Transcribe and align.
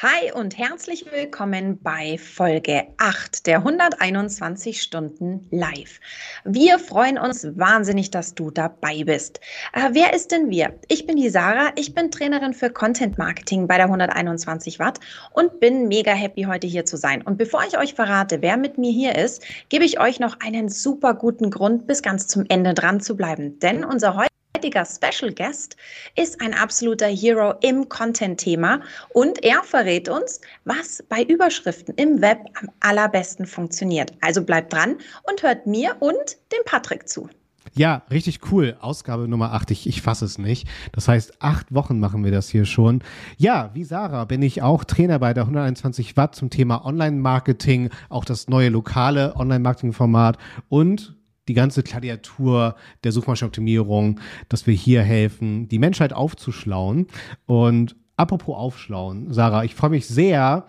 Hi 0.00 0.30
und 0.32 0.56
herzlich 0.56 1.06
willkommen 1.10 1.82
bei 1.82 2.18
Folge 2.18 2.86
8 2.98 3.44
der 3.48 3.56
121 3.56 4.80
Stunden 4.80 5.48
Live. 5.50 5.98
Wir 6.44 6.78
freuen 6.78 7.18
uns 7.18 7.44
wahnsinnig, 7.58 8.12
dass 8.12 8.36
du 8.36 8.52
dabei 8.52 9.02
bist. 9.02 9.40
Äh, 9.72 9.88
wer 9.94 10.14
ist 10.14 10.30
denn 10.30 10.50
wir? 10.50 10.78
Ich 10.86 11.04
bin 11.04 11.16
die 11.16 11.30
Sarah, 11.30 11.72
ich 11.74 11.94
bin 11.94 12.12
Trainerin 12.12 12.54
für 12.54 12.70
Content 12.70 13.18
Marketing 13.18 13.66
bei 13.66 13.76
der 13.76 13.86
121 13.86 14.78
Watt 14.78 15.00
und 15.32 15.58
bin 15.58 15.88
mega 15.88 16.12
happy, 16.12 16.44
heute 16.44 16.68
hier 16.68 16.84
zu 16.84 16.96
sein. 16.96 17.22
Und 17.22 17.36
bevor 17.36 17.64
ich 17.66 17.76
euch 17.76 17.94
verrate, 17.94 18.40
wer 18.40 18.56
mit 18.56 18.78
mir 18.78 18.92
hier 18.92 19.16
ist, 19.16 19.42
gebe 19.68 19.84
ich 19.84 19.98
euch 19.98 20.20
noch 20.20 20.38
einen 20.38 20.68
super 20.68 21.14
guten 21.14 21.50
Grund, 21.50 21.88
bis 21.88 22.02
ganz 22.02 22.28
zum 22.28 22.44
Ende 22.48 22.72
dran 22.72 23.00
zu 23.00 23.16
bleiben. 23.16 23.58
Denn 23.58 23.82
unser 23.82 24.14
heutiger 24.58 24.84
Special 24.84 25.32
Guest 25.32 25.76
ist 26.16 26.40
ein 26.40 26.52
absoluter 26.52 27.06
Hero 27.06 27.54
im 27.60 27.88
Content-Thema 27.88 28.80
und 29.10 29.44
er 29.44 29.62
verrät 29.62 30.08
uns, 30.08 30.40
was 30.64 31.00
bei 31.08 31.22
Überschriften 31.22 31.94
im 31.94 32.20
Web 32.20 32.40
am 32.60 32.68
allerbesten 32.80 33.46
funktioniert. 33.46 34.12
Also 34.20 34.42
bleibt 34.42 34.72
dran 34.72 34.96
und 35.30 35.44
hört 35.44 35.68
mir 35.68 35.94
und 36.00 36.38
dem 36.52 36.58
Patrick 36.64 37.08
zu. 37.08 37.28
Ja, 37.74 38.02
richtig 38.10 38.40
cool. 38.50 38.76
Ausgabe 38.80 39.28
Nummer 39.28 39.52
8. 39.52 39.70
Ich, 39.70 39.86
ich 39.86 40.02
fasse 40.02 40.24
es 40.24 40.38
nicht. 40.38 40.66
Das 40.90 41.06
heißt, 41.06 41.40
acht 41.40 41.72
Wochen 41.72 42.00
machen 42.00 42.24
wir 42.24 42.32
das 42.32 42.48
hier 42.48 42.64
schon. 42.64 43.02
Ja, 43.36 43.70
wie 43.74 43.84
Sarah 43.84 44.24
bin 44.24 44.42
ich 44.42 44.62
auch 44.62 44.82
Trainer 44.82 45.20
bei 45.20 45.34
der 45.34 45.44
121 45.44 46.16
Watt 46.16 46.34
zum 46.34 46.50
Thema 46.50 46.84
Online-Marketing, 46.84 47.90
auch 48.08 48.24
das 48.24 48.48
neue 48.48 48.70
lokale 48.70 49.36
Online-Marketing-Format 49.36 50.38
und 50.68 51.17
die 51.48 51.54
ganze 51.54 51.82
Gladiatur 51.82 52.76
der 53.04 53.12
Suchmaschinenoptimierung, 53.12 54.20
dass 54.48 54.66
wir 54.66 54.74
hier 54.74 55.02
helfen, 55.02 55.68
die 55.68 55.78
Menschheit 55.78 56.12
aufzuschlauen. 56.12 57.06
Und 57.46 57.96
apropos 58.16 58.56
aufschlauen, 58.56 59.32
Sarah, 59.32 59.64
ich 59.64 59.74
freue 59.74 59.90
mich 59.90 60.06
sehr, 60.06 60.66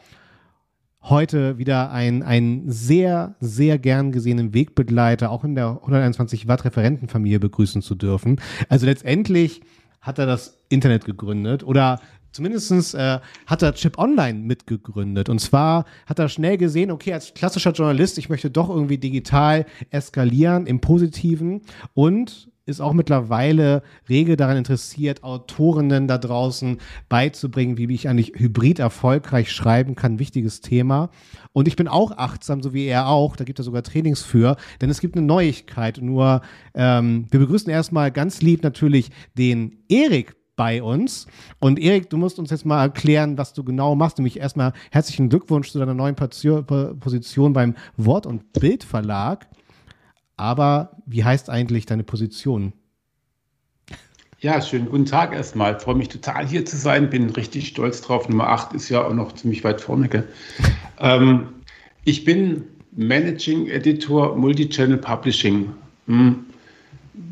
heute 1.02 1.58
wieder 1.58 1.92
einen, 1.92 2.70
sehr, 2.70 3.36
sehr 3.40 3.78
gern 3.78 4.12
gesehenen 4.12 4.54
Wegbegleiter 4.54 5.32
auch 5.32 5.44
in 5.44 5.56
der 5.56 5.70
121 5.82 6.48
Watt 6.48 6.66
Referentenfamilie 6.66 7.40
begrüßen 7.40 7.82
zu 7.82 7.96
dürfen. 7.96 8.42
Also 8.68 8.86
letztendlich 8.86 9.62
hat 10.02 10.20
er 10.20 10.26
das 10.26 10.60
Internet 10.70 11.06
gegründet 11.06 11.64
oder 11.64 12.00
Zumindest 12.32 12.94
äh, 12.96 13.20
hat 13.48 13.62
er 13.62 13.74
Chip 13.74 13.98
Online 13.98 14.40
mitgegründet. 14.40 15.30
Und 15.30 15.40
zwar 15.40 15.86
hat 16.06 16.20
er 16.20 16.30
schnell 16.30 16.58
gesehen, 16.58 16.92
okay, 16.92 17.14
als 17.14 17.34
klassischer 17.34 17.72
Journalist, 17.72 18.18
ich 18.18 18.30
möchte 18.30 18.50
doch 18.52 18.70
irgendwie 18.70 18.98
digital 18.98 19.66
eskalieren 19.90 20.68
im 20.68 20.80
Positiven 20.80 21.62
und 21.94 22.50
ist 22.70 22.80
auch 22.80 22.94
mittlerweile 22.94 23.82
rege 24.08 24.38
daran 24.38 24.58
interessiert, 24.58 25.24
Autorinnen 25.24 26.08
da 26.08 26.18
draußen 26.18 26.78
beizubringen, 27.10 27.78
wie 27.78 27.94
ich 27.94 28.08
eigentlich 28.08 28.34
hybrid 28.36 28.80
erfolgreich 28.80 29.52
schreiben 29.52 29.96
kann. 29.96 30.20
Wichtiges 30.20 30.62
Thema. 30.62 31.10
Und 31.52 31.68
ich 31.68 31.76
bin 31.76 31.88
auch 31.88 32.12
achtsam, 32.18 32.62
so 32.62 32.74
wie 32.74 32.86
er 32.86 33.08
auch. 33.08 33.36
Da 33.36 33.44
gibt 33.44 33.60
er 33.60 33.66
sogar 33.66 33.84
Trainings 33.84 34.22
für, 34.22 34.56
denn 34.82 34.90
es 34.90 35.02
gibt 35.02 35.18
eine 35.18 35.26
Neuigkeit. 35.26 36.00
Nur 36.02 36.42
ähm, 36.76 37.26
wir 37.32 37.40
begrüßen 37.40 37.72
erstmal 37.72 38.12
ganz 38.12 38.42
lieb 38.42 38.64
natürlich 38.64 39.10
den 39.36 39.84
Erik 39.90 40.39
bei 40.60 40.84
uns. 40.84 41.26
Und 41.60 41.80
Erik, 41.80 42.10
du 42.10 42.18
musst 42.18 42.38
uns 42.38 42.50
jetzt 42.52 42.66
mal 42.66 42.82
erklären, 42.82 43.38
was 43.38 43.54
du 43.54 43.64
genau 43.64 43.96
machst. 43.96 44.18
Nämlich 44.18 44.42
erstmal 44.42 44.74
herzlichen 44.92 45.30
Glückwunsch 45.30 45.72
zu 45.72 45.80
deiner 45.80 45.94
neuen 45.94 46.18
Position 46.18 47.54
beim 47.54 47.76
Wort- 47.96 48.26
und 48.26 48.52
Bildverlag. 48.52 49.48
Aber 50.36 50.98
wie 51.06 51.24
heißt 51.24 51.50
eigentlich 51.50 51.86
deine 51.86 52.04
Position? 52.04 52.74
Ja, 54.40 54.62
schönen 54.62 54.90
guten 54.90 55.06
Tag 55.06 55.34
erstmal. 55.34 55.78
Ich 55.78 55.82
freue 55.82 55.96
mich 55.96 56.10
total 56.10 56.46
hier 56.46 56.66
zu 56.66 56.76
sein. 56.76 57.10
Bin 57.10 57.30
richtig 57.30 57.70
stolz 57.70 58.02
drauf. 58.02 58.28
Nummer 58.28 58.50
8 58.50 58.74
ist 58.74 58.90
ja 58.90 59.06
auch 59.06 59.14
noch 59.14 59.32
ziemlich 59.36 59.64
weit 59.64 59.80
vorne. 59.80 60.10
ähm, 61.00 61.48
ich 62.04 62.26
bin 62.26 62.64
Managing 62.92 63.68
Editor 63.68 64.36
Multichannel 64.36 64.98
Publishing. 64.98 65.70
Hm. 66.08 66.48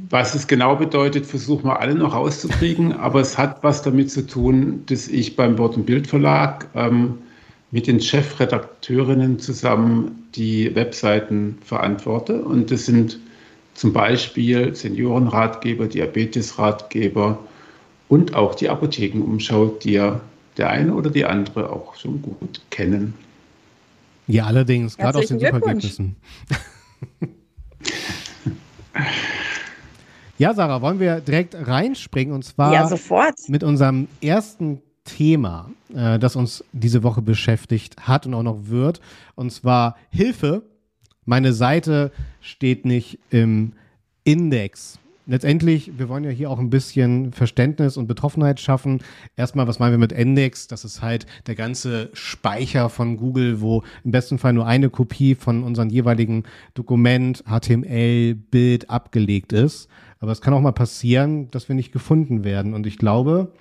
Was 0.10 0.36
es 0.36 0.48
genau 0.48 0.76
bedeutet, 0.76 1.26
versuchen 1.26 1.66
wir 1.66 1.82
alle 1.82 1.94
noch 1.94 2.14
rauszukriegen, 2.14 2.94
aber 2.94 3.20
es 3.20 3.38
hat 3.38 3.62
was 3.64 3.82
damit 3.82 4.10
zu 4.10 4.26
tun, 4.26 4.84
dass 4.86 5.10
ich 5.10 5.36
beim 5.36 5.58
Wort- 5.58 5.76
und 5.76 5.86
Bildverlag 5.86 6.68
ähm, 6.76 7.18
mit 7.72 7.88
den 7.88 8.00
Chefredakteurinnen 8.00 9.40
zusammen 9.40 10.30
die 10.36 10.74
Webseiten 10.76 11.58
verantworte. 11.62 12.42
Und 12.42 12.72
das 12.72 12.86
sind 12.86 13.20
zum 13.74 13.92
Beispiel 13.92 14.74
Seniorenratgeber, 14.74 15.88
Diabetesratgeber 15.88 17.38
und 18.08 18.34
auch 18.34 18.56
die 18.56 18.70
Apothekenumschau, 18.70 19.78
die 19.84 19.94
ja 19.94 20.22
der 20.56 20.70
eine 20.70 20.94
oder 20.94 21.10
die 21.10 21.26
andere 21.26 21.70
auch 21.70 21.96
schon 21.96 22.22
gut 22.22 22.62
kennen. 22.70 23.14
Ja, 24.28 24.46
allerdings, 24.46 24.98
gerade 24.98 25.20
aus 25.20 25.28
den 25.28 25.40
Suchergebnissen. 25.40 26.16
Ja, 30.38 30.54
Sarah, 30.54 30.82
wollen 30.82 31.00
wir 31.00 31.20
direkt 31.20 31.56
reinspringen 31.56 32.34
und 32.34 32.44
zwar 32.44 32.72
ja, 32.72 32.88
sofort. 32.88 33.36
mit 33.48 33.64
unserem 33.64 34.08
ersten 34.22 34.82
Thema, 35.04 35.72
äh, 35.96 36.20
das 36.20 36.36
uns 36.36 36.64
diese 36.74 37.02
Woche 37.02 37.22
beschäftigt 37.24 38.08
hat 38.08 38.28
und 38.28 38.34
auch 38.36 38.44
noch 38.44 38.68
wird. 38.68 39.02
Und 39.36 39.52
zwar 39.52 39.96
Hilfe. 40.10 40.64
Meine 41.26 41.54
Seite 41.54 42.12
steht 42.40 42.86
nicht 42.86 43.20
im 43.32 43.74
Index 44.24 45.00
letztendlich, 45.28 45.92
wir 45.98 46.10
wollen 46.10 46.24
ja 46.24 46.32
hier 46.32 46.50
auch 46.50 46.58
ein 46.60 46.70
bisschen 46.70 47.32
Verständnis 47.34 47.98
und 47.98 48.08
Betroffenheit 48.08 48.60
schaffen. 48.60 49.02
Erstmal, 49.36 49.68
was 49.68 49.78
meinen 49.80 49.92
wir 49.92 49.98
mit 49.98 50.12
Index? 50.12 50.68
Das 50.68 50.84
ist 50.84 51.02
halt 51.02 51.28
der 51.46 51.56
ganze 51.56 52.10
Speicher 52.14 52.90
von 52.90 53.18
Google, 53.18 53.62
wo 53.62 53.84
im 54.04 54.12
besten 54.12 54.40
Fall 54.40 54.54
nur 54.54 54.66
eine 54.66 54.90
Kopie 54.90 55.36
von 55.36 55.64
unserem 55.64 55.90
jeweiligen 55.90 56.44
Dokument, 56.74 57.44
HTML, 57.46 58.34
Bild 58.36 58.90
abgelegt 58.90 59.54
ist. 59.54 59.90
Aber 60.20 60.32
es 60.32 60.42
kann 60.42 60.54
auch 60.54 60.62
mal 60.62 60.72
passieren, 60.72 61.50
dass 61.52 61.68
wir 61.68 61.76
nicht 61.76 61.92
gefunden 61.92 62.44
werden. 62.44 62.74
Und 62.74 62.88
ich 62.88 62.98
glaube, 62.98 63.52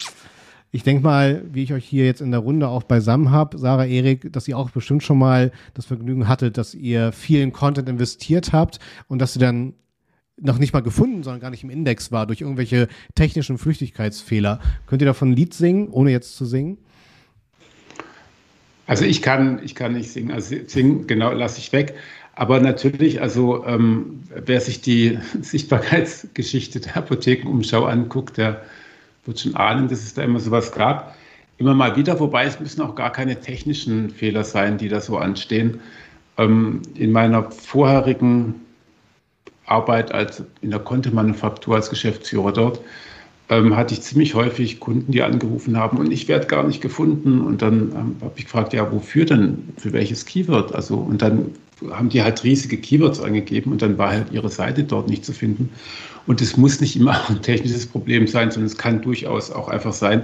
ich 0.73 0.83
denke 0.83 1.03
mal, 1.03 1.43
wie 1.53 1.63
ich 1.63 1.73
euch 1.73 1.85
hier 1.85 2.05
jetzt 2.05 2.21
in 2.21 2.31
der 2.31 2.41
Runde 2.41 2.69
auch 2.69 2.83
beisammen 2.83 3.31
habe, 3.31 3.59
Sarah, 3.59 3.87
Erik, 3.87 4.33
dass 4.33 4.49
ihr 4.49 4.59
auch 4.59 4.71
bestimmt 4.71 5.03
schon 5.03 5.19
mal 5.19 5.53
das 5.75 5.87
Vergnügen 5.87 6.29
hattet, 6.29 6.59
dass 6.59 6.75
ihr 6.75 7.13
vielen 7.13 7.53
Content 7.53 7.89
investiert 7.89 8.53
habt 8.53 8.79
und 9.09 9.21
dass 9.21 9.37
ihr 9.37 9.41
dann 9.41 9.75
noch 10.39 10.59
nicht 10.59 10.75
mal 10.75 10.83
gefunden, 10.83 11.23
sondern 11.23 11.41
gar 11.41 11.51
nicht 11.51 11.65
im 11.65 11.71
Index 11.71 12.13
war 12.13 12.27
durch 12.27 12.43
irgendwelche 12.43 12.89
technischen 13.15 13.57
Flüchtigkeitsfehler. 13.57 14.61
Könnt 14.87 15.01
ihr 15.01 15.07
davon 15.07 15.31
ein 15.31 15.37
Lied 15.37 15.55
singen, 15.55 15.89
ohne 15.89 16.11
jetzt 16.11 16.37
zu 16.37 16.45
singen? 16.45 16.79
Also 18.87 19.05
ich 19.05 19.23
kann, 19.23 19.61
ich 19.65 19.75
kann 19.75 19.95
nicht 19.95 20.11
singen. 20.11 20.31
Also 20.31 20.57
singen, 20.67 21.07
genau, 21.07 21.33
lasse 21.33 21.59
ich 21.59 21.73
weg. 21.73 21.95
Aber 22.37 22.61
natürlich, 22.61 23.23
also 23.23 23.65
ähm, 23.67 24.23
wer 24.29 24.61
sich 24.61 24.83
die 24.83 25.19
Sichtbarkeitsgeschichte 25.41 26.81
der 26.81 26.99
Apothekenumschau 26.99 27.85
anguckt, 27.85 28.37
der 28.37 28.63
wird 29.25 29.41
schon 29.41 29.57
ahnen, 29.57 29.89
dass 29.89 30.05
es 30.05 30.15
da 30.15 30.23
immer 30.23 30.39
sowas 30.39 30.71
gab. 30.71 31.17
Immer 31.59 31.75
mal 31.75 31.97
wieder, 31.97 32.21
wobei 32.21 32.45
es 32.45 32.61
müssen 32.61 32.83
auch 32.83 32.95
gar 32.95 33.11
keine 33.11 33.41
technischen 33.41 34.11
Fehler 34.11 34.45
sein, 34.45 34.77
die 34.77 34.89
da 34.89 35.01
so 35.01 35.17
anstehen. 35.17 35.81
Ähm, 36.37 36.83
in 36.95 37.11
meiner 37.11 37.51
vorherigen 37.51 38.55
Arbeit 39.65 40.13
als 40.13 40.45
in 40.61 40.71
der 40.71 40.81
Content-Manufaktur 40.81 41.75
als 41.75 41.89
Geschäftsführer 41.89 42.53
dort, 42.53 42.81
ähm, 43.49 43.77
hatte 43.77 43.95
ich 43.95 44.03
ziemlich 44.03 44.35
häufig 44.35 44.81
Kunden, 44.81 45.13
die 45.13 45.23
angerufen 45.23 45.77
haben 45.77 45.99
und 45.99 46.11
ich 46.13 46.27
werde 46.29 46.47
gar 46.47 46.67
nicht 46.67 46.81
gefunden. 46.81 47.41
Und 47.41 47.63
dann 47.63 47.93
ähm, 47.93 48.17
habe 48.21 48.33
ich 48.37 48.45
gefragt, 48.45 48.73
ja, 48.73 48.91
wofür 48.93 49.25
denn? 49.25 49.69
Für 49.77 49.93
welches 49.93 50.27
Keyword? 50.27 50.75
Also, 50.75 50.97
und 50.97 51.23
dann 51.23 51.53
haben 51.91 52.09
die 52.09 52.23
halt 52.23 52.43
riesige 52.43 52.79
Keywords 52.79 53.21
angegeben 53.21 53.71
und 53.71 53.83
dann 53.83 53.99
war 53.99 54.11
halt 54.11 54.33
ihre 54.33 54.49
Seite 54.49 54.83
dort 54.85 55.09
nicht 55.09 55.25
zu 55.25 55.33
finden. 55.33 55.69
Und 56.27 56.41
es 56.41 56.57
muss 56.57 56.81
nicht 56.81 56.97
immer 56.97 57.29
ein 57.29 57.43
technisches 57.43 57.87
Problem 57.87 58.27
sein, 58.27 58.51
sondern 58.51 58.67
es 58.67 58.79
kann 58.79 59.03
durchaus 59.03 59.53
auch 59.53 59.69
einfach 59.69 59.93
sein, 59.93 60.23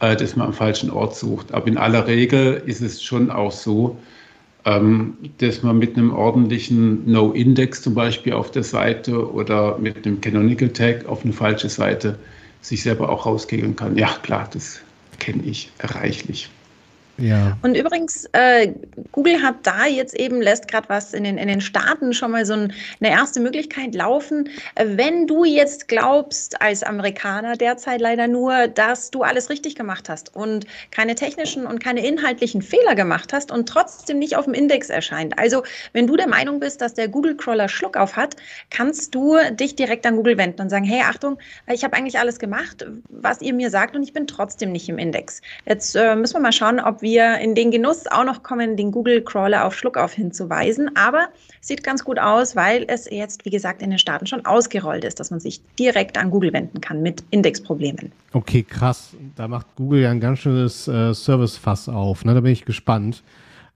äh, 0.00 0.16
dass 0.16 0.36
man 0.36 0.48
am 0.48 0.52
falschen 0.54 0.90
Ort 0.90 1.16
sucht. 1.16 1.52
Aber 1.52 1.66
in 1.66 1.76
aller 1.76 2.06
Regel 2.06 2.62
ist 2.64 2.80
es 2.80 3.02
schon 3.02 3.30
auch 3.30 3.52
so, 3.52 3.98
ähm, 4.64 5.14
dass 5.38 5.62
man 5.62 5.78
mit 5.78 5.96
einem 5.96 6.12
ordentlichen 6.14 7.10
No-Index 7.10 7.82
zum 7.82 7.94
Beispiel 7.94 8.32
auf 8.32 8.50
der 8.50 8.62
Seite 8.62 9.30
oder 9.30 9.76
mit 9.78 10.06
einem 10.06 10.20
Canonical 10.20 10.70
Tag 10.70 11.06
auf 11.06 11.22
eine 11.24 11.34
falsche 11.34 11.68
Seite 11.68 12.18
sich 12.66 12.82
selber 12.82 13.08
auch 13.10 13.26
rauskegeln 13.26 13.76
kann. 13.76 13.96
Ja, 13.96 14.08
klar, 14.22 14.48
das 14.52 14.80
kenne 15.18 15.44
ich 15.44 15.70
reichlich. 15.80 16.50
Ja. 17.18 17.56
Und 17.62 17.76
übrigens, 17.76 18.26
äh, 18.32 18.72
Google 19.12 19.42
hat 19.42 19.56
da 19.62 19.86
jetzt 19.86 20.14
eben, 20.14 20.42
lässt 20.42 20.68
gerade 20.68 20.88
was 20.88 21.14
in 21.14 21.24
den, 21.24 21.38
in 21.38 21.48
den 21.48 21.60
Staaten 21.60 22.12
schon 22.12 22.30
mal 22.30 22.44
so 22.44 22.52
ein, 22.52 22.72
eine 23.00 23.10
erste 23.10 23.40
Möglichkeit 23.40 23.94
laufen. 23.94 24.50
Wenn 24.76 25.26
du 25.26 25.44
jetzt 25.44 25.88
glaubst, 25.88 26.60
als 26.60 26.82
Amerikaner 26.82 27.56
derzeit 27.56 28.00
leider 28.00 28.28
nur, 28.28 28.68
dass 28.68 29.10
du 29.10 29.22
alles 29.22 29.48
richtig 29.48 29.74
gemacht 29.74 30.08
hast 30.08 30.34
und 30.34 30.66
keine 30.90 31.14
technischen 31.14 31.66
und 31.66 31.82
keine 31.82 32.06
inhaltlichen 32.06 32.60
Fehler 32.60 32.94
gemacht 32.94 33.32
hast 33.32 33.50
und 33.50 33.68
trotzdem 33.68 34.18
nicht 34.18 34.36
auf 34.36 34.44
dem 34.44 34.54
Index 34.54 34.90
erscheint. 34.90 35.38
Also, 35.38 35.62
wenn 35.92 36.06
du 36.06 36.16
der 36.16 36.28
Meinung 36.28 36.60
bist, 36.60 36.80
dass 36.80 36.94
der 36.94 37.08
Google-Crawler 37.08 37.68
Schluck 37.68 37.96
auf 37.96 38.16
hat, 38.16 38.36
kannst 38.70 39.14
du 39.14 39.36
dich 39.52 39.74
direkt 39.76 40.04
an 40.06 40.16
Google 40.16 40.36
wenden 40.36 40.60
und 40.60 40.68
sagen, 40.68 40.84
hey, 40.84 41.00
Achtung, 41.02 41.38
ich 41.72 41.82
habe 41.82 41.96
eigentlich 41.96 42.18
alles 42.18 42.38
gemacht, 42.38 42.86
was 43.08 43.40
ihr 43.40 43.54
mir 43.54 43.70
sagt 43.70 43.96
und 43.96 44.02
ich 44.02 44.12
bin 44.12 44.26
trotzdem 44.26 44.72
nicht 44.72 44.88
im 44.88 44.98
Index. 44.98 45.40
Jetzt 45.64 45.96
äh, 45.96 46.14
müssen 46.14 46.34
wir 46.34 46.40
mal 46.40 46.52
schauen, 46.52 46.80
ob 46.80 47.02
wir 47.02 47.05
wir 47.06 47.38
in 47.38 47.54
den 47.54 47.70
Genuss 47.70 48.08
auch 48.08 48.24
noch 48.24 48.42
kommen, 48.42 48.76
den 48.76 48.90
Google-Crawler 48.90 49.64
auf 49.64 49.76
Schluckauf 49.76 50.12
hinzuweisen. 50.12 50.90
Aber 50.96 51.28
sieht 51.60 51.84
ganz 51.84 52.04
gut 52.04 52.18
aus, 52.18 52.56
weil 52.56 52.84
es 52.88 53.08
jetzt, 53.08 53.44
wie 53.44 53.50
gesagt, 53.50 53.80
in 53.80 53.90
den 53.90 54.00
Staaten 54.00 54.26
schon 54.26 54.44
ausgerollt 54.44 55.04
ist, 55.04 55.20
dass 55.20 55.30
man 55.30 55.38
sich 55.38 55.60
direkt 55.78 56.18
an 56.18 56.30
Google 56.30 56.52
wenden 56.52 56.80
kann 56.80 57.02
mit 57.02 57.22
Indexproblemen. 57.30 58.10
Okay, 58.32 58.64
krass. 58.64 59.14
Da 59.36 59.46
macht 59.46 59.68
Google 59.76 60.00
ja 60.00 60.10
ein 60.10 60.18
ganz 60.18 60.40
schönes 60.40 60.88
äh, 60.88 61.14
Service-Fass 61.14 61.88
auf. 61.88 62.24
Ne? 62.24 62.34
Da 62.34 62.40
bin 62.40 62.50
ich 62.50 62.64
gespannt. 62.64 63.22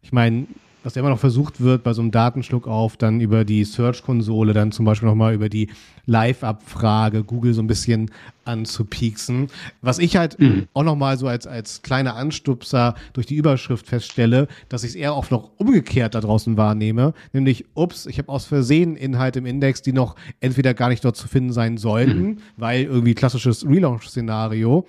Ich 0.03 0.11
meine, 0.11 0.49
was 0.83 0.97
immer 0.97 1.11
noch 1.11 1.19
versucht 1.19 1.61
wird, 1.61 1.83
bei 1.83 1.93
so 1.93 2.03
einem 2.03 2.11
Datenschluck 2.11 2.67
auf, 2.67 2.97
dann 2.97 3.21
über 3.21 3.45
die 3.45 3.65
Search-Konsole, 3.65 4.53
dann 4.53 4.73
zum 4.73 4.85
Beispiel 4.85 5.09
nochmal 5.09 5.35
über 5.35 5.49
die 5.49 5.71
Live-Abfrage 6.07 7.23
Google 7.25 7.55
so 7.55 7.63
ein 7.63 7.67
bisschen 7.67 8.11
anzupieksen. 8.45 9.49
Was 9.81 9.99
ich 9.99 10.17
halt 10.17 10.39
mhm. 10.41 10.67
auch 10.73 10.83
nochmal 10.83 11.19
so 11.19 11.29
als, 11.29 11.47
als 11.47 11.83
kleiner 11.83 12.17
Anstupser 12.17 12.95
durch 13.13 13.27
die 13.27 13.37
Überschrift 13.37 13.87
feststelle, 13.87 14.49
dass 14.69 14.83
ich 14.83 14.91
es 14.91 14.97
eher 14.97 15.15
oft 15.15 15.31
noch 15.31 15.51
umgekehrt 15.57 16.15
da 16.15 16.21
draußen 16.21 16.57
wahrnehme, 16.57 17.15
nämlich, 17.33 17.67
ups, 17.75 18.07
ich 18.07 18.19
habe 18.19 18.29
aus 18.29 18.47
Versehen 18.47 18.97
Inhalte 18.97 19.39
im 19.39 19.47
Index, 19.47 19.83
die 19.83 19.93
noch 19.93 20.17
entweder 20.41 20.75
gar 20.75 20.89
nicht 20.89 21.05
dort 21.05 21.17
zu 21.17 21.29
finden 21.29 21.53
sein 21.53 21.77
sollten, 21.77 22.23
mhm. 22.23 22.39
weil 22.57 22.85
irgendwie 22.85 23.15
klassisches 23.15 23.67
Relaunch-Szenario, 23.67 24.87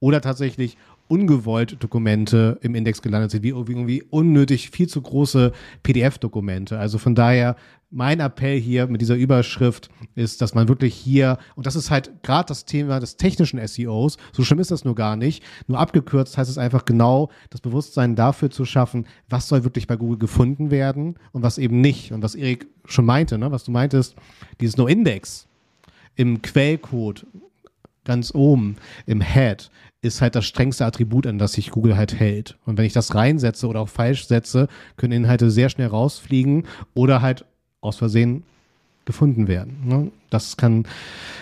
oder 0.00 0.20
tatsächlich, 0.20 0.76
ungewollt 1.08 1.82
Dokumente 1.82 2.58
im 2.62 2.74
Index 2.74 3.02
gelandet 3.02 3.30
sind, 3.30 3.42
wie 3.42 3.50
irgendwie 3.50 4.02
unnötig 4.02 4.70
viel 4.70 4.88
zu 4.88 5.00
große 5.00 5.52
PDF-Dokumente. 5.82 6.78
Also 6.78 6.98
von 6.98 7.14
daher 7.14 7.56
mein 7.90 8.18
Appell 8.18 8.58
hier 8.58 8.88
mit 8.88 9.00
dieser 9.00 9.14
Überschrift 9.14 9.88
ist, 10.16 10.42
dass 10.42 10.54
man 10.54 10.68
wirklich 10.68 10.94
hier, 10.94 11.38
und 11.54 11.66
das 11.66 11.76
ist 11.76 11.90
halt 11.90 12.10
gerade 12.22 12.48
das 12.48 12.64
Thema 12.64 12.98
des 12.98 13.16
technischen 13.16 13.64
SEOs, 13.64 14.16
so 14.32 14.42
schlimm 14.42 14.58
ist 14.58 14.72
das 14.72 14.84
nur 14.84 14.96
gar 14.96 15.14
nicht, 15.14 15.44
nur 15.68 15.78
abgekürzt 15.78 16.36
heißt 16.36 16.50
es 16.50 16.58
einfach 16.58 16.84
genau, 16.84 17.30
das 17.50 17.60
Bewusstsein 17.60 18.16
dafür 18.16 18.50
zu 18.50 18.64
schaffen, 18.64 19.06
was 19.28 19.48
soll 19.48 19.62
wirklich 19.62 19.86
bei 19.86 19.96
Google 19.96 20.18
gefunden 20.18 20.72
werden 20.72 21.16
und 21.32 21.42
was 21.42 21.58
eben 21.58 21.80
nicht. 21.80 22.12
Und 22.12 22.22
was 22.22 22.34
Erik 22.34 22.66
schon 22.84 23.06
meinte, 23.06 23.38
ne, 23.38 23.52
was 23.52 23.64
du 23.64 23.70
meintest, 23.70 24.16
dieses 24.60 24.76
No-Index 24.76 25.46
im 26.16 26.42
Quellcode 26.42 27.26
ganz 28.04 28.34
oben 28.34 28.76
im 29.06 29.20
Head 29.20 29.70
ist 30.04 30.20
halt 30.20 30.34
das 30.34 30.44
strengste 30.44 30.84
Attribut, 30.84 31.26
an 31.26 31.38
das 31.38 31.54
sich 31.54 31.70
Google 31.70 31.96
halt 31.96 32.14
hält. 32.14 32.58
Und 32.66 32.76
wenn 32.76 32.84
ich 32.84 32.92
das 32.92 33.14
reinsetze 33.14 33.66
oder 33.66 33.80
auch 33.80 33.88
falsch 33.88 34.26
setze, 34.26 34.68
können 34.96 35.12
Inhalte 35.12 35.50
sehr 35.50 35.70
schnell 35.70 35.88
rausfliegen 35.88 36.64
oder 36.94 37.22
halt 37.22 37.44
aus 37.80 37.96
Versehen 37.96 38.44
gefunden 39.06 39.48
werden. 39.48 39.78
Ne? 39.84 40.10
Das 40.30 40.56
kann 40.56 40.86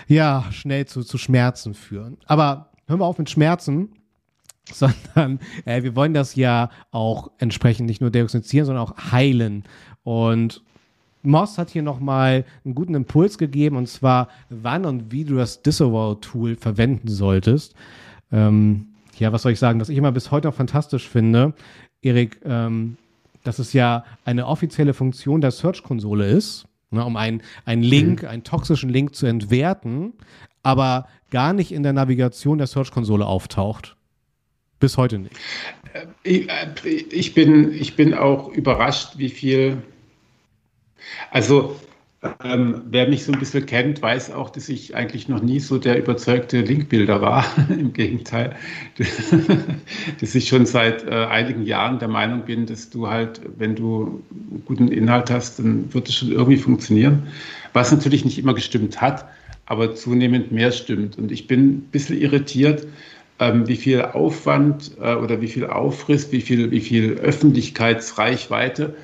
ja 0.07 0.45
schnell 0.51 0.85
zu, 0.85 1.03
zu 1.03 1.17
Schmerzen 1.17 1.73
führen. 1.73 2.17
Aber 2.25 2.69
hören 2.87 2.99
wir 2.99 3.05
auf 3.05 3.17
mit 3.17 3.29
Schmerzen, 3.29 3.89
sondern 4.71 5.39
äh, 5.65 5.83
wir 5.83 5.95
wollen 5.95 6.13
das 6.13 6.35
ja 6.35 6.69
auch 6.91 7.31
entsprechend 7.37 7.87
nicht 7.87 8.01
nur 8.01 8.11
diagnostizieren, 8.11 8.65
sondern 8.65 8.85
auch 8.85 9.11
heilen. 9.11 9.63
Und 10.03 10.61
Moss 11.21 11.57
hat 11.57 11.69
hier 11.69 11.83
nochmal 11.83 12.45
einen 12.63 12.75
guten 12.75 12.95
Impuls 12.95 13.37
gegeben, 13.37 13.77
und 13.77 13.87
zwar, 13.87 14.27
wann 14.49 14.85
und 14.85 15.11
wie 15.11 15.23
du 15.25 15.35
das 15.35 15.61
Disavow-Tool 15.61 16.55
verwenden 16.55 17.07
solltest. 17.07 17.75
Ähm, 18.33 18.87
ja, 19.17 19.31
was 19.31 19.43
soll 19.43 19.53
ich 19.53 19.59
sagen, 19.59 19.79
was 19.79 19.89
ich 19.89 19.97
immer 19.97 20.11
bis 20.11 20.31
heute 20.31 20.47
noch 20.47 20.55
fantastisch 20.55 21.07
finde, 21.07 21.53
Erik, 22.01 22.39
ähm, 22.43 22.97
dass 23.43 23.59
es 23.59 23.73
ja 23.73 24.03
eine 24.25 24.47
offizielle 24.47 24.93
Funktion 24.93 25.39
der 25.39 25.51
Search-Konsole 25.51 26.25
ist, 26.27 26.65
ne, 26.91 27.05
um 27.05 27.15
einen, 27.15 27.41
einen 27.65 27.83
Link, 27.83 28.23
mhm. 28.23 28.29
einen 28.29 28.43
toxischen 28.43 28.89
Link 28.89 29.15
zu 29.15 29.25
entwerten, 29.25 30.13
aber 30.63 31.07
gar 31.29 31.53
nicht 31.53 31.71
in 31.71 31.83
der 31.83 31.93
Navigation 31.93 32.57
der 32.57 32.67
Search-Konsole 32.67 33.25
auftaucht. 33.25 33.95
Bis 34.79 34.97
heute 34.97 35.19
nicht. 35.19 35.35
Äh, 36.23 36.39
äh, 36.39 36.67
ich, 37.11 37.33
bin, 37.33 37.71
ich 37.71 37.95
bin 37.95 38.13
auch 38.13 38.49
überrascht, 38.49 39.17
wie 39.17 39.29
viel 39.29 39.81
also 41.31 41.79
ähm, 42.43 42.81
wer 42.89 43.07
mich 43.07 43.25
so 43.25 43.33
ein 43.33 43.39
bisschen 43.39 43.65
kennt, 43.65 44.01
weiß 44.01 44.31
auch, 44.31 44.49
dass 44.49 44.69
ich 44.69 44.95
eigentlich 44.95 45.27
noch 45.27 45.41
nie 45.41 45.59
so 45.59 45.77
der 45.77 45.97
überzeugte 45.97 46.61
Linkbilder 46.61 47.21
war. 47.21 47.45
Im 47.69 47.91
Gegenteil, 47.93 48.55
dass 50.21 50.35
ich 50.35 50.47
schon 50.47 50.65
seit 50.65 51.05
äh, 51.05 51.25
einigen 51.25 51.63
Jahren 51.65 51.99
der 51.99 52.07
Meinung 52.07 52.43
bin, 52.43 52.65
dass 52.65 52.89
du 52.89 53.09
halt, 53.09 53.41
wenn 53.57 53.75
du 53.75 54.23
guten 54.65 54.87
Inhalt 54.87 55.29
hast, 55.29 55.59
dann 55.59 55.93
wird 55.93 56.07
es 56.07 56.15
schon 56.15 56.31
irgendwie 56.31 56.57
funktionieren. 56.57 57.27
Was 57.73 57.91
natürlich 57.91 58.23
nicht 58.23 58.39
immer 58.39 58.53
gestimmt 58.53 59.01
hat, 59.01 59.25
aber 59.65 59.95
zunehmend 59.95 60.51
mehr 60.51 60.71
stimmt. 60.71 61.17
Und 61.17 61.31
ich 61.31 61.47
bin 61.47 61.67
ein 61.67 61.81
bisschen 61.91 62.19
irritiert, 62.19 62.87
ähm, 63.39 63.67
wie 63.67 63.75
viel 63.75 64.01
Aufwand 64.01 64.91
äh, 65.01 65.15
oder 65.15 65.41
wie 65.41 65.47
viel 65.47 65.65
Aufriss, 65.65 66.31
wie 66.31 66.41
viel, 66.41 66.71
wie 66.71 66.81
viel 66.81 67.13
Öffentlichkeitsreichweite 67.13 68.95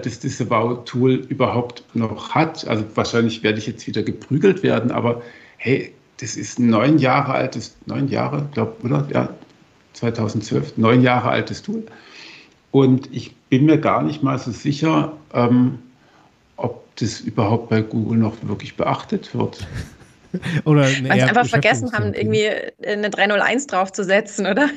das 0.00 0.18
Disavow-Tool 0.20 1.26
überhaupt 1.28 1.84
noch 1.94 2.30
hat. 2.30 2.66
Also 2.66 2.84
wahrscheinlich 2.94 3.42
werde 3.42 3.58
ich 3.58 3.66
jetzt 3.66 3.86
wieder 3.86 4.02
geprügelt 4.02 4.62
werden, 4.62 4.90
aber 4.90 5.22
hey, 5.58 5.92
das 6.18 6.36
ist 6.36 6.58
ein 6.58 6.70
neun 6.70 6.98
Jahre 6.98 7.32
altes, 7.32 7.76
neun 7.86 8.08
Jahre, 8.08 8.48
glaube 8.52 8.74
oder? 8.84 9.06
Ja, 9.12 9.28
2012, 9.94 10.78
neun 10.78 11.02
Jahre 11.02 11.28
altes 11.28 11.62
Tool. 11.62 11.84
Und 12.70 13.08
ich 13.12 13.34
bin 13.50 13.66
mir 13.66 13.78
gar 13.78 14.02
nicht 14.02 14.22
mal 14.22 14.38
so 14.38 14.50
sicher, 14.50 15.12
ähm, 15.34 15.78
ob 16.56 16.84
das 16.96 17.20
überhaupt 17.20 17.68
bei 17.68 17.82
Google 17.82 18.18
noch 18.18 18.36
wirklich 18.42 18.76
beachtet 18.76 19.34
wird. 19.34 19.66
oder 20.64 20.82
Weil 20.82 20.90
sie 20.90 21.22
einfach 21.22 21.46
vergessen 21.46 21.92
haben, 21.92 22.14
irgendwie 22.14 22.48
eine 22.86 23.10
301 23.10 23.66
draufzusetzen, 23.66 24.46
oder? 24.46 24.70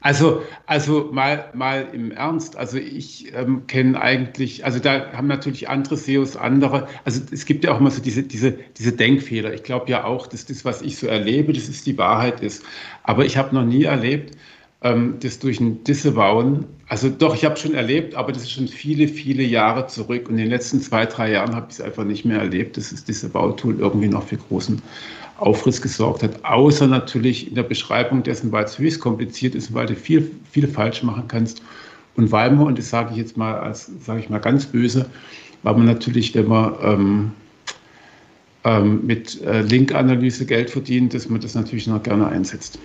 Also, 0.00 0.42
also 0.66 1.10
mal, 1.12 1.50
mal 1.54 1.88
im 1.92 2.10
Ernst, 2.10 2.56
also 2.56 2.76
ich 2.76 3.32
ähm, 3.34 3.66
kenne 3.66 4.00
eigentlich, 4.00 4.64
also 4.64 4.80
da 4.80 5.12
haben 5.12 5.28
natürlich 5.28 5.68
andere 5.68 5.96
SEOs 5.96 6.36
andere, 6.36 6.88
also 7.04 7.20
es 7.30 7.44
gibt 7.44 7.64
ja 7.64 7.72
auch 7.72 7.80
immer 7.80 7.90
so 7.90 8.02
diese, 8.02 8.24
diese, 8.24 8.52
diese 8.76 8.92
Denkfehler. 8.92 9.54
Ich 9.54 9.62
glaube 9.62 9.90
ja 9.90 10.04
auch, 10.04 10.26
dass 10.26 10.44
das, 10.44 10.64
was 10.64 10.82
ich 10.82 10.96
so 10.96 11.06
erlebe, 11.06 11.52
dass 11.52 11.68
es 11.68 11.84
die 11.84 11.96
Wahrheit 11.98 12.40
ist. 12.40 12.64
Aber 13.04 13.24
ich 13.24 13.36
habe 13.36 13.54
noch 13.54 13.64
nie 13.64 13.84
erlebt, 13.84 14.36
ähm, 14.82 15.18
das 15.20 15.38
durch 15.38 15.60
ein 15.60 15.84
Disavowen, 15.84 16.66
also 16.88 17.08
doch, 17.08 17.34
ich 17.34 17.44
habe 17.44 17.56
schon 17.56 17.74
erlebt, 17.74 18.14
aber 18.14 18.32
das 18.32 18.42
ist 18.42 18.52
schon 18.52 18.68
viele, 18.68 19.08
viele 19.08 19.42
Jahre 19.44 19.86
zurück. 19.86 20.28
Und 20.28 20.32
in 20.32 20.38
den 20.38 20.50
letzten 20.50 20.80
zwei, 20.80 21.06
drei 21.06 21.30
Jahren 21.30 21.54
habe 21.54 21.68
ich 21.70 21.78
es 21.78 21.80
einfach 21.80 22.04
nicht 22.04 22.24
mehr 22.24 22.38
erlebt, 22.38 22.76
dass 22.76 22.90
das 22.90 23.04
Disavow-Tool 23.04 23.78
irgendwie 23.78 24.08
noch 24.08 24.26
für 24.26 24.36
großen 24.36 24.82
Aufriss 25.42 25.82
gesorgt 25.82 26.22
hat, 26.22 26.44
außer 26.44 26.86
natürlich 26.86 27.48
in 27.48 27.54
der 27.54 27.64
Beschreibung 27.64 28.22
dessen, 28.22 28.52
weil 28.52 28.64
es 28.64 28.78
höchst 28.78 29.00
kompliziert 29.00 29.54
ist, 29.54 29.74
weil 29.74 29.86
du 29.86 29.94
viel, 29.94 30.30
viel 30.50 30.68
falsch 30.68 31.02
machen 31.02 31.24
kannst. 31.28 31.62
Und 32.14 32.30
weil 32.30 32.50
man, 32.52 32.66
und 32.66 32.78
das 32.78 32.90
sage 32.90 33.10
ich 33.12 33.16
jetzt 33.16 33.36
mal 33.36 33.58
als, 33.58 33.90
sage 34.00 34.20
ich 34.20 34.30
mal 34.30 34.38
ganz 34.38 34.66
böse, 34.66 35.06
weil 35.62 35.74
man 35.74 35.86
natürlich, 35.86 36.34
wenn 36.34 36.46
man 36.46 36.74
ähm, 36.82 37.32
ähm, 38.64 39.00
mit 39.04 39.40
äh, 39.42 39.62
Link-Analyse 39.62 40.46
Geld 40.46 40.70
verdient, 40.70 41.14
dass 41.14 41.28
man 41.28 41.40
das 41.40 41.54
natürlich 41.54 41.86
noch 41.86 42.02
gerne 42.02 42.28
einsetzt. 42.28 42.78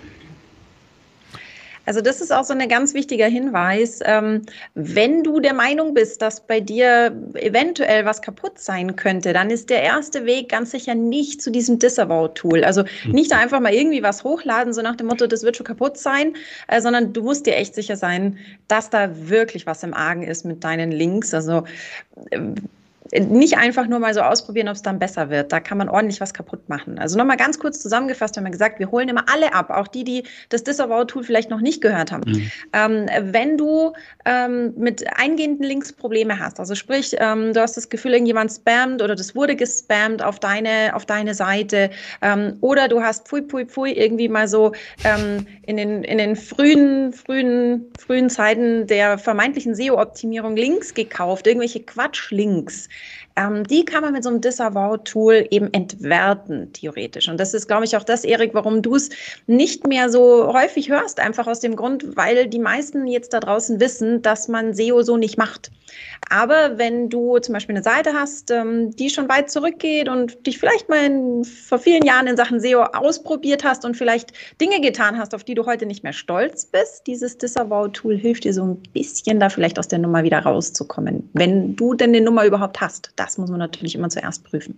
Also 1.88 2.02
das 2.02 2.20
ist 2.20 2.34
auch 2.34 2.44
so 2.44 2.54
ein 2.54 2.68
ganz 2.68 2.94
wichtiger 2.94 3.28
Hinweis. 3.28 4.02
Ähm, 4.04 4.42
wenn 4.76 5.24
du 5.24 5.40
der 5.40 5.54
Meinung 5.54 5.94
bist, 5.94 6.22
dass 6.22 6.46
bei 6.46 6.60
dir 6.60 7.16
eventuell 7.36 8.04
was 8.04 8.22
kaputt 8.22 8.60
sein 8.60 8.98
könnte, 8.98 9.32
dann 9.32 9.50
ist 9.50 9.70
der 9.70 9.82
erste 9.82 10.26
Weg 10.26 10.50
ganz 10.50 10.72
sicher 10.72 10.96
nicht 10.96 11.42
zu 11.42 11.50
diesem 11.50 11.80
Disavow-Tool. 11.80 12.66
Also 12.66 12.84
hm. 13.04 13.14
nicht 13.14 13.32
einfach 13.32 13.62
mal 13.62 13.74
irgendwie 13.74 14.04
was 14.04 14.26
hochladen, 14.26 14.74
so 14.74 14.82
nach 14.82 14.98
dem 14.98 15.08
Motto, 15.08 15.28
das 15.28 15.44
wird 15.44 15.56
schon 15.56 15.66
kaputt 15.66 15.98
sein, 15.98 16.36
äh, 16.68 16.82
sondern 16.82 17.14
du 17.14 17.24
musst 17.24 17.46
dir 17.46 17.56
echt 17.56 17.74
sicher 17.74 17.96
sein, 17.96 18.38
dass 18.68 18.90
da 18.90 19.10
wirklich 19.30 19.66
was 19.66 19.82
im 19.84 19.94
Argen 19.94 20.24
ist 20.24 20.44
mit 20.44 20.66
deinen 20.66 20.92
Links. 20.92 21.34
Also 21.34 21.64
nicht 23.14 23.58
einfach 23.58 23.88
nur 23.88 24.00
mal 24.00 24.14
so 24.14 24.22
ausprobieren, 24.22 24.68
ob 24.68 24.76
es 24.76 24.82
dann 24.82 25.00
besser 25.00 25.30
wird. 25.30 25.52
Da 25.52 25.60
kann 25.60 25.78
man 25.78 25.90
ordentlich 25.90 26.20
was 26.22 26.34
kaputt 26.34 26.68
machen. 26.70 27.00
Also 27.00 27.18
nochmal 27.18 27.38
ganz 27.38 27.60
kurz 27.60 27.80
zusammengefasst 27.82 28.38
haben 28.38 28.44
wir 28.44 28.52
gesagt, 28.52 28.80
wir 28.80 28.92
holen 28.92 29.10
immer 29.10 29.26
alle 29.32 29.54
ab, 29.54 29.70
auch 29.70 29.88
die, 29.88 30.04
die 30.04 30.24
das 30.50 30.64
Disavow-Tool 30.64 31.24
vielleicht 31.24 31.50
noch 31.50 31.62
nicht 31.62 31.82
gehört 31.82 32.12
haben. 32.12 32.30
Mhm. 32.30 32.52
Ähm, 32.74 33.06
wenn 33.34 33.58
du 33.58 33.94
ähm, 34.26 34.74
mit 34.78 35.06
eingehenden 35.18 35.64
Links 35.64 35.94
Probleme 35.94 36.40
hast, 36.40 36.60
also 36.60 36.76
sprich, 36.76 37.16
ähm, 37.20 37.54
du 37.54 37.62
hast 37.62 37.78
das 37.78 37.90
Gefühl, 37.90 38.14
irgendjemand 38.14 38.52
spammt 38.52 39.02
oder 39.02 39.16
das 39.16 39.36
wurde 39.36 39.56
gespammt 39.56 40.24
auf 40.24 40.40
deine, 40.40 40.92
auf 40.94 41.06
deine 41.06 41.34
Seite 41.34 41.90
ähm, 42.22 42.58
oder 42.62 42.88
du 42.88 43.02
hast 43.02 43.28
pfui, 43.28 43.42
pfui, 43.42 43.66
pfui 43.66 43.92
irgendwie 43.92 44.30
mal 44.30 44.48
so 44.48 44.74
ähm, 45.04 45.46
in, 45.64 45.78
den, 45.78 46.04
in 46.04 46.18
den 46.18 46.36
frühen, 46.36 47.14
frühen, 47.14 47.86
frühen 48.00 48.30
Zeiten 48.30 48.88
der 48.88 49.18
vermeintlichen 49.18 49.76
SEO-Optimierung 49.76 50.56
Links 50.56 50.94
gekauft, 50.94 51.48
irgendwelche 51.48 51.82
Quatsch-Links 51.82 52.90
ähm, 53.38 53.66
die 53.66 53.86
kann 53.86 54.02
man 54.02 54.14
mit 54.14 54.24
so 54.24 54.30
einem 54.30 54.42
Disavow-Tool 54.42 55.48
eben 55.52 55.72
entwerten, 55.72 56.74
theoretisch. 56.74 57.30
Und 57.30 57.40
das 57.40 57.54
ist, 57.54 57.68
glaube 57.68 57.86
ich, 57.86 57.96
auch 57.96 58.04
das, 58.04 58.24
Erik, 58.24 58.54
warum 58.54 58.82
du 58.82 58.96
es 58.96 59.10
nicht 59.46 59.86
mehr 59.88 60.10
so 60.10 60.52
häufig 60.52 60.90
hörst, 60.90 61.20
einfach 61.20 61.46
aus 61.46 61.60
dem 61.60 61.76
Grund, 61.76 62.18
weil 62.18 62.48
die 62.48 62.60
meisten 62.60 63.06
jetzt 63.06 63.34
da 63.34 63.40
draußen 63.40 63.80
wissen, 63.80 64.24
dass 64.24 64.48
man 64.48 64.74
SEO 64.74 65.04
so 65.04 65.18
nicht 65.18 65.38
macht. 65.38 65.72
Aber 66.30 66.78
wenn 66.78 67.10
du 67.10 67.38
zum 67.40 67.54
Beispiel 67.54 67.76
eine 67.76 67.84
Seite 67.84 68.14
hast, 68.14 68.52
ähm, 68.52 68.96
die 68.96 69.10
schon 69.10 69.30
weit 69.30 69.50
zurückgeht 69.50 70.10
und 70.10 70.46
dich 70.46 70.58
vielleicht 70.58 70.90
mal 70.90 71.06
in, 71.06 71.44
vor 71.46 71.80
vielen 71.80 72.04
Jahren 72.04 72.28
in 72.28 72.36
Sachen 72.36 72.60
SEO 72.60 72.82
ausprobiert 72.82 73.64
hast 73.64 73.86
und 73.86 73.96
vielleicht 73.96 74.34
Dinge 74.60 74.82
getan 74.82 75.18
hast, 75.18 75.34
auf 75.34 75.44
die 75.44 75.56
du 75.56 75.66
heute 75.66 75.86
nicht 75.86 76.04
mehr 76.04 76.14
stolz 76.14 76.66
bist, 76.66 77.08
dieses 77.08 77.38
Disavow-Tool 77.38 78.18
hilft 78.18 78.44
dir 78.44 78.54
so 78.54 78.64
ein 78.64 78.84
bisschen 78.94 79.40
da 79.40 79.50
vielleicht 79.50 79.80
aus 79.80 79.88
der 79.88 80.00
Nummer 80.00 80.24
wieder 80.24 80.40
rauszukommen, 80.40 81.30
wenn 81.34 81.76
du 81.76 81.94
denn 81.94 82.10
eine 82.10 82.22
Nummer 82.22 82.46
überhaupt 82.46 82.82
hast. 82.82 83.12
Das 83.28 83.38
muss 83.38 83.50
man 83.50 83.60
natürlich 83.60 83.94
immer 83.94 84.08
zuerst 84.08 84.46
prüfen. 84.46 84.78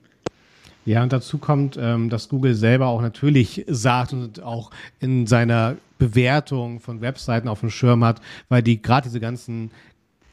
Ja, 0.83 1.03
und 1.03 1.13
dazu 1.13 1.37
kommt, 1.37 1.77
ähm, 1.79 2.09
dass 2.09 2.29
Google 2.29 2.55
selber 2.55 2.87
auch 2.87 2.99
natürlich 2.99 3.63
sagt 3.67 4.11
und 4.11 4.41
auch 4.41 4.71
in 4.99 5.27
seiner 5.27 5.75
Bewertung 5.99 6.79
von 6.79 6.99
Webseiten 7.01 7.47
auf 7.47 7.59
dem 7.59 7.69
Schirm 7.69 8.03
hat, 8.03 8.21
weil 8.47 8.63
die 8.63 8.81
gerade 8.81 9.07
diese 9.07 9.19
ganzen 9.19 9.69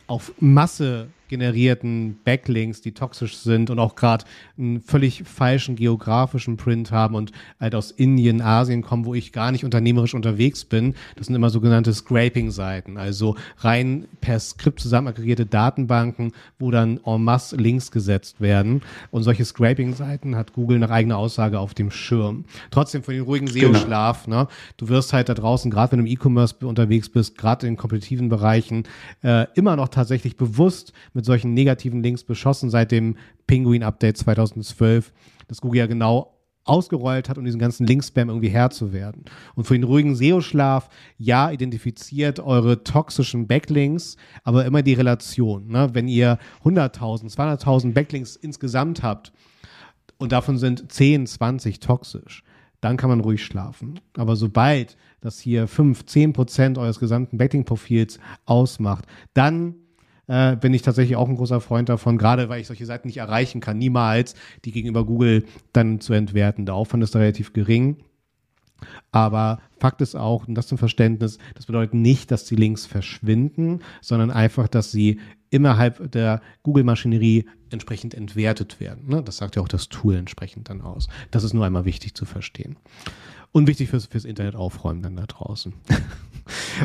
auf 0.07 0.33
Masse 0.41 1.09
generierten 1.29 2.19
Backlinks, 2.25 2.81
die 2.81 2.93
toxisch 2.93 3.37
sind 3.37 3.71
und 3.71 3.79
auch 3.79 3.95
gerade 3.95 4.25
einen 4.59 4.81
völlig 4.81 5.25
falschen 5.25 5.77
geografischen 5.77 6.57
Print 6.57 6.91
haben 6.91 7.15
und 7.15 7.33
halt 7.61 7.75
aus 7.75 7.91
Indien, 7.91 8.41
Asien 8.41 8.83
kommen, 8.83 9.05
wo 9.05 9.15
ich 9.15 9.33
gar 9.33 9.53
nicht 9.53 9.65
unternehmerisch 9.65 10.15
unterwegs 10.15 10.65
bin. 10.65 10.95
Das 11.17 11.27
sind 11.27 11.37
immer 11.37 11.51
sogenannte 11.51 11.93
Scraping-Seiten, 11.93 12.97
also 12.97 13.37
rein 13.59 14.07
per 14.21 14.39
Skript 14.41 14.81
zusammen 14.81 15.09
aggregierte 15.09 15.47
Datenbanken, 15.47 16.33
wo 16.59 16.71
dann 16.71 17.01
en 17.05 17.25
masse 17.25 17.57
Links 17.57 17.91
gesetzt 17.91 18.41
werden. 18.41 18.83
Und 19.11 19.23
solche 19.23 19.45
Scraping-Seiten 19.45 20.37
hat 20.37 20.53
Google 20.53 20.79
nach 20.79 20.91
eigener 20.91 21.19
Aussage 21.19 21.59
auf 21.59 21.75
dem 21.75 21.91
Schirm. 21.91 22.45
Trotzdem 22.71 23.03
für 23.03 23.13
den 23.13 23.23
ruhigen 23.23 23.47
genau. 23.47 23.73
SEO-Schlaf, 23.73 24.25
genau. 24.25 24.43
ne? 24.43 24.49
Du 24.77 24.89
wirst 24.89 25.13
halt 25.13 25.29
da 25.29 25.35
draußen, 25.35 25.71
gerade 25.71 25.93
wenn 25.93 25.99
du 26.01 26.07
im 26.07 26.13
E-Commerce 26.13 26.55
unterwegs 26.67 27.09
bist, 27.09 27.37
gerade 27.39 27.67
in 27.67 27.77
kompetitiven 27.77 28.29
Bereichen, 28.29 28.85
äh, 29.23 29.47
immer 29.55 29.77
noch 29.77 29.89
tatsächlich 29.89 30.37
bewusst 30.37 30.93
mit 31.17 31.25
solchen 31.25 31.55
negativen 31.55 32.03
Links 32.03 32.23
beschossen 32.23 32.71
seit 32.71 32.93
dem 32.93 33.17
Penguin-Update 33.47 34.19
2012, 34.19 35.13
das 35.49 35.61
Google 35.61 35.81
ja 35.81 35.87
genau 35.87 36.37
ausgerollt 36.67 37.29
hat, 37.29 37.39
um 37.39 37.45
diesen 37.45 37.61
ganzen 37.61 37.87
Link-Spam 37.87 38.29
irgendwie 38.29 38.49
Herr 38.49 38.71
zu 38.71 38.93
werden. 38.93 39.25
Und 39.55 39.65
für 39.65 39.75
den 39.75 39.85
ruhigen 39.85 40.15
SEO-Schlaf, 40.15 40.89
ja, 41.17 41.51
identifiziert 41.51 42.41
eure 42.41 42.83
toxischen 42.83 43.47
Backlinks, 43.47 44.17
aber 44.43 44.65
immer 44.65 44.83
die 44.83 44.95
Relation. 44.95 45.69
Ne? 45.69 45.91
Wenn 45.93 46.09
ihr 46.09 46.39
100.000, 46.65 47.33
200.000 47.35 47.93
Backlinks 47.93 48.37
insgesamt 48.37 49.03
habt 49.03 49.33
und 50.19 50.33
davon 50.33 50.59
sind 50.59 50.93
10, 50.93 51.27
20 51.27 51.81
toxisch, 51.81 52.43
dann 52.81 52.97
kann 52.97 53.11
man 53.11 53.21
ruhig 53.21 53.45
schlafen. 53.45 54.01
Aber 54.17 54.37
sobald 54.37 54.97
das 55.21 55.39
hier 55.39 55.69
5, 55.69 56.05
10 56.05 56.33
Prozent 56.33 56.79
eures 56.79 56.99
gesamten 56.99 57.39
Backlink-Profils 57.39 58.19
ausmacht, 58.45 59.07
dann 59.35 59.77
äh, 60.29 60.57
bin 60.57 60.75
ich 60.75 60.83
tatsächlich 60.83 61.17
auch 61.17 61.29
ein 61.29 61.37
großer 61.37 61.61
Freund 61.61 61.89
davon, 61.89 62.19
gerade 62.19 62.49
weil 62.49 62.61
ich 62.61 62.67
solche 62.67 62.87
Seiten 62.87 63.09
nicht 63.09 63.19
erreichen 63.19 63.61
kann, 63.61 63.79
niemals 63.79 64.35
die 64.65 64.73
gegenüber 64.73 65.05
Google 65.05 65.45
dann 65.73 66.01
zu 66.01 66.13
entwerten. 66.13 66.67
Der 66.67 66.75
Aufwand 66.75 67.05
ist 67.05 67.15
da 67.15 67.19
relativ 67.21 67.53
gering. 67.53 67.99
Aber 69.11 69.61
Fakt 69.79 70.03
ist 70.03 70.15
auch, 70.15 70.47
und 70.47 70.55
das 70.55 70.67
zum 70.67 70.79
Verständnis, 70.79 71.39
das 71.55 71.67
bedeutet 71.67 71.95
nicht, 71.95 72.31
dass 72.31 72.45
die 72.45 72.57
Links 72.57 72.85
verschwinden, 72.85 73.81
sondern 74.03 74.31
einfach, 74.31 74.69
dass 74.69 74.91
sie 74.91 75.21
innerhalb 75.51 76.11
der 76.13 76.43
Google-Maschinerie 76.63 77.47
entsprechend 77.71 78.15
entwertet 78.15 78.81
werden. 78.81 79.09
Ne? 79.09 79.23
Das 79.23 79.39
sagt 79.39 79.57
ja 79.57 79.63
auch 79.63 79.69
das 79.69 79.89
Tool 79.89 80.17
entsprechend 80.17 80.69
dann 80.69 80.83
aus. 80.83 81.09
Das 81.31 81.45
ist 81.45 81.55
nur 81.55 81.65
einmal 81.65 81.85
wichtig 81.85 82.15
zu 82.15 82.25
verstehen. 82.25 82.77
Und 83.53 83.67
wichtig 83.67 83.89
fürs, 83.89 84.07
fürs 84.07 84.25
Internet 84.25 84.57
aufräumen 84.57 85.03
dann 85.03 85.17
da 85.17 85.25
draußen. 85.25 85.73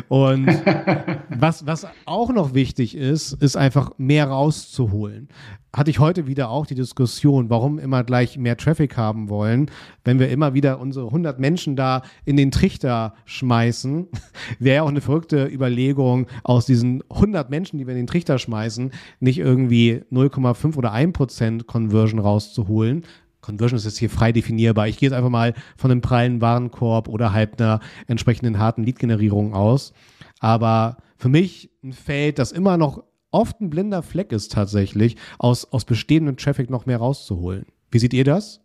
Und 0.08 0.46
was, 1.28 1.66
was 1.66 1.86
auch 2.04 2.32
noch 2.32 2.54
wichtig 2.54 2.96
ist, 2.96 3.32
ist 3.32 3.56
einfach 3.56 3.92
mehr 3.98 4.28
rauszuholen. 4.28 5.28
Hatte 5.74 5.90
ich 5.90 6.00
heute 6.00 6.26
wieder 6.26 6.50
auch 6.50 6.66
die 6.66 6.74
Diskussion, 6.74 7.48
warum 7.48 7.78
immer 7.78 8.04
gleich 8.04 8.36
mehr 8.36 8.58
Traffic 8.58 8.96
haben 8.98 9.30
wollen, 9.30 9.70
wenn 10.04 10.18
wir 10.18 10.28
immer 10.28 10.52
wieder 10.52 10.78
unsere 10.80 11.06
100 11.06 11.38
Menschen 11.38 11.76
da 11.76 12.02
in 12.26 12.36
den 12.36 12.50
Trichter 12.50 13.14
schmeißen. 13.24 14.08
Wäre 14.58 14.76
ja 14.76 14.82
auch 14.82 14.88
eine 14.88 15.00
verrückte 15.00 15.46
Überlegung, 15.46 16.26
aus 16.42 16.66
diesen 16.66 17.02
100 17.10 17.48
Menschen, 17.48 17.78
die 17.78 17.86
wir 17.86 17.92
in 17.92 18.00
den 18.00 18.06
Trichter 18.06 18.38
schmeißen, 18.38 18.92
nicht 19.20 19.38
irgendwie 19.38 20.02
0,5 20.12 20.76
oder 20.76 20.92
1 20.92 21.14
Prozent 21.14 21.66
Conversion 21.66 22.20
rauszuholen, 22.20 23.04
Conversion 23.42 23.76
ist 23.76 23.84
jetzt 23.84 23.98
hier 23.98 24.08
frei 24.08 24.32
definierbar. 24.32 24.88
Ich 24.88 24.96
gehe 24.96 25.08
jetzt 25.08 25.16
einfach 25.16 25.30
mal 25.30 25.52
von 25.76 25.90
einem 25.90 26.00
prallen 26.00 26.40
Warenkorb 26.40 27.08
oder 27.08 27.32
halt 27.32 27.60
einer 27.60 27.80
entsprechenden 28.06 28.58
harten 28.58 28.84
Lead-Generierung 28.84 29.52
aus. 29.52 29.92
Aber 30.40 30.96
für 31.18 31.28
mich 31.28 31.70
ein 31.84 31.92
Feld, 31.92 32.38
das 32.38 32.52
immer 32.52 32.78
noch 32.78 33.04
oft 33.30 33.60
ein 33.60 33.68
blinder 33.68 34.02
Fleck 34.02 34.32
ist 34.32 34.52
tatsächlich, 34.52 35.16
aus, 35.38 35.70
aus 35.72 35.84
bestehendem 35.84 36.36
Traffic 36.36 36.70
noch 36.70 36.86
mehr 36.86 36.98
rauszuholen. 36.98 37.66
Wie 37.90 37.98
seht 37.98 38.14
ihr 38.14 38.24
das? 38.24 38.60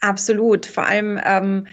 Absolut. 0.00 0.66
Vor 0.66 0.84
allem 0.86 1.18
ähm, 1.24 1.66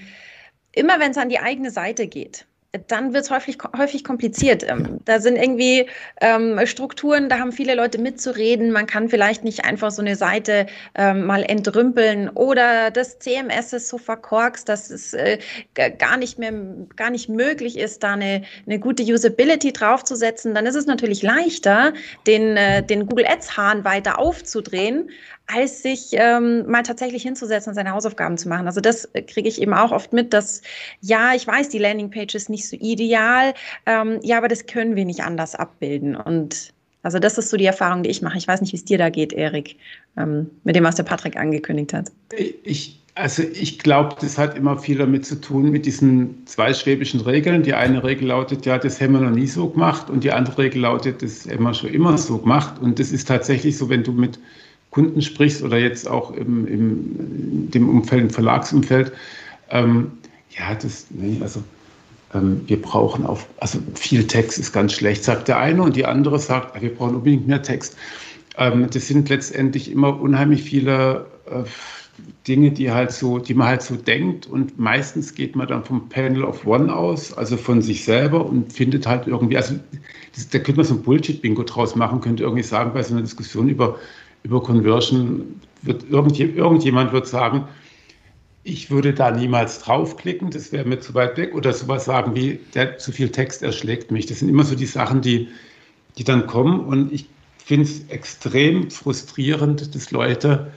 immer, 0.72 1.00
wenn 1.00 1.12
es 1.12 1.17
an 1.17 1.29
die 1.29 1.39
eigene 1.39 1.70
Seite 1.70 2.08
geht 2.08 2.48
dann 2.88 3.13
wird 3.13 3.25
es 3.25 3.32
häufig, 3.32 3.58
häufig 3.78 4.04
kompliziert. 4.06 4.63
Ähm, 4.68 5.00
da 5.04 5.20
sind 5.20 5.36
irgendwie 5.36 5.90
ähm, 6.22 6.58
Strukturen, 6.66 7.28
da 7.28 7.38
haben 7.40 7.51
viele 7.51 7.75
Leute 7.75 7.98
mitzureden. 7.98 8.72
Man 8.72 8.88
kann 8.88 9.10
vielleicht 9.10 9.44
nicht 9.44 9.66
einfach 9.66 9.92
so 9.92 10.01
eine 10.01 10.16
Seite 10.16 10.68
ähm, 10.96 11.25
mal 11.25 11.44
entrümpeln 11.44 12.30
oder 12.30 12.90
das 12.90 13.20
CMS 13.20 13.74
ist 13.74 13.90
so 13.90 13.98
verkorkst, 13.98 14.70
dass 14.70 14.90
es 14.90 15.13
äh, 15.13 15.40
gar 15.74 16.16
nicht 16.16 16.40
mehr, 16.40 16.54
gar 16.96 17.10
nicht 17.10 17.28
möglich 17.28 17.78
ist, 17.78 18.04
da 18.04 18.13
eine, 18.13 18.44
eine 18.66 18.80
gute 18.80 19.04
Usability 19.04 19.74
draufzusetzen. 19.74 20.54
Dann 20.54 20.66
ist 20.66 20.75
es 20.75 20.86
natürlich 20.86 21.22
leichter, 21.24 21.94
den, 22.25 22.56
äh, 22.56 22.84
den 22.84 23.06
Google 23.06 23.25
Ads 23.28 23.58
Hahn 23.58 23.84
weiter 23.84 24.18
aufzudrehen, 24.18 25.10
als 25.48 25.82
sich 25.82 26.10
ähm, 26.14 26.66
mal 26.70 26.84
tatsächlich 26.84 27.24
hinzusetzen 27.24 27.72
und 27.72 27.76
seine 27.76 27.92
Hausaufgaben 27.92 28.38
zu 28.38 28.48
machen. 28.48 28.68
Also 28.68 28.82
das 28.82 29.06
äh, 29.14 29.22
kriege 29.22 29.50
ich 29.50 29.62
eben 29.62 29.74
auch 29.74 29.92
oft 29.92 30.14
mit, 30.14 30.34
dass 30.34 30.62
ja, 31.02 31.34
ich 31.36 31.46
weiß, 31.46 31.70
die 31.70 31.80
Landingpage 31.80 32.36
ist 32.36 32.50
nicht 32.50 32.68
so 32.68 32.78
ideal, 32.80 33.54
ähm, 33.86 34.20
ja, 34.22 34.38
aber 34.38 34.48
das 34.48 34.66
können 34.66 34.96
wir 34.96 35.06
nicht 35.06 35.22
anders 35.22 35.56
abbilden. 35.56 36.16
Und 36.16 36.74
also 37.04 37.20
das 37.20 37.38
ist 37.38 37.50
so 37.50 37.58
die 37.58 37.66
Erfahrung, 37.66 38.04
die 38.04 38.10
ich 38.10 38.22
mache. 38.22 38.38
Ich 38.38 38.48
weiß 38.48 38.62
nicht, 38.62 38.74
wie 38.74 38.78
es 38.78 38.86
dir 38.86 38.98
da 38.98 39.10
geht, 39.10 39.34
Erik, 39.34 39.76
ähm, 40.18 40.50
mit 40.64 40.76
dem, 40.76 40.84
was 40.84 40.96
der 40.96 41.04
Patrick 41.04 41.36
angekündigt 41.36 41.94
hat. 41.94 42.12
Ich, 42.64 43.02
also 43.16 43.44
ich 43.44 43.80
glaube, 43.80 44.16
das 44.22 44.38
hat 44.38 44.56
immer 44.56 44.78
viel 44.78 45.00
damit 45.00 45.26
zu 45.26 45.42
tun, 45.42 45.72
mit 45.72 45.86
diesen 45.86 46.46
zwei 46.46 46.74
schwäbischen 46.74 47.20
Regeln. 47.22 47.64
Die 47.64 47.74
eine 47.74 48.04
Regel 48.04 48.28
lautet, 48.28 48.66
ja, 48.66 48.78
das 48.78 49.02
haben 49.02 49.14
wir 49.14 49.22
noch 49.22 49.32
nie 49.32 49.48
so 49.48 49.70
gemacht 49.70 50.10
und 50.10 50.24
die 50.24 50.32
andere 50.32 50.60
Regel 50.60 50.82
lautet, 50.82 51.22
das 51.22 51.46
haben 51.50 51.64
wir 51.64 51.74
schon 51.74 51.90
immer 51.90 52.18
so 52.18 52.38
gemacht. 52.38 52.80
Und 52.80 53.00
das 53.00 53.12
ist 53.12 53.28
tatsächlich 53.28 53.78
so, 53.78 53.90
wenn 53.90 54.04
du 54.04 54.12
mit 54.12 54.40
Kunden 54.92 55.22
sprichst 55.22 55.64
oder 55.64 55.78
jetzt 55.78 56.08
auch 56.08 56.32
im, 56.32 56.68
im 56.68 57.72
dem 57.72 57.90
Umfeld, 57.90 58.22
im 58.22 58.30
Verlagsumfeld, 58.30 59.12
ähm, 59.70 60.12
ja, 60.50 60.76
das, 60.76 61.08
nee, 61.10 61.38
also 61.42 61.64
ähm, 62.34 62.62
wir 62.68 62.82
brauchen 62.82 63.26
auf, 63.26 63.48
also 63.60 63.80
viel 63.96 64.28
Text 64.28 64.60
ist 64.60 64.74
ganz 64.74 64.94
schlecht, 64.94 65.24
sagt 65.24 65.48
der 65.48 65.60
eine 65.60 65.82
und 65.82 65.96
die 65.96 66.06
andere 66.06 66.40
sagt, 66.40 66.80
wir 66.82 66.94
brauchen 66.94 67.16
unbedingt 67.16 67.48
mehr 67.48 67.62
Text. 67.62 67.96
Ähm, 68.58 68.88
das 68.92 69.08
sind 69.08 69.30
letztendlich 69.30 69.92
immer 69.92 70.20
unheimlich 70.20 70.64
viele 70.64 71.26
äh, 71.46 71.64
Dinge, 72.48 72.72
die 72.72 72.92
halt 72.92 73.12
so, 73.12 73.40
die 73.40 73.54
man 73.54 73.68
halt 73.68 73.82
so 73.82 73.96
denkt 73.96 74.46
und 74.46 74.78
meistens 74.78 75.34
geht 75.34 75.56
man 75.56 75.68
dann 75.68 75.84
vom 75.84 76.10
Panel 76.10 76.44
of 76.44 76.66
One 76.66 76.94
aus, 76.94 77.34
also 77.34 77.56
von 77.56 77.82
sich 77.82 78.04
selber 78.04 78.46
und 78.46 78.74
findet 78.74 79.08
halt 79.08 79.28
irgendwie, 79.28 79.58
also 79.58 79.76
das, 80.36 80.50
da 80.50 80.60
könnte 80.60 80.78
man 80.78 80.86
so 80.86 80.96
ein 80.96 81.02
Bullshit-Bingo 81.02 81.64
draus 81.64 81.96
machen, 81.96 82.22
könnte 82.22 82.44
irgendwie 82.44 82.64
sagen, 82.64 82.92
bei 82.94 83.04
so 83.04 83.14
einer 83.14 83.22
Diskussion 83.22 83.70
über 83.70 83.98
über 84.44 84.62
Conversion 84.62 85.62
wird 85.82 86.06
irgendjemand 86.10 87.12
wird 87.12 87.28
sagen, 87.28 87.68
ich 88.64 88.92
würde 88.92 89.14
da 89.14 89.32
niemals 89.32 89.80
draufklicken, 89.80 90.52
das 90.52 90.72
wäre 90.72 90.88
mir 90.88 91.00
zu 91.00 91.14
weit 91.16 91.38
weg 91.38 91.56
oder 91.56 91.74
sowas 91.74 92.06
sagen 92.06 92.36
wie, 92.36 92.60
der 92.76 93.00
zu 93.00 93.12
viel 93.12 93.30
Text 93.30 93.64
erschlägt 93.64 94.12
mich. 94.12 94.28
Das 94.28 94.40
sind 94.40 94.50
immer 94.50 94.64
so 94.64 94.76
die 94.76 94.86
Sachen, 94.86 95.22
die, 95.22 95.48
die 96.18 96.24
dann 96.24 96.46
kommen 96.46 96.82
und 96.82 97.12
ich 97.12 97.26
finde 97.58 97.86
es 97.86 98.08
extrem 98.10 98.92
frustrierend, 98.92 99.96
dass 99.96 100.12
Leute 100.12 100.72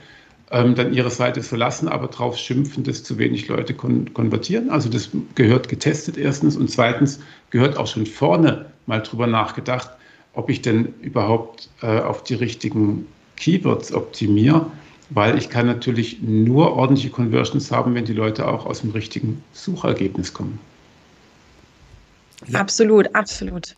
ähm, 0.51 0.75
dann 0.75 0.93
ihre 0.93 1.11
Seite 1.11 1.43
verlassen, 1.43 1.87
aber 1.87 2.07
darauf 2.07 2.37
schimpfen, 2.37 2.83
dass 2.83 3.03
zu 3.03 3.17
wenig 3.17 3.47
Leute 3.47 3.73
kon 3.73 4.13
konvertieren. 4.13 4.69
Also 4.69 4.89
das 4.89 5.09
gehört 5.35 5.69
getestet 5.69 6.17
erstens 6.17 6.55
und 6.55 6.69
zweitens 6.69 7.19
gehört 7.49 7.77
auch 7.77 7.87
schon 7.87 8.05
vorne 8.05 8.67
mal 8.85 9.01
drüber 9.01 9.27
nachgedacht, 9.27 9.89
ob 10.33 10.49
ich 10.49 10.61
denn 10.61 10.93
überhaupt 11.01 11.69
äh, 11.81 11.99
auf 11.99 12.23
die 12.23 12.35
richtigen 12.35 13.07
Keywords 13.35 13.93
optimiere, 13.93 14.67
weil 15.09 15.37
ich 15.37 15.49
kann 15.49 15.67
natürlich 15.67 16.21
nur 16.21 16.73
ordentliche 16.73 17.09
Conversions 17.09 17.71
haben, 17.71 17.95
wenn 17.95 18.05
die 18.05 18.13
Leute 18.13 18.47
auch 18.47 18.65
aus 18.65 18.81
dem 18.81 18.91
richtigen 18.91 19.43
Suchergebnis 19.53 20.33
kommen. 20.33 20.59
Ja. 22.47 22.59
Absolut, 22.59 23.15
absolut. 23.15 23.75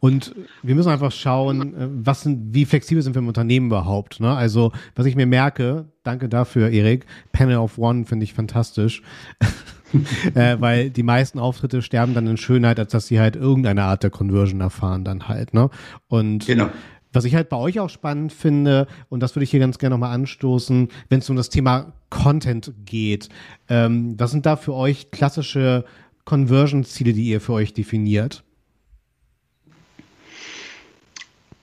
Und 0.00 0.34
wir 0.62 0.74
müssen 0.74 0.90
einfach 0.90 1.12
schauen, 1.12 1.74
äh, 1.74 1.88
was 2.04 2.22
sind, 2.22 2.54
wie 2.54 2.64
flexibel 2.64 3.02
sind 3.02 3.14
wir 3.14 3.20
im 3.20 3.28
Unternehmen 3.28 3.66
überhaupt. 3.66 4.20
Ne? 4.20 4.34
Also, 4.34 4.72
was 4.94 5.06
ich 5.06 5.16
mir 5.16 5.26
merke, 5.26 5.86
danke 6.02 6.28
dafür, 6.28 6.70
Erik, 6.70 7.06
Panel 7.32 7.58
of 7.58 7.78
One 7.78 8.04
finde 8.04 8.24
ich 8.24 8.34
fantastisch. 8.34 9.02
äh, 10.34 10.56
weil 10.60 10.90
die 10.90 11.02
meisten 11.02 11.38
Auftritte 11.38 11.82
sterben 11.82 12.14
dann 12.14 12.26
in 12.26 12.36
Schönheit, 12.36 12.78
als 12.78 12.92
dass 12.92 13.06
sie 13.06 13.20
halt 13.20 13.36
irgendeine 13.36 13.84
Art 13.84 14.02
der 14.02 14.10
Conversion 14.10 14.60
erfahren 14.60 15.04
dann 15.04 15.28
halt. 15.28 15.54
Ne? 15.54 15.70
Und 16.08 16.46
genau. 16.46 16.68
Was 17.12 17.24
ich 17.24 17.34
halt 17.34 17.48
bei 17.48 17.56
euch 17.56 17.80
auch 17.80 17.90
spannend 17.90 18.32
finde, 18.32 18.86
und 19.08 19.20
das 19.20 19.34
würde 19.34 19.44
ich 19.44 19.50
hier 19.50 19.60
ganz 19.60 19.78
gerne 19.78 19.94
nochmal 19.94 20.14
anstoßen, 20.14 20.88
wenn 21.08 21.18
es 21.18 21.28
um 21.28 21.36
das 21.36 21.48
Thema 21.48 21.92
Content 22.08 22.72
geht, 22.84 23.28
ähm, 23.68 24.14
was 24.18 24.30
sind 24.30 24.46
da 24.46 24.56
für 24.56 24.74
euch 24.74 25.10
klassische 25.10 25.84
Conversion-Ziele, 26.24 27.12
die 27.12 27.24
ihr 27.24 27.40
für 27.40 27.54
euch 27.54 27.72
definiert? 27.74 28.44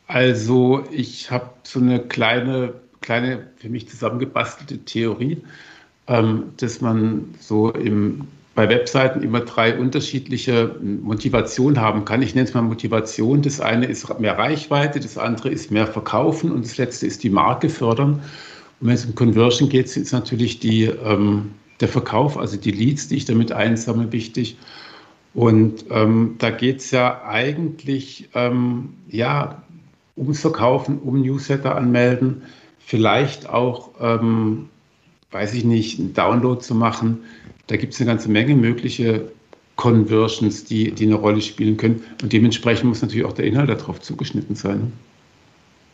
Also 0.07 0.85
ich 0.91 1.31
habe 1.31 1.51
so 1.63 1.79
eine 1.79 1.99
kleine, 1.99 2.73
kleine 3.01 3.47
für 3.57 3.69
mich 3.69 3.89
zusammengebastelte 3.89 4.79
Theorie, 4.79 5.43
ähm, 6.07 6.53
dass 6.57 6.81
man 6.81 7.35
so 7.39 7.71
im, 7.71 8.27
bei 8.57 8.67
Webseiten 8.69 9.21
immer 9.21 9.41
drei 9.41 9.77
unterschiedliche 9.77 10.75
Motivationen 10.81 11.79
haben 11.79 12.05
kann. 12.05 12.23
Ich 12.23 12.33
nenne 12.33 12.47
es 12.47 12.55
mal 12.55 12.63
Motivation. 12.63 13.43
Das 13.43 13.61
eine 13.61 13.85
ist 13.85 14.19
mehr 14.19 14.35
Reichweite, 14.35 14.99
das 14.99 15.15
andere 15.15 15.49
ist 15.49 15.69
mehr 15.69 15.85
Verkaufen 15.85 16.51
und 16.51 16.65
das 16.65 16.75
letzte 16.75 17.05
ist 17.05 17.23
die 17.23 17.29
Marke 17.29 17.69
fördern. 17.69 18.13
Und 18.79 18.87
wenn 18.87 18.95
es 18.95 19.05
um 19.05 19.13
Conversion 19.13 19.69
geht, 19.69 19.95
ist 19.95 20.11
natürlich 20.11 20.57
die 20.59 20.85
ähm, 20.85 21.51
der 21.81 21.87
Verkauf, 21.87 22.35
also 22.35 22.57
die 22.57 22.71
Leads, 22.71 23.07
die 23.09 23.17
ich 23.17 23.25
damit 23.25 23.51
einsammle, 23.51 24.11
wichtig. 24.11 24.57
Und 25.35 25.85
ähm, 25.91 26.33
da 26.39 26.49
geht 26.49 26.79
es 26.79 26.89
ja 26.89 27.21
eigentlich 27.27 28.27
ähm, 28.33 28.95
ja, 29.07 29.61
ums 30.17 30.41
Verkaufen, 30.41 30.97
um 30.97 31.21
Newsletter 31.21 31.75
anmelden, 31.75 32.41
vielleicht 32.79 33.47
auch, 33.47 33.91
ähm, 34.01 34.69
weiß 35.31 35.53
ich 35.53 35.63
nicht, 35.63 35.99
einen 35.99 36.13
Download 36.13 36.61
zu 36.61 36.75
machen. 36.75 37.23
Da 37.67 37.75
gibt 37.75 37.93
es 37.93 37.99
eine 37.99 38.09
ganze 38.09 38.29
Menge 38.29 38.55
mögliche 38.55 39.31
Conversions, 39.75 40.63
die, 40.63 40.91
die 40.91 41.05
eine 41.05 41.15
Rolle 41.15 41.41
spielen 41.41 41.77
können. 41.77 42.03
Und 42.21 42.33
dementsprechend 42.33 42.85
muss 42.85 43.01
natürlich 43.01 43.25
auch 43.25 43.33
der 43.33 43.45
Inhalt 43.45 43.69
darauf 43.69 44.01
zugeschnitten 44.01 44.55
sein. 44.55 44.91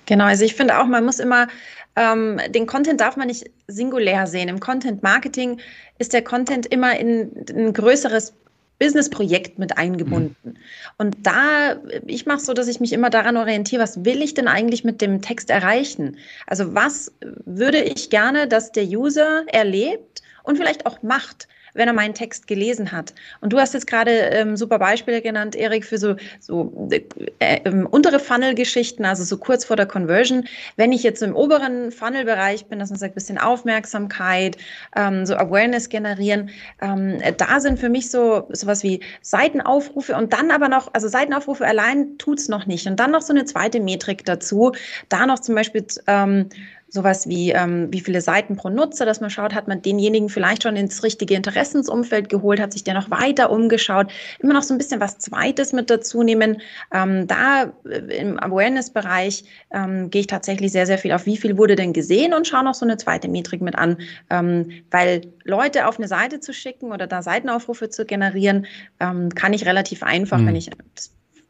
Genau, 0.06 0.25
also 0.25 0.46
ich 0.46 0.56
finde 0.56 0.80
auch, 0.80 0.86
man 0.86 1.06
muss 1.06 1.20
immer 1.20 1.48
ähm, 1.96 2.40
den 2.50 2.66
Content 2.66 3.00
darf 3.02 3.18
man 3.18 3.28
nicht 3.28 3.50
singulär 3.68 4.25
sehen. 4.28 4.50
Im 4.50 4.60
Content 4.60 5.04
Marketing 5.04 5.60
ist 6.00 6.13
der 6.13 6.24
Content 6.24 6.66
immer 6.66 6.98
in 6.98 7.46
ein 7.56 7.74
größeres 7.74 8.34
Businessprojekt 8.80 9.60
mit 9.60 9.77
eingebunden. 9.77 10.50
Mhm. 10.50 10.58
Und 10.98 11.18
da, 11.25 11.77
ich 12.06 12.25
mache 12.25 12.39
so, 12.39 12.53
dass 12.53 12.68
ich 12.68 12.80
mich 12.80 12.94
immer 12.94 13.10
daran 13.10 13.38
orientiere, 13.38 13.82
was 13.82 14.03
will 14.03 14.22
ich 14.22 14.34
denn 14.34 14.48
eigentlich 14.48 14.84
mit 14.84 15.01
dem 15.01 15.22
Text 15.22 15.50
erreichen? 15.50 16.18
Also 16.48 16.74
was 16.74 17.13
würde 17.46 17.82
ich 17.82 18.10
gerne, 18.10 18.48
dass 18.48 18.72
der 18.72 18.86
User 18.86 19.44
erlebt 19.48 20.22
und 20.44 20.58
vielleicht 20.58 20.86
auch 20.86 21.01
macht? 21.01 21.48
Wenn 21.74 21.88
er 21.88 21.94
meinen 21.94 22.13
Text 22.13 22.48
gelesen 22.48 22.92
hat. 22.92 23.13
Und 23.42 23.53
du 23.53 23.60
hast 23.60 23.74
jetzt 23.74 23.88
gerade 23.88 24.12
ähm, 24.12 24.56
super 24.58 24.80
Beispiele 24.80 25.22
genannt, 25.22 25.56
Erik, 25.56 25.86
für 25.86 25.98
so, 25.98 26.15
so 26.39 26.89
äh, 26.92 27.01
äh, 27.39 27.70
untere 27.70 28.20
Funnel-Geschichten, 28.20 29.06
also 29.06 29.24
so 29.24 29.38
kurz 29.38 29.65
vor 29.65 29.75
der 29.75 29.86
Conversion. 29.86 30.46
Wenn 30.75 30.92
ich 30.92 31.03
jetzt 31.03 31.22
im 31.24 31.36
oberen 31.36 31.92
Funnel-Bereich 31.92 32.65
bin, 32.65 32.80
dass 32.80 32.89
man 32.89 33.00
sagt, 33.00 33.15
bisschen 33.15 33.38
Aufmerksamkeit, 33.38 34.58
ähm, 34.96 35.25
so 35.25 35.36
Awareness 35.36 35.89
generieren, 35.89 36.50
ähm, 36.82 37.20
da 37.38 37.60
sind 37.60 37.80
für 37.80 37.89
mich 37.89 38.10
so 38.10 38.48
sowas 38.51 38.84
wie 38.84 39.00
Seitenaufrufe 39.22 40.15
und 40.15 40.34
dann 40.34 40.51
aber 40.51 40.70
noch, 40.70 40.94
also 40.94 41.08
Seitenaufrufe 41.08 41.65
allein 41.65 42.18
tut's 42.18 42.50
noch 42.50 42.65
nicht. 42.65 42.88
Und 42.88 43.00
dann 43.00 43.12
noch 43.12 43.22
so 43.22 43.34
eine 43.34 43.46
zweite 43.46 43.80
Metrik 43.80 44.25
dazu, 44.25 44.72
da 45.10 45.25
noch 45.25 45.39
zum 45.39 45.56
Beispiel 45.56 45.86
ähm, 46.08 46.50
sowas 46.93 47.27
wie, 47.27 47.51
ähm, 47.51 47.88
wie 47.91 48.01
viele 48.01 48.21
Seiten 48.21 48.55
pro 48.55 48.69
Nutzer, 48.69 49.05
dass 49.05 49.19
man 49.19 49.31
schaut, 49.31 49.55
hat 49.55 49.67
man 49.67 49.81
denjenigen 49.81 50.29
vielleicht 50.29 50.62
schon 50.62 50.75
ins 50.75 51.01
richtige 51.01 51.33
Interessensumfeld 51.33 52.29
geholt, 52.29 52.59
hat 52.59 52.71
sich 52.71 52.83
der 52.83 52.93
noch 52.93 53.09
weiter 53.09 53.50
umgeschaut, 53.50 54.12
immer 54.38 54.53
noch 54.53 54.62
so 54.62 54.75
ein 54.75 54.77
bisschen 54.77 55.01
was 55.01 55.17
Zweites 55.17 55.73
mit 55.73 55.89
dazu 55.89 56.21
nehmen. 56.21 56.62
Ähm, 56.93 57.25
da 57.25 57.73
äh, 57.89 57.97
im 58.19 58.39
Awareness-Bereich 58.39 59.43
ähm, 59.71 60.12
gehe 60.12 60.21
ich 60.21 60.27
tatsächlich 60.27 60.71
sehr, 60.71 60.86
sehr 60.86 60.99
viel 60.99 61.13
auf, 61.13 61.25
wie 61.25 61.38
viel 61.38 61.58
wurde 61.58 61.75
denn 61.75 61.93
gesehen 61.93 62.36
und 62.36 62.47
schaue 62.47 62.63
noch 62.63 62.75
so 62.75 62.86
eine 62.86 62.97
zweite 62.97 63.27
Metrik 63.27 63.62
mit 63.62 63.75
an, 63.75 63.97
ähm, 64.29 64.69
weil 64.91 65.21
Leute 65.45 65.88
auf 65.88 65.97
eine 65.97 66.08
Seite 66.08 66.41
zu 66.41 66.53
schicken 66.53 66.91
oder 66.91 67.08
da 67.08 67.23
Seitenaufrufe 67.23 67.89
zu 67.89 68.06
generieren, 68.06 68.67
ähm, 68.99 69.29
kann 69.29 69.53
ich 69.53 69.65
relativ 69.65 70.03
einfach, 70.03 70.38
mhm. 70.38 70.47
wenn 70.47 70.56
ich 70.56 70.69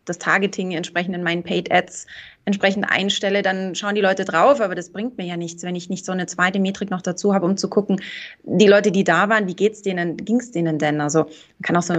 das 0.05 0.17
Targeting 0.17 0.71
entsprechend 0.71 1.15
in 1.15 1.23
meinen 1.23 1.43
Paid 1.43 1.71
Ads 1.71 2.07
entsprechend 2.45 2.85
einstelle, 2.89 3.41
dann 3.41 3.73
schauen 3.73 3.95
die 3.95 4.01
Leute 4.01 4.25
drauf, 4.25 4.59
aber 4.59 4.75
das 4.75 4.89
bringt 4.89 5.17
mir 5.17 5.25
ja 5.25 5.37
nichts, 5.37 5.63
wenn 5.63 5.75
ich 5.75 5.89
nicht 5.89 6.05
so 6.05 6.11
eine 6.11 6.25
zweite 6.25 6.59
Metrik 6.59 6.91
noch 6.91 7.01
dazu 7.01 7.33
habe, 7.33 7.45
um 7.45 7.55
zu 7.55 7.69
gucken, 7.69 8.01
die 8.43 8.67
Leute, 8.67 8.91
die 8.91 9.05
da 9.05 9.29
waren, 9.29 9.47
wie 9.47 9.55
geht's 9.55 9.81
denen, 9.81 10.17
ging's 10.17 10.51
denen 10.51 10.77
denn? 10.77 10.99
Also 10.99 11.19
man 11.19 11.61
kann 11.61 11.77
auch 11.77 11.83
so 11.83 11.93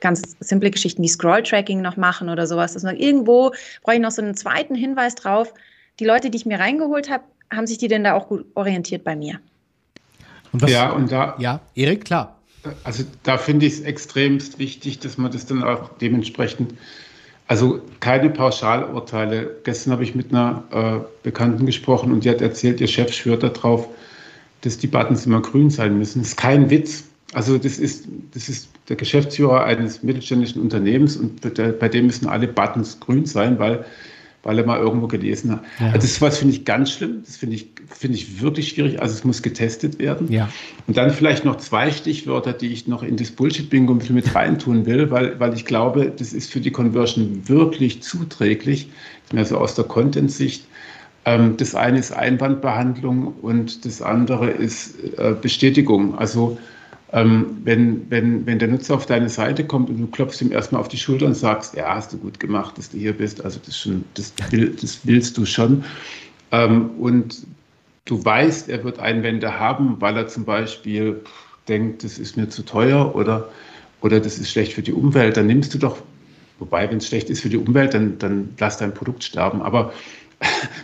ganz 0.00 0.36
simple 0.40 0.70
Geschichten 0.70 1.02
wie 1.02 1.08
Scroll-Tracking 1.08 1.80
noch 1.80 1.96
machen 1.96 2.28
oder 2.28 2.46
sowas. 2.46 2.74
Dass 2.74 2.82
man 2.82 2.96
irgendwo 2.96 3.52
brauche 3.82 3.96
ich 3.96 4.00
noch 4.00 4.10
so 4.10 4.22
einen 4.22 4.34
zweiten 4.34 4.74
Hinweis 4.74 5.14
drauf. 5.14 5.52
Die 5.98 6.04
Leute, 6.04 6.30
die 6.30 6.38
ich 6.38 6.46
mir 6.46 6.58
reingeholt 6.58 7.10
habe, 7.10 7.24
haben 7.52 7.66
sich 7.66 7.78
die 7.78 7.88
denn 7.88 8.04
da 8.04 8.14
auch 8.14 8.28
gut 8.28 8.46
orientiert 8.54 9.04
bei 9.04 9.16
mir? 9.16 9.40
Und 10.52 10.62
was, 10.62 10.70
ja, 10.70 10.90
und 10.90 11.12
da. 11.12 11.36
Ja, 11.38 11.60
Erik, 11.74 12.04
klar. 12.04 12.38
Also 12.84 13.04
da 13.22 13.38
finde 13.38 13.66
ich 13.66 13.74
es 13.74 13.80
extremst 13.80 14.58
wichtig, 14.58 14.98
dass 14.98 15.16
man 15.16 15.30
das 15.30 15.46
dann 15.46 15.62
auch 15.62 15.90
dementsprechend 15.98 16.74
also 17.50 17.80
keine 17.98 18.30
Pauschalurteile. 18.30 19.56
Gestern 19.64 19.92
habe 19.92 20.04
ich 20.04 20.14
mit 20.14 20.32
einer 20.32 20.62
äh, 20.70 21.04
Bekannten 21.24 21.66
gesprochen 21.66 22.12
und 22.12 22.24
die 22.24 22.30
hat 22.30 22.40
erzählt, 22.40 22.80
ihr 22.80 22.86
Chef 22.86 23.12
schwört 23.12 23.42
darauf, 23.42 23.88
dass 24.60 24.78
die 24.78 24.86
Buttons 24.86 25.26
immer 25.26 25.42
grün 25.42 25.68
sein 25.68 25.98
müssen. 25.98 26.20
Das 26.20 26.28
ist 26.28 26.36
kein 26.36 26.70
Witz. 26.70 27.06
Also 27.32 27.58
das 27.58 27.80
ist, 27.80 28.06
das 28.34 28.48
ist 28.48 28.68
der 28.88 28.94
Geschäftsführer 28.94 29.64
eines 29.64 30.04
mittelständischen 30.04 30.62
Unternehmens 30.62 31.16
und 31.16 31.40
bei 31.80 31.88
dem 31.88 32.06
müssen 32.06 32.28
alle 32.28 32.46
Buttons 32.46 33.00
grün 33.00 33.26
sein, 33.26 33.58
weil 33.58 33.84
weil 34.42 34.58
er 34.58 34.66
mal 34.66 34.78
irgendwo 34.78 35.06
gelesen 35.06 35.52
hat. 35.52 35.64
Ja. 35.78 35.86
Also 35.86 35.98
das 35.98 36.20
was 36.22 36.38
finde 36.38 36.54
ich 36.54 36.64
ganz 36.64 36.92
schlimm. 36.92 37.22
Das 37.24 37.36
finde 37.36 37.56
ich, 37.56 37.68
finde 37.88 38.16
ich 38.16 38.40
wirklich 38.40 38.68
schwierig. 38.68 39.00
Also 39.02 39.14
es 39.14 39.24
muss 39.24 39.42
getestet 39.42 39.98
werden. 39.98 40.32
Ja. 40.32 40.48
Und 40.86 40.96
dann 40.96 41.10
vielleicht 41.10 41.44
noch 41.44 41.56
zwei 41.56 41.90
Stichwörter, 41.90 42.52
die 42.52 42.68
ich 42.68 42.86
noch 42.86 43.02
in 43.02 43.16
das 43.16 43.30
Bullshit-Bingo 43.30 43.98
mit 44.08 44.34
reintun 44.34 44.86
will, 44.86 45.10
weil, 45.10 45.38
weil 45.38 45.54
ich 45.54 45.66
glaube, 45.66 46.10
das 46.16 46.32
ist 46.32 46.50
für 46.50 46.60
die 46.60 46.70
Conversion 46.70 47.48
wirklich 47.48 48.02
zuträglich. 48.02 48.88
Also 49.34 49.58
aus 49.58 49.74
der 49.74 49.84
Content-Sicht. 49.84 50.64
Ähm, 51.26 51.56
das 51.58 51.74
eine 51.74 51.98
ist 51.98 52.12
Einwandbehandlung 52.12 53.34
und 53.42 53.84
das 53.84 54.00
andere 54.00 54.50
ist 54.50 54.94
äh, 55.18 55.34
Bestätigung. 55.40 56.18
Also 56.18 56.58
ähm, 57.12 57.58
wenn, 57.64 58.08
wenn, 58.10 58.46
wenn 58.46 58.58
der 58.58 58.68
Nutzer 58.68 58.94
auf 58.94 59.06
deine 59.06 59.28
Seite 59.28 59.66
kommt 59.66 59.90
und 59.90 59.98
du 59.98 60.06
klopfst 60.06 60.40
ihm 60.40 60.52
erstmal 60.52 60.80
auf 60.80 60.88
die 60.88 60.96
Schulter 60.96 61.26
und 61.26 61.34
sagst, 61.34 61.74
ja, 61.74 61.94
hast 61.94 62.12
du 62.12 62.18
gut 62.18 62.38
gemacht, 62.38 62.78
dass 62.78 62.90
du 62.90 62.98
hier 62.98 63.12
bist, 63.12 63.44
also 63.44 63.58
das, 63.64 63.76
schon, 63.76 64.04
das, 64.14 64.32
will, 64.50 64.76
das 64.80 65.00
willst 65.04 65.36
du 65.36 65.44
schon. 65.44 65.84
Ähm, 66.52 66.90
und 66.98 67.46
du 68.04 68.24
weißt, 68.24 68.68
er 68.68 68.84
wird 68.84 69.00
Einwände 69.00 69.58
haben, 69.58 69.96
weil 70.00 70.16
er 70.16 70.28
zum 70.28 70.44
Beispiel 70.44 71.20
denkt, 71.68 72.04
das 72.04 72.18
ist 72.18 72.36
mir 72.36 72.48
zu 72.48 72.62
teuer 72.62 73.14
oder, 73.14 73.48
oder 74.00 74.20
das 74.20 74.38
ist 74.38 74.50
schlecht 74.50 74.72
für 74.72 74.82
die 74.82 74.92
Umwelt, 74.92 75.36
dann 75.36 75.46
nimmst 75.46 75.74
du 75.74 75.78
doch, 75.78 75.98
wobei, 76.60 76.88
wenn 76.88 76.98
es 76.98 77.08
schlecht 77.08 77.28
ist 77.28 77.40
für 77.40 77.48
die 77.48 77.56
Umwelt, 77.56 77.94
dann, 77.94 78.18
dann 78.18 78.50
lass 78.58 78.78
dein 78.78 78.94
Produkt 78.94 79.24
sterben. 79.24 79.62
Aber 79.62 79.92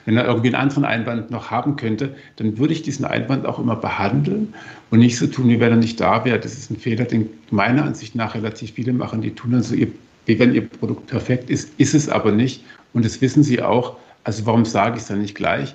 wenn 0.04 0.16
er 0.16 0.26
irgendwie 0.26 0.48
einen 0.48 0.56
anderen 0.56 0.84
Einwand 0.84 1.30
noch 1.30 1.50
haben 1.50 1.76
könnte, 1.76 2.14
dann 2.36 2.58
würde 2.58 2.72
ich 2.72 2.82
diesen 2.82 3.04
Einwand 3.04 3.46
auch 3.46 3.58
immer 3.58 3.76
behandeln 3.76 4.54
und 4.90 4.98
nicht 4.98 5.16
so 5.18 5.26
tun, 5.26 5.48
wie 5.48 5.60
wenn 5.60 5.72
er 5.72 5.76
nicht 5.76 6.00
da 6.00 6.24
wäre. 6.24 6.38
Das 6.38 6.52
ist 6.52 6.70
ein 6.70 6.76
Fehler, 6.76 7.04
den 7.04 7.28
meiner 7.50 7.84
Ansicht 7.84 8.14
nach 8.14 8.34
relativ 8.34 8.72
viele 8.72 8.92
machen. 8.92 9.22
Die 9.22 9.34
tun 9.34 9.52
dann 9.52 9.62
so, 9.62 9.74
wie 9.74 10.38
wenn 10.38 10.54
ihr 10.54 10.68
Produkt 10.68 11.06
perfekt 11.06 11.50
ist, 11.50 11.70
ist 11.78 11.94
es 11.94 12.08
aber 12.08 12.32
nicht. 12.32 12.64
Und 12.92 13.04
das 13.04 13.20
wissen 13.20 13.42
sie 13.42 13.62
auch. 13.62 13.96
Also 14.24 14.44
warum 14.46 14.64
sage 14.64 14.96
ich 14.96 15.02
es 15.02 15.08
dann 15.08 15.20
nicht 15.20 15.34
gleich? 15.34 15.74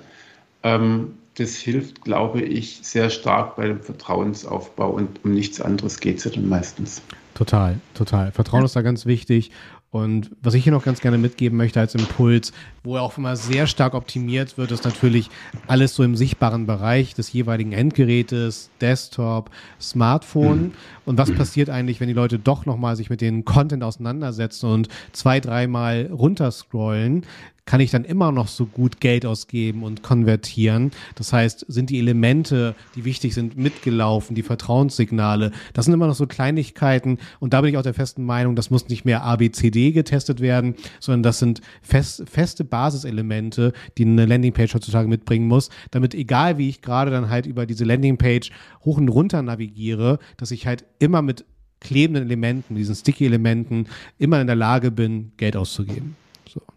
Ähm, 0.62 1.12
das 1.36 1.56
hilft, 1.56 2.02
glaube 2.02 2.42
ich, 2.42 2.80
sehr 2.82 3.08
stark 3.08 3.56
bei 3.56 3.66
dem 3.66 3.80
Vertrauensaufbau 3.80 4.90
und 4.90 5.24
um 5.24 5.32
nichts 5.32 5.60
anderes 5.60 5.98
geht 5.98 6.18
es 6.18 6.24
ja 6.24 6.30
dann 6.30 6.48
meistens. 6.48 7.00
Total, 7.34 7.78
total. 7.94 8.32
Vertrauen 8.32 8.60
ja. 8.60 8.66
ist 8.66 8.76
da 8.76 8.82
ganz 8.82 9.06
wichtig. 9.06 9.50
Und 9.92 10.30
was 10.40 10.54
ich 10.54 10.64
hier 10.64 10.72
noch 10.72 10.86
ganz 10.86 11.02
gerne 11.02 11.18
mitgeben 11.18 11.58
möchte 11.58 11.78
als 11.78 11.94
Impuls, 11.94 12.52
wo 12.82 12.96
er 12.96 13.02
auch 13.02 13.18
immer 13.18 13.36
sehr 13.36 13.66
stark 13.66 13.92
optimiert 13.92 14.56
wird, 14.56 14.72
ist 14.72 14.86
natürlich 14.86 15.28
alles 15.66 15.94
so 15.94 16.02
im 16.02 16.16
sichtbaren 16.16 16.64
Bereich 16.66 17.12
des 17.12 17.30
jeweiligen 17.30 17.72
Endgerätes, 17.72 18.70
Desktop, 18.80 19.50
Smartphone. 19.78 20.62
Mhm. 20.62 20.72
Und 21.04 21.18
was 21.18 21.30
passiert 21.30 21.68
eigentlich, 21.68 22.00
wenn 22.00 22.08
die 22.08 22.14
Leute 22.14 22.38
doch 22.38 22.64
nochmal 22.64 22.96
sich 22.96 23.10
mit 23.10 23.20
den 23.20 23.44
Content 23.44 23.84
auseinandersetzen 23.84 24.70
und 24.70 24.88
zwei, 25.12 25.40
dreimal 25.40 26.08
runterscrollen? 26.10 27.26
Kann 27.64 27.80
ich 27.80 27.90
dann 27.90 28.04
immer 28.04 28.32
noch 28.32 28.48
so 28.48 28.66
gut 28.66 29.00
Geld 29.00 29.24
ausgeben 29.24 29.84
und 29.84 30.02
konvertieren. 30.02 30.90
Das 31.14 31.32
heißt, 31.32 31.64
sind 31.68 31.90
die 31.90 31.98
Elemente, 31.98 32.74
die 32.96 33.04
wichtig 33.04 33.34
sind, 33.34 33.56
mitgelaufen, 33.56 34.34
die 34.34 34.42
Vertrauenssignale. 34.42 35.52
Das 35.72 35.84
sind 35.84 35.94
immer 35.94 36.08
noch 36.08 36.14
so 36.14 36.26
Kleinigkeiten. 36.26 37.18
Und 37.38 37.52
da 37.52 37.60
bin 37.60 37.70
ich 37.70 37.78
auch 37.78 37.82
der 37.82 37.94
festen 37.94 38.24
Meinung, 38.24 38.56
das 38.56 38.70
muss 38.70 38.88
nicht 38.88 39.04
mehr 39.04 39.22
ABCD 39.22 39.92
getestet 39.92 40.40
werden, 40.40 40.74
sondern 40.98 41.22
das 41.22 41.38
sind 41.38 41.60
fest, 41.82 42.24
feste 42.28 42.64
Basiselemente, 42.64 43.72
die 43.96 44.04
eine 44.04 44.26
Landingpage 44.26 44.74
heutzutage 44.74 45.08
mitbringen 45.08 45.46
muss, 45.46 45.70
damit 45.92 46.14
egal 46.14 46.58
wie 46.58 46.68
ich 46.68 46.82
gerade 46.82 47.10
dann 47.12 47.30
halt 47.30 47.46
über 47.46 47.64
diese 47.64 47.84
Landingpage 47.84 48.50
hoch 48.84 48.96
und 48.96 49.08
runter 49.08 49.40
navigiere, 49.42 50.18
dass 50.36 50.50
ich 50.50 50.66
halt 50.66 50.84
immer 50.98 51.22
mit 51.22 51.44
klebenden 51.80 52.24
Elementen, 52.24 52.74
diesen 52.74 52.94
Sticky-Elementen, 52.94 53.86
immer 54.18 54.40
in 54.40 54.46
der 54.46 54.56
Lage 54.56 54.90
bin, 54.90 55.32
Geld 55.36 55.56
auszugeben. 55.56 56.16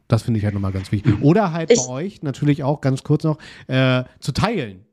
Das 0.08 0.24
finde 0.24 0.40
ich 0.40 0.46
halt 0.46 0.54
nochmal 0.54 0.72
ganz 0.72 0.92
wichtig. 0.92 1.22
Oder 1.22 1.52
halt 1.52 1.72
ich 1.72 1.80
bei 1.80 1.88
euch 1.88 2.22
natürlich 2.22 2.64
auch 2.64 2.82
ganz 2.82 3.04
kurz 3.04 3.24
noch 3.24 3.38
äh, 3.68 4.04
zu 4.20 4.32
teilen. 4.32 4.86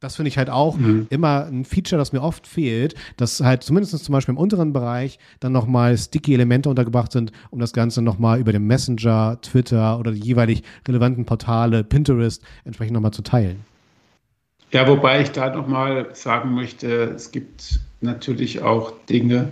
Das 0.00 0.16
finde 0.16 0.30
ich 0.30 0.38
halt 0.38 0.48
auch 0.48 0.78
mhm. 0.78 1.06
immer 1.10 1.44
ein 1.44 1.66
Feature, 1.66 1.98
das 1.98 2.12
mir 2.14 2.22
oft 2.22 2.46
fehlt, 2.46 2.94
dass 3.18 3.40
halt 3.40 3.62
zumindest 3.62 4.02
zum 4.02 4.12
Beispiel 4.14 4.32
im 4.32 4.38
unteren 4.38 4.72
Bereich 4.72 5.18
dann 5.40 5.52
nochmal 5.52 5.96
sticky 5.98 6.32
Elemente 6.32 6.70
untergebracht 6.70 7.12
sind, 7.12 7.32
um 7.50 7.58
das 7.58 7.74
Ganze 7.74 8.00
nochmal 8.00 8.40
über 8.40 8.52
den 8.52 8.66
Messenger, 8.66 9.38
Twitter 9.42 9.98
oder 9.98 10.12
die 10.12 10.20
jeweilig 10.20 10.62
relevanten 10.88 11.26
Portale, 11.26 11.84
Pinterest 11.84 12.42
entsprechend 12.64 12.94
nochmal 12.94 13.12
zu 13.12 13.20
teilen. 13.20 13.60
Ja, 14.72 14.88
wobei 14.88 15.20
ich 15.20 15.32
da 15.32 15.54
nochmal 15.54 16.08
sagen 16.14 16.54
möchte, 16.54 17.12
es 17.14 17.30
gibt 17.30 17.80
natürlich 18.00 18.62
auch 18.62 18.92
Dinge, 19.08 19.48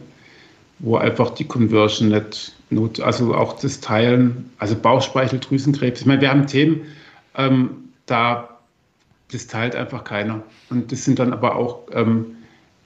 wo 0.79 0.97
einfach 0.97 1.31
die 1.31 1.45
Conversion 1.45 2.09
nicht 2.09 2.57
not, 2.71 3.01
also 3.01 3.35
auch 3.35 3.59
das 3.59 3.81
Teilen, 3.81 4.51
also 4.59 4.75
Bauchspeicheldrüsenkrebs. 4.75 6.01
Ich 6.01 6.07
meine, 6.07 6.21
wir 6.21 6.31
haben 6.31 6.47
Themen, 6.47 6.83
ähm, 7.37 7.71
da 8.07 8.49
das 9.31 9.47
teilt 9.47 9.77
einfach 9.77 10.05
keiner. 10.05 10.43
Und 10.71 10.91
das 10.91 11.05
sind 11.05 11.19
dann 11.19 11.33
aber 11.33 11.57
auch 11.57 11.81
ähm, 11.93 12.27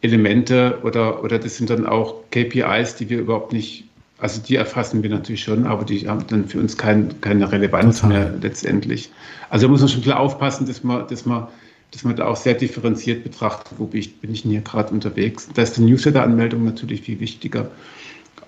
Elemente 0.01 0.79
oder, 0.83 1.23
oder 1.23 1.39
das 1.39 1.57
sind 1.57 1.71
dann 1.71 1.87
auch 1.87 2.17
KPIs, 2.31 2.97
die 2.97 3.09
wir 3.09 3.21
überhaupt 3.21 3.53
nicht, 3.53 3.85
also 4.19 4.41
die 4.43 4.57
erfassen 4.57 5.03
wir 5.03 5.11
natürlich 5.11 5.45
schon, 5.45 5.67
aber 5.67 5.85
die 5.85 6.09
haben 6.09 6.27
dann 6.27 6.47
für 6.47 6.59
uns 6.59 6.77
kein, 6.77 7.21
keine 7.21 7.51
Relevanz 7.51 8.01
Total. 8.01 8.19
mehr 8.19 8.35
letztendlich. 8.41 9.11
Also 9.51 9.67
da 9.67 9.71
muss 9.71 9.81
man 9.81 9.89
schon 9.89 10.03
klar 10.03 10.19
aufpassen, 10.19 10.67
dass 10.67 10.83
man, 10.83 11.07
dass 11.07 11.25
man 11.27 11.49
dass 11.93 12.05
man 12.05 12.17
da 12.17 12.27
auch 12.27 12.37
sehr 12.37 12.55
differenziert 12.55 13.23
betrachtet, 13.23 13.79
wo 13.79 13.85
bin 13.85 14.01
ich, 14.01 14.17
bin 14.17 14.33
ich 14.33 14.43
denn 14.43 14.51
hier 14.51 14.63
gerade 14.63 14.93
unterwegs. 14.93 15.49
Da 15.53 15.61
ist 15.61 15.77
die 15.77 15.83
Newsletter-Anmeldung 15.83 16.65
natürlich 16.65 17.03
viel 17.03 17.21
wichtiger 17.21 17.71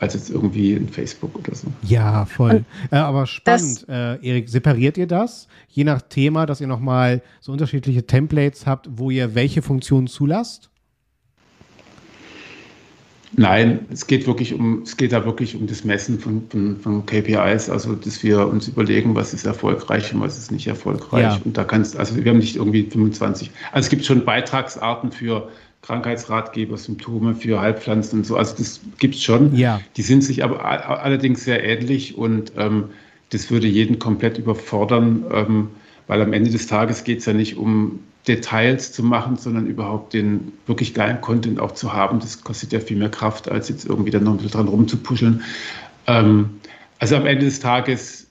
als 0.01 0.15
jetzt 0.15 0.31
irgendwie 0.31 0.73
in 0.73 0.89
Facebook 0.89 1.37
oder 1.37 1.55
so. 1.55 1.69
Ja, 1.83 2.25
voll. 2.27 2.65
Äh, 2.91 2.97
aber 2.97 3.27
spannend, 3.27 3.87
äh, 3.89 4.17
Erik, 4.27 4.49
separiert 4.49 4.99
ihr 4.99 5.07
das? 5.07 5.49
Je 5.69 5.85
nach 5.85 6.03
Thema, 6.03 6.47
dass 6.47 6.61
ihr 6.61 6.67
nochmal 6.67 7.23
so 7.41 7.53
unterschiedliche 7.53 8.07
Templates 8.07 8.67
habt, 8.67 8.89
wo 8.93 9.11
ihr 9.11 9.35
welche 9.35 9.63
Funktionen 9.63 10.07
zulasst? 10.07 10.71
Nein, 13.37 13.87
es 13.91 14.07
geht 14.07 14.27
wirklich 14.27 14.55
um, 14.55 14.83
es 14.83 14.97
geht 14.97 15.13
da 15.13 15.25
wirklich 15.25 15.57
um 15.57 15.67
das 15.67 15.85
Messen 15.85 16.21
von, 16.21 16.45
von, 16.49 16.77
von 16.77 17.07
KPIs, 17.07 17.69
also 17.69 17.95
dass 17.95 18.23
wir 18.23 18.47
uns 18.47 18.69
überlegen, 18.69 19.15
was 19.15 19.35
ist 19.35 19.45
erfolgreich 19.45 20.15
und 20.15 20.21
was 20.21 20.39
ist 20.39 20.53
nicht 20.53 20.67
erfolgreich. 20.67 21.23
Ja. 21.23 21.41
Und 21.45 21.57
da 21.57 21.65
kannst, 21.65 21.97
also 21.97 22.17
wir 22.17 22.31
haben 22.31 22.39
nicht 22.39 22.57
irgendwie 22.57 22.85
25. 22.85 23.51
Also 23.73 23.87
es 23.87 23.91
gibt 23.91 24.05
schon 24.05 24.25
Beitragsarten 24.25 25.11
für 25.11 25.49
Krankheitsratgeber, 25.85 26.79
Symptome 26.79 27.35
für 27.35 27.61
Heilpflanzen 27.61 28.21
und 28.21 28.25
so. 28.25 28.37
Also 28.37 28.57
das 28.57 28.81
gibt 28.99 29.17
es 29.17 29.23
schon. 29.23 29.55
Ja. 29.55 29.81
Die 29.97 30.03
sind 30.03 30.25
sich 30.25 30.43
aber 30.43 30.65
allerdings 30.65 31.45
sehr 31.45 31.63
ähnlich 31.63 32.17
und 32.17 32.53
ähm, 32.57 32.85
das 33.31 33.51
würde 33.51 33.67
jeden 33.67 33.99
komplett 33.99 34.39
überfordern, 34.39 35.25
ähm, 35.31 35.69
weil 36.07 36.23
am 36.23 36.33
Ende 36.33 36.51
des 36.51 36.67
Tages 36.67 37.05
geht 37.05 37.19
es 37.19 37.27
ja 37.27 37.35
nicht 37.35 37.57
um 37.59 38.01
Details 38.27 38.93
zu 38.93 39.03
machen, 39.03 39.37
sondern 39.37 39.67
überhaupt 39.67 40.15
den 40.15 40.53
wirklich 40.67 40.95
geilen 40.95 41.21
Content 41.21 41.61
auch 41.61 41.73
zu 41.73 41.93
haben. 41.93 42.19
Das 42.21 42.43
kostet 42.43 42.73
ja 42.73 42.81
viel 42.81 42.97
mehr 42.97 43.11
Kraft, 43.11 43.51
als 43.51 43.69
jetzt 43.69 43.85
irgendwie 43.85 44.11
dann 44.11 44.25
noch 44.25 44.33
ein 44.33 44.37
bisschen 44.39 44.53
dran 44.53 44.69
rumzupuscheln. 44.69 45.43
Ähm, 46.07 46.61
also 46.99 47.17
am 47.17 47.27
Ende 47.27 47.45
des 47.45 47.61
Tages 47.61 48.29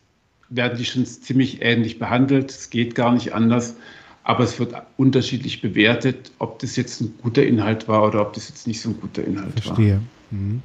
werden 0.50 0.78
die 0.80 0.86
schon 0.86 1.06
ziemlich 1.06 1.62
ähnlich 1.62 2.00
behandelt. 2.00 2.50
Es 2.50 2.72
geht 2.72 2.96
gar 2.96 3.14
nicht 3.14 3.34
anders. 3.34 3.76
Aber 4.24 4.44
es 4.44 4.58
wird 4.60 4.74
unterschiedlich 4.98 5.62
bewertet, 5.62 6.32
ob 6.40 6.60
das 6.60 6.76
jetzt 6.76 7.02
ein 7.02 7.14
guter 7.22 7.44
Inhalt 7.44 7.88
war 7.88 8.08
oder 8.08 8.22
ob 8.22 8.34
das 8.34 8.50
jetzt 8.50 8.68
nicht 8.68 8.82
so 8.82 8.90
ein 8.90 9.00
guter 9.00 9.24
Inhalt 9.24 9.52
Verstehe. 9.52 9.72
war. 9.72 9.76
Verstehe. 9.76 10.02
Mhm. 10.32 10.64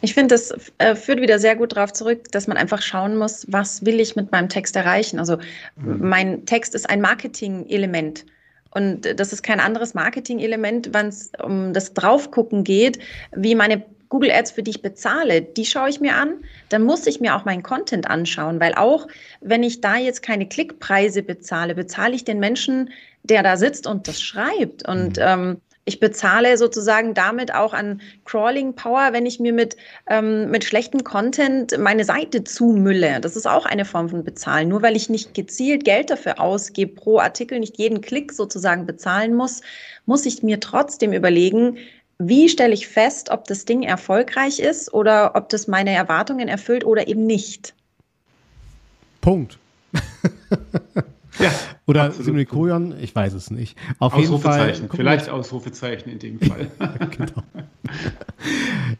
Ich 0.00 0.12
finde, 0.12 0.34
das 0.34 0.52
äh, 0.78 0.94
führt 0.94 1.22
wieder 1.22 1.38
sehr 1.38 1.56
gut 1.56 1.76
darauf 1.76 1.92
zurück, 1.92 2.30
dass 2.30 2.46
man 2.46 2.58
einfach 2.58 2.82
schauen 2.82 3.16
muss, 3.16 3.46
was 3.48 3.86
will 3.86 4.00
ich 4.00 4.16
mit 4.16 4.32
meinem 4.32 4.50
Text 4.50 4.76
erreichen. 4.76 5.18
Also 5.18 5.38
mhm. 5.76 6.06
mein 6.06 6.46
Text 6.46 6.74
ist 6.74 6.90
ein 6.90 7.00
Marketing-Element. 7.00 8.26
Und 8.70 9.18
das 9.18 9.32
ist 9.32 9.42
kein 9.42 9.60
anderes 9.60 9.94
Marketing-Element, 9.94 10.92
wenn 10.92 11.06
es 11.06 11.30
um 11.42 11.72
das 11.72 11.94
Draufgucken 11.94 12.64
geht, 12.64 12.98
wie 13.34 13.54
meine 13.54 13.82
Google 14.14 14.30
Ads, 14.30 14.52
für 14.52 14.62
die 14.62 14.70
ich 14.70 14.80
bezahle, 14.80 15.42
die 15.42 15.66
schaue 15.66 15.88
ich 15.88 15.98
mir 15.98 16.14
an. 16.14 16.34
Dann 16.68 16.84
muss 16.84 17.04
ich 17.08 17.18
mir 17.18 17.34
auch 17.34 17.44
meinen 17.44 17.64
Content 17.64 18.08
anschauen, 18.08 18.60
weil 18.60 18.72
auch 18.74 19.08
wenn 19.40 19.64
ich 19.64 19.80
da 19.80 19.96
jetzt 19.96 20.22
keine 20.22 20.46
Klickpreise 20.46 21.24
bezahle, 21.24 21.74
bezahle 21.74 22.14
ich 22.14 22.22
den 22.22 22.38
Menschen, 22.38 22.90
der 23.24 23.42
da 23.42 23.56
sitzt 23.56 23.88
und 23.88 24.06
das 24.06 24.22
schreibt. 24.22 24.86
Und 24.86 25.16
mhm. 25.16 25.22
ähm, 25.26 25.60
ich 25.84 25.98
bezahle 25.98 26.56
sozusagen 26.58 27.12
damit 27.14 27.52
auch 27.52 27.74
an 27.74 28.00
Crawling 28.24 28.76
Power, 28.76 29.08
wenn 29.10 29.26
ich 29.26 29.40
mir 29.40 29.52
mit, 29.52 29.76
ähm, 30.08 30.48
mit 30.48 30.62
schlechtem 30.62 31.02
Content 31.02 31.76
meine 31.76 32.04
Seite 32.04 32.44
zumülle. 32.44 33.18
Das 33.20 33.34
ist 33.34 33.48
auch 33.48 33.66
eine 33.66 33.84
Form 33.84 34.10
von 34.10 34.22
Bezahlen. 34.22 34.68
Nur 34.68 34.82
weil 34.82 34.94
ich 34.94 35.10
nicht 35.10 35.34
gezielt 35.34 35.84
Geld 35.84 36.10
dafür 36.10 36.38
ausgebe, 36.38 36.94
pro 36.94 37.18
Artikel 37.18 37.58
nicht 37.58 37.78
jeden 37.78 38.00
Klick 38.00 38.32
sozusagen 38.32 38.86
bezahlen 38.86 39.34
muss, 39.34 39.60
muss 40.06 40.24
ich 40.24 40.44
mir 40.44 40.60
trotzdem 40.60 41.12
überlegen, 41.12 41.78
wie 42.18 42.48
stelle 42.48 42.74
ich 42.74 42.88
fest, 42.88 43.30
ob 43.30 43.44
das 43.44 43.64
Ding 43.64 43.82
erfolgreich 43.82 44.60
ist 44.60 44.92
oder 44.92 45.34
ob 45.34 45.48
das 45.48 45.66
meine 45.66 45.92
Erwartungen 45.92 46.48
erfüllt 46.48 46.84
oder 46.84 47.08
eben 47.08 47.26
nicht. 47.26 47.74
Punkt. 49.20 49.58
Ja, 51.38 51.50
Oder 51.86 52.12
Simulikoion, 52.12 52.94
ich 53.00 53.14
weiß 53.14 53.34
es 53.34 53.50
nicht. 53.50 53.76
Auf 53.98 54.16
jeden 54.16 54.38
Fall. 54.38 54.74
Vielleicht 54.90 55.28
Ausrufezeichen 55.28 56.10
in 56.10 56.18
dem 56.18 56.40
Fall. 56.40 56.70
genau. 57.10 57.42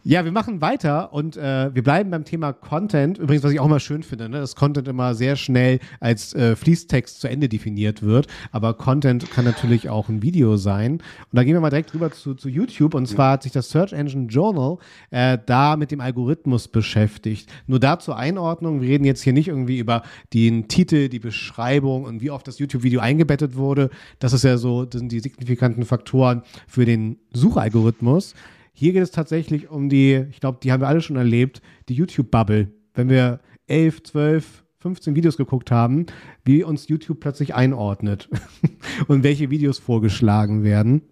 Ja, 0.02 0.24
wir 0.24 0.32
machen 0.32 0.60
weiter 0.60 1.12
und 1.12 1.36
äh, 1.36 1.74
wir 1.74 1.82
bleiben 1.82 2.10
beim 2.10 2.24
Thema 2.24 2.52
Content. 2.52 3.18
Übrigens, 3.18 3.44
was 3.44 3.52
ich 3.52 3.60
auch 3.60 3.66
immer 3.66 3.80
schön 3.80 4.02
finde, 4.02 4.28
ne, 4.28 4.40
dass 4.40 4.54
Content 4.56 4.88
immer 4.88 5.14
sehr 5.14 5.36
schnell 5.36 5.78
als 6.00 6.34
äh, 6.34 6.56
Fließtext 6.56 7.20
zu 7.20 7.28
Ende 7.28 7.48
definiert 7.48 8.02
wird. 8.02 8.26
Aber 8.52 8.74
Content 8.74 9.30
kann 9.30 9.44
natürlich 9.44 9.88
auch 9.88 10.08
ein 10.08 10.22
Video 10.22 10.56
sein. 10.56 10.94
Und 10.94 11.02
da 11.32 11.44
gehen 11.44 11.54
wir 11.54 11.60
mal 11.60 11.70
direkt 11.70 11.94
rüber 11.94 12.10
zu, 12.10 12.34
zu 12.34 12.48
YouTube. 12.48 12.94
Und 12.94 13.06
zwar 13.06 13.32
hat 13.32 13.44
sich 13.44 13.52
das 13.52 13.70
Search 13.70 13.92
Engine 13.92 14.26
Journal 14.26 14.78
äh, 15.10 15.38
da 15.46 15.76
mit 15.76 15.90
dem 15.90 16.00
Algorithmus 16.00 16.68
beschäftigt. 16.68 17.50
Nur 17.66 17.80
da 17.80 17.98
zur 17.98 18.16
Einordnung, 18.16 18.80
wir 18.80 18.88
reden 18.88 19.04
jetzt 19.04 19.22
hier 19.22 19.32
nicht 19.32 19.48
irgendwie 19.48 19.78
über 19.78 20.02
den 20.32 20.68
Titel, 20.68 21.08
die 21.08 21.18
Beschreibung 21.18 22.04
und 22.04 22.20
wie 22.24 22.30
oft 22.30 22.48
das 22.48 22.58
YouTube-Video 22.58 23.00
eingebettet 23.00 23.54
wurde. 23.54 23.90
Das 24.18 24.32
ist 24.32 24.44
ja 24.44 24.56
so, 24.56 24.86
das 24.86 24.98
sind 25.00 25.12
die 25.12 25.20
signifikanten 25.20 25.84
Faktoren 25.84 26.42
für 26.66 26.86
den 26.86 27.18
Suchalgorithmus. 27.32 28.34
Hier 28.72 28.94
geht 28.94 29.02
es 29.02 29.10
tatsächlich 29.10 29.70
um 29.70 29.90
die, 29.90 30.24
ich 30.30 30.40
glaube, 30.40 30.58
die 30.62 30.72
haben 30.72 30.80
wir 30.80 30.88
alle 30.88 31.02
schon 31.02 31.16
erlebt, 31.16 31.60
die 31.88 31.94
YouTube-Bubble. 31.94 32.72
Wenn 32.94 33.10
wir 33.10 33.40
elf, 33.66 34.02
zwölf, 34.02 34.64
15 34.80 35.14
Videos 35.14 35.36
geguckt 35.36 35.70
haben, 35.70 36.06
wie 36.44 36.64
uns 36.64 36.88
YouTube 36.88 37.20
plötzlich 37.20 37.54
einordnet 37.54 38.28
und 39.06 39.22
welche 39.22 39.50
Videos 39.50 39.78
vorgeschlagen 39.78 40.64
werden. 40.64 41.02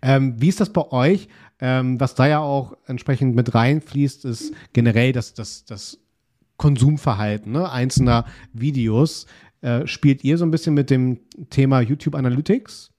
Ähm, 0.00 0.34
wie 0.38 0.48
ist 0.48 0.60
das 0.60 0.72
bei 0.72 0.90
euch? 0.90 1.28
Ähm, 1.60 2.00
was 2.00 2.16
da 2.16 2.26
ja 2.26 2.40
auch 2.40 2.76
entsprechend 2.86 3.36
mit 3.36 3.54
reinfließt, 3.54 4.24
ist 4.24 4.52
generell 4.72 5.12
das, 5.12 5.34
das, 5.34 5.64
das 5.64 5.98
Konsumverhalten 6.56 7.52
ne, 7.52 7.70
einzelner 7.70 8.24
Videos. 8.52 9.26
Äh, 9.62 9.86
spielt 9.86 10.24
ihr 10.24 10.36
so 10.38 10.44
ein 10.44 10.50
bisschen 10.50 10.74
mit 10.74 10.90
dem 10.90 11.20
Thema 11.50 11.80
YouTube 11.80 12.16
Analytics? 12.16 12.90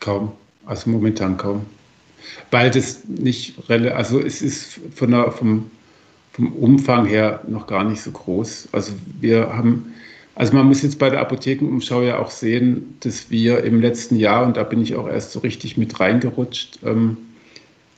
Kaum. 0.00 0.32
Also 0.66 0.90
momentan 0.90 1.36
kaum. 1.36 1.66
Weil 2.50 2.70
das 2.70 3.04
nicht, 3.04 3.54
also 3.68 4.20
es 4.20 4.42
ist 4.42 4.80
von 4.94 5.10
der, 5.10 5.32
vom, 5.32 5.70
vom 6.32 6.52
Umfang 6.52 7.06
her 7.06 7.42
noch 7.48 7.66
gar 7.66 7.84
nicht 7.84 8.02
so 8.02 8.10
groß. 8.10 8.68
Also 8.72 8.92
wir 9.20 9.52
haben, 9.56 9.94
also 10.34 10.54
man 10.54 10.66
muss 10.66 10.82
jetzt 10.82 10.98
bei 10.98 11.10
der 11.10 11.20
Apothekenumschau 11.20 12.02
ja 12.02 12.18
auch 12.18 12.30
sehen, 12.30 12.96
dass 13.00 13.30
wir 13.30 13.64
im 13.64 13.80
letzten 13.80 14.16
Jahr, 14.16 14.46
und 14.46 14.56
da 14.56 14.62
bin 14.62 14.82
ich 14.82 14.94
auch 14.94 15.08
erst 15.08 15.32
so 15.32 15.40
richtig 15.40 15.76
mit 15.76 15.98
reingerutscht, 15.98 16.80
ähm, 16.84 17.16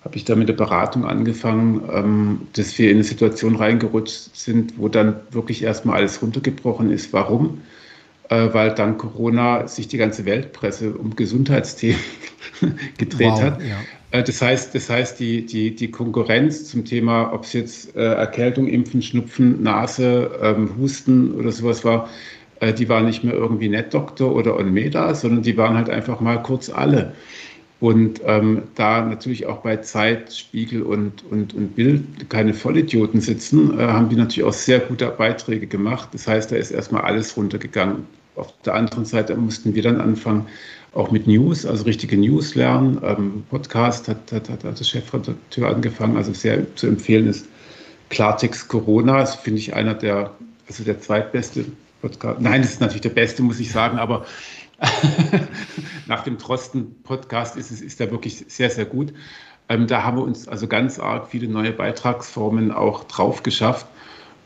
habe 0.04 0.16
ich 0.16 0.24
da 0.24 0.36
mit 0.36 0.48
der 0.48 0.54
Beratung 0.54 1.06
angefangen, 1.06 1.82
ähm, 1.90 2.40
dass 2.52 2.78
wir 2.78 2.90
in 2.90 2.96
eine 2.96 3.04
Situation 3.04 3.56
reingerutscht 3.56 4.36
sind, 4.36 4.78
wo 4.78 4.88
dann 4.88 5.16
wirklich 5.30 5.62
erstmal 5.62 5.96
alles 5.96 6.20
runtergebrochen 6.20 6.90
ist. 6.90 7.12
Warum? 7.12 7.62
Äh, 8.28 8.48
weil 8.52 8.74
dann 8.74 8.98
Corona 8.98 9.66
sich 9.66 9.88
die 9.88 9.96
ganze 9.96 10.26
Weltpresse 10.26 10.92
um 10.92 11.16
Gesundheitsthemen 11.16 12.00
gedreht 12.98 13.30
wow, 13.30 13.42
hat. 13.42 13.62
Ja. 13.62 13.76
Äh, 14.10 14.22
das 14.22 14.42
heißt, 14.42 14.74
das 14.74 14.90
heißt 14.90 15.18
die, 15.20 15.46
die, 15.46 15.74
die 15.74 15.90
Konkurrenz 15.90 16.66
zum 16.66 16.84
Thema, 16.84 17.32
ob 17.32 17.44
es 17.44 17.54
jetzt 17.54 17.96
äh, 17.96 18.04
Erkältung, 18.04 18.68
Impfen, 18.68 19.00
Schnupfen, 19.00 19.62
Nase, 19.62 20.30
ähm, 20.42 20.70
Husten 20.78 21.34
oder 21.34 21.50
sowas 21.50 21.82
war, 21.82 22.10
äh, 22.60 22.74
die 22.74 22.90
war 22.90 23.00
nicht 23.00 23.24
mehr 23.24 23.34
irgendwie 23.34 23.70
NetDoktor 23.70 24.34
oder 24.34 24.56
Onmeda, 24.56 25.14
sondern 25.14 25.42
die 25.42 25.56
waren 25.56 25.76
halt 25.76 25.88
einfach 25.88 26.20
mal 26.20 26.42
kurz 26.42 26.68
alle. 26.68 27.14
Und 27.80 28.20
ähm, 28.24 28.62
da 28.76 29.04
natürlich 29.04 29.46
auch 29.46 29.58
bei 29.58 29.76
Zeit, 29.78 30.32
Spiegel 30.32 30.82
und, 30.82 31.24
und, 31.30 31.54
und 31.54 31.74
Bild 31.74 32.30
keine 32.30 32.54
Vollidioten 32.54 33.20
sitzen, 33.20 33.78
äh, 33.78 33.82
haben 33.82 34.08
die 34.08 34.16
natürlich 34.16 34.48
auch 34.48 34.54
sehr 34.54 34.78
gute 34.78 35.06
Beiträge 35.08 35.66
gemacht. 35.66 36.08
Das 36.12 36.26
heißt, 36.26 36.52
da 36.52 36.56
ist 36.56 36.70
erstmal 36.70 37.02
alles 37.02 37.36
runtergegangen. 37.36 38.06
Auf 38.36 38.52
der 38.64 38.74
anderen 38.74 39.04
Seite 39.04 39.36
mussten 39.36 39.74
wir 39.74 39.82
dann 39.82 40.00
anfangen, 40.00 40.46
auch 40.94 41.10
mit 41.10 41.26
News, 41.26 41.66
also 41.66 41.84
richtige 41.84 42.16
News 42.16 42.54
lernen. 42.54 43.00
Ähm, 43.02 43.44
Podcast 43.50 44.08
hat, 44.08 44.32
hat, 44.32 44.48
hat 44.48 44.62
der 44.62 44.84
Chefredakteur 44.84 45.68
angefangen, 45.68 46.16
also 46.16 46.32
sehr 46.32 46.74
zu 46.76 46.86
empfehlen 46.86 47.26
ist 47.26 47.46
Klartext 48.10 48.68
Corona. 48.68 49.18
Das 49.18 49.34
finde 49.34 49.58
ich 49.58 49.74
einer 49.74 49.94
der, 49.94 50.30
also 50.68 50.84
der 50.84 51.00
zweitbeste 51.00 51.64
Podcast. 52.00 52.40
Nein, 52.40 52.62
das 52.62 52.72
ist 52.72 52.80
natürlich 52.80 53.02
der 53.02 53.10
beste, 53.10 53.42
muss 53.42 53.60
ich 53.60 53.70
sagen, 53.70 53.98
aber 53.98 54.24
Nach 56.06 56.22
dem 56.24 56.38
Drosten-Podcast 56.38 57.56
ist 57.56 57.70
es 57.70 57.80
ist 57.80 58.00
er 58.00 58.10
wirklich 58.10 58.44
sehr, 58.48 58.70
sehr 58.70 58.84
gut. 58.84 59.12
Ähm, 59.68 59.86
da 59.86 60.02
haben 60.02 60.18
wir 60.18 60.24
uns 60.24 60.46
also 60.46 60.66
ganz 60.66 60.98
arg 60.98 61.28
viele 61.28 61.48
neue 61.48 61.72
Beitragsformen 61.72 62.70
auch 62.70 63.04
drauf 63.04 63.42
geschafft. 63.42 63.86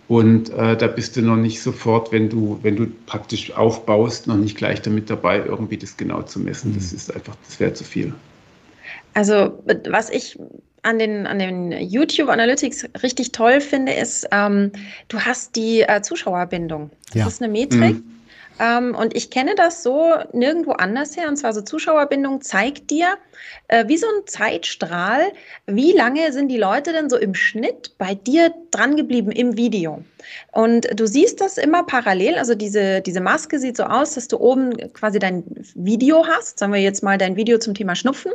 Und 0.07 0.49
äh, 0.51 0.77
da 0.77 0.87
bist 0.87 1.17
du 1.17 1.23
noch 1.23 1.37
nicht 1.37 1.61
sofort, 1.61 2.13
wenn 2.13 2.31
du, 2.31 2.59
wenn 2.63 2.77
du 2.77 2.87
praktisch 3.05 3.53
aufbaust, 3.53 4.27
noch 4.27 4.37
nicht 4.37 4.57
gleich 4.57 4.81
damit 4.81 5.11
dabei, 5.11 5.39
irgendwie 5.45 5.77
das 5.77 5.97
genau 5.97 6.23
zu 6.23 6.41
messen. 6.41 6.71
Mhm. 6.71 6.77
Das 6.77 6.93
ist 6.93 7.15
einfach, 7.15 7.37
das 7.45 7.61
wäre 7.61 7.75
zu 7.75 7.85
viel. 7.85 8.15
Also, 9.13 9.63
was 9.91 10.09
ich 10.09 10.39
an 10.83 10.99
den, 10.99 11.27
an 11.27 11.39
den 11.39 11.73
YouTube 11.73 12.31
Analytics 12.31 12.87
richtig 13.03 13.33
toll 13.33 13.61
finde, 13.61 13.93
ist, 13.93 14.27
ähm, 14.33 14.73
du 15.09 15.21
hast 15.21 15.57
die 15.57 15.83
äh, 15.83 16.01
Zuschauerbindung. 16.01 16.91
Das 17.09 17.15
ja. 17.15 17.27
ist 17.27 17.43
eine 17.43 17.53
Metrik. 17.53 17.97
Mhm 17.97 18.18
ähm, 18.61 18.95
und 18.95 19.17
ich 19.17 19.31
kenne 19.31 19.55
das 19.55 19.83
so 19.83 20.15
nirgendwo 20.33 20.73
anders 20.73 21.17
her. 21.17 21.29
Und 21.29 21.37
zwar 21.37 21.53
so 21.53 21.61
Zuschauerbindung 21.61 22.41
zeigt 22.41 22.91
dir, 22.91 23.17
äh, 23.69 23.87
wie 23.87 23.97
so 23.97 24.07
ein 24.07 24.27
Zeitstrahl, 24.27 25.33
wie 25.67 25.93
lange 25.93 26.33
sind 26.33 26.49
die 26.49 26.57
Leute 26.57 26.93
denn 26.93 27.09
so 27.09 27.17
im 27.17 27.35
Schnitt 27.35 27.93
bei 27.99 28.15
dir 28.15 28.53
dran 28.71 28.97
geblieben 28.97 29.31
im 29.31 29.57
Video. 29.57 30.03
Und 30.53 30.89
du 30.99 31.07
siehst 31.07 31.41
das 31.41 31.59
immer 31.59 31.85
parallel. 31.85 32.35
Also 32.37 32.55
diese, 32.55 33.01
diese 33.01 33.21
Maske 33.21 33.59
sieht 33.59 33.77
so 33.77 33.85
aus, 33.85 34.15
dass 34.15 34.29
du 34.29 34.39
oben 34.39 34.77
quasi 34.93 35.19
dein 35.19 35.45
Video 35.75 36.27
hast. 36.27 36.59
Sagen 36.59 36.73
wir 36.73 36.81
jetzt 36.81 37.03
mal 37.03 37.19
dein 37.19 37.37
Video 37.37 37.59
zum 37.59 37.75
Thema 37.75 37.95
Schnupfen 37.95 38.33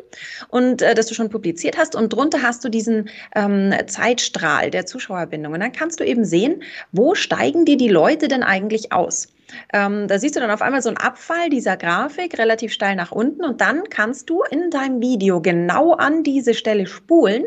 und 0.50 0.82
äh, 0.82 0.96
das 0.96 1.08
du 1.08 1.16
schon 1.16 1.30
publiziert 1.30 1.78
hast. 1.78 1.96
Und 1.96 2.14
drunter 2.14 2.42
hast 2.42 2.64
du 2.64 2.70
diesen 2.70 3.10
ähm, 3.36 3.74
Zeitstrahl 3.88 4.72
der 4.72 4.86
Zuschauerbindung. 4.86 5.54
Und 5.54 5.60
dann 5.60 5.72
kannst 5.72 6.00
du 6.00 6.06
eben 6.06 6.24
sehen, 6.24 6.64
wo 6.92 7.16
steigen 7.16 7.66
dir 7.66 7.78
die 7.78 7.90
Leute 7.90 8.28
denn 8.28 8.44
eigentlich 8.44 8.92
aus. 8.92 9.28
Ähm, 9.72 10.08
da 10.08 10.20
siehst 10.20 10.36
du 10.36 10.40
dann 10.40 10.52
auf 10.52 10.62
einmal 10.62 10.82
so 10.82 10.90
einen 10.90 10.98
Abfall 10.98 11.50
dieser 11.50 11.78
Grafik 11.78 12.38
relativ 12.38 12.72
steil 12.74 12.96
nach 12.96 13.12
unten 13.12 13.44
und 13.44 13.62
dann 13.62 13.90
kannst 13.90 14.30
du 14.30 14.44
in 14.50 14.70
deinem 14.70 15.02
Video 15.02 15.42
genau 15.42 15.94
an 15.94 16.24
diese 16.24 16.54
Stelle 16.54 16.88
spulen 16.88 17.44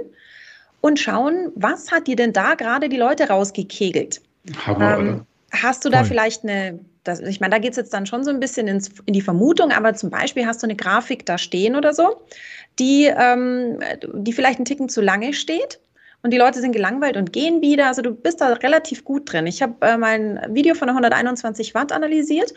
und 0.81 0.99
schauen, 0.99 1.53
was 1.55 1.90
hat 1.90 2.07
dir 2.07 2.16
denn 2.16 2.33
da 2.33 2.55
gerade 2.55 2.88
die 2.88 2.97
Leute 2.97 3.29
rausgekegelt. 3.29 4.21
Hammer, 4.66 4.99
ähm, 4.99 5.27
hast 5.53 5.85
du 5.85 5.88
da 5.88 5.99
Toll. 5.99 6.09
vielleicht 6.09 6.45
eine, 6.45 6.79
das, 7.05 7.21
ich 7.21 7.40
meine, 7.40 7.53
da 7.53 7.59
geht 7.59 7.73
es 7.73 7.77
jetzt 7.77 7.92
dann 7.92 8.07
schon 8.07 8.25
so 8.25 8.31
ein 8.31 8.40
bisschen 8.40 8.69
ins, 8.69 8.90
in 9.05 9.12
die 9.12 9.21
Vermutung, 9.21 9.73
aber 9.73 9.95
zum 9.95 10.11
Beispiel 10.11 10.47
hast 10.47 10.62
du 10.62 10.66
eine 10.66 10.77
Grafik 10.77 11.27
da 11.27 11.38
stehen 11.38 11.77
oder 11.77 11.95
so, 11.95 12.21
die, 12.79 13.07
ähm, 13.07 13.81
die 14.14 14.33
vielleicht 14.33 14.59
einen 14.59 14.64
Ticken 14.64 14.88
zu 14.88 15.01
lange 15.01 15.33
steht 15.33 15.81
und 16.27 16.33
die 16.33 16.39
Leute 16.39 16.61
sind 16.61 16.73
gelangweilt 16.73 17.17
und 17.17 17.33
gehen 17.33 17.62
wieder. 17.62 17.87
Also 17.87 18.03
du 18.03 18.11
bist 18.11 18.41
da 18.41 18.53
relativ 18.55 19.05
gut 19.05 19.33
drin. 19.33 19.47
Ich 19.47 19.62
habe 19.62 19.75
äh, 19.87 19.97
mein 19.97 20.41
Video 20.49 20.75
von 20.75 20.89
121 20.89 21.73
Watt 21.73 21.93
analysiert. 21.93 22.53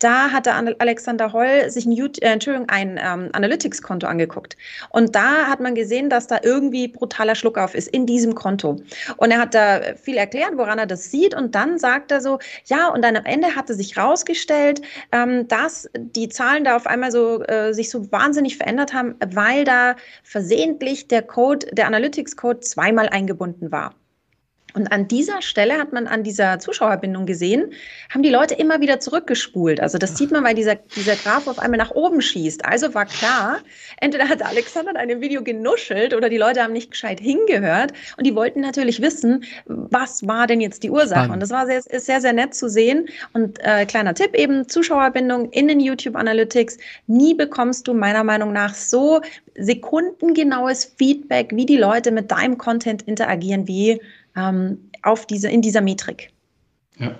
Da 0.00 0.32
hat 0.32 0.46
der 0.46 0.56
Alexander 0.56 1.32
Holl 1.32 1.70
sich 1.70 1.84
ein, 1.84 1.92
YouTube, 1.92 2.24
äh, 2.24 2.38
ein 2.68 2.98
ähm, 3.02 3.28
Analytics-Konto 3.32 4.06
angeguckt. 4.06 4.56
Und 4.88 5.14
da 5.14 5.46
hat 5.46 5.60
man 5.60 5.74
gesehen, 5.74 6.08
dass 6.08 6.26
da 6.26 6.38
irgendwie 6.42 6.88
brutaler 6.88 7.34
Schluckauf 7.34 7.74
ist 7.74 7.88
in 7.88 8.06
diesem 8.06 8.34
Konto. 8.34 8.80
Und 9.18 9.30
er 9.30 9.38
hat 9.38 9.54
da 9.54 9.94
viel 10.02 10.16
erklärt, 10.16 10.56
woran 10.56 10.78
er 10.78 10.86
das 10.86 11.10
sieht. 11.10 11.34
Und 11.34 11.54
dann 11.54 11.78
sagt 11.78 12.10
er 12.10 12.22
so, 12.22 12.38
ja, 12.64 12.88
und 12.88 13.02
dann 13.02 13.14
am 13.14 13.26
Ende 13.26 13.54
hatte 13.54 13.74
sich 13.74 13.98
rausgestellt, 13.98 14.80
ähm, 15.12 15.46
dass 15.48 15.88
die 15.94 16.30
Zahlen 16.30 16.64
da 16.64 16.76
auf 16.76 16.86
einmal 16.86 17.12
so 17.12 17.42
äh, 17.42 17.74
sich 17.74 17.90
so 17.90 18.10
wahnsinnig 18.10 18.56
verändert 18.56 18.94
haben, 18.94 19.16
weil 19.32 19.64
da 19.64 19.96
versehentlich 20.22 21.08
der 21.08 21.22
Code, 21.22 21.66
der 21.72 21.86
Analytics-Code 21.86 22.60
zweimal 22.60 23.10
eingebunden 23.10 23.70
war. 23.70 23.94
Und 24.74 24.92
an 24.92 25.08
dieser 25.08 25.42
Stelle 25.42 25.78
hat 25.78 25.92
man 25.92 26.06
an 26.06 26.22
dieser 26.22 26.58
Zuschauerbindung 26.58 27.26
gesehen, 27.26 27.72
haben 28.12 28.22
die 28.22 28.30
Leute 28.30 28.54
immer 28.54 28.80
wieder 28.80 29.00
zurückgespult. 29.00 29.80
Also 29.80 29.98
das 29.98 30.16
sieht 30.16 30.30
man, 30.30 30.44
weil 30.44 30.54
dieser, 30.54 30.76
dieser 30.96 31.16
Graph 31.16 31.46
auf 31.46 31.58
einmal 31.58 31.78
nach 31.78 31.90
oben 31.90 32.20
schießt. 32.20 32.64
Also 32.64 32.94
war 32.94 33.06
klar, 33.06 33.58
entweder 34.00 34.28
hat 34.28 34.42
Alexander 34.42 34.90
in 34.92 34.96
einem 34.96 35.20
Video 35.20 35.42
genuschelt 35.42 36.14
oder 36.14 36.28
die 36.28 36.38
Leute 36.38 36.62
haben 36.62 36.72
nicht 36.72 36.90
gescheit 36.90 37.20
hingehört. 37.20 37.92
Und 38.16 38.26
die 38.26 38.34
wollten 38.34 38.60
natürlich 38.60 39.00
wissen, 39.00 39.44
was 39.66 40.26
war 40.26 40.46
denn 40.46 40.60
jetzt 40.60 40.82
die 40.82 40.90
Ursache. 40.90 41.24
Spannend. 41.24 41.34
Und 41.34 41.40
das 41.40 41.50
war 41.50 41.66
sehr, 41.66 41.78
ist 41.78 42.06
sehr, 42.06 42.20
sehr 42.20 42.32
nett 42.32 42.54
zu 42.54 42.68
sehen. 42.68 43.08
Und 43.32 43.58
äh, 43.60 43.86
kleiner 43.86 44.14
Tipp 44.14 44.34
eben, 44.34 44.68
Zuschauerbindung 44.68 45.50
in 45.50 45.68
den 45.68 45.80
YouTube 45.80 46.16
Analytics. 46.16 46.78
Nie 47.06 47.34
bekommst 47.34 47.88
du 47.88 47.94
meiner 47.94 48.24
Meinung 48.24 48.52
nach 48.52 48.74
so 48.74 49.20
sekundengenaues 49.56 50.94
Feedback, 50.96 51.50
wie 51.54 51.66
die 51.66 51.76
Leute 51.76 52.10
mit 52.10 52.30
deinem 52.30 52.58
Content 52.58 53.02
interagieren, 53.02 53.68
wie 53.68 54.00
ähm, 54.36 54.90
auf 55.02 55.26
diese, 55.26 55.48
in 55.50 55.62
dieser 55.62 55.80
Metrik. 55.80 56.30
Ja. 56.98 57.14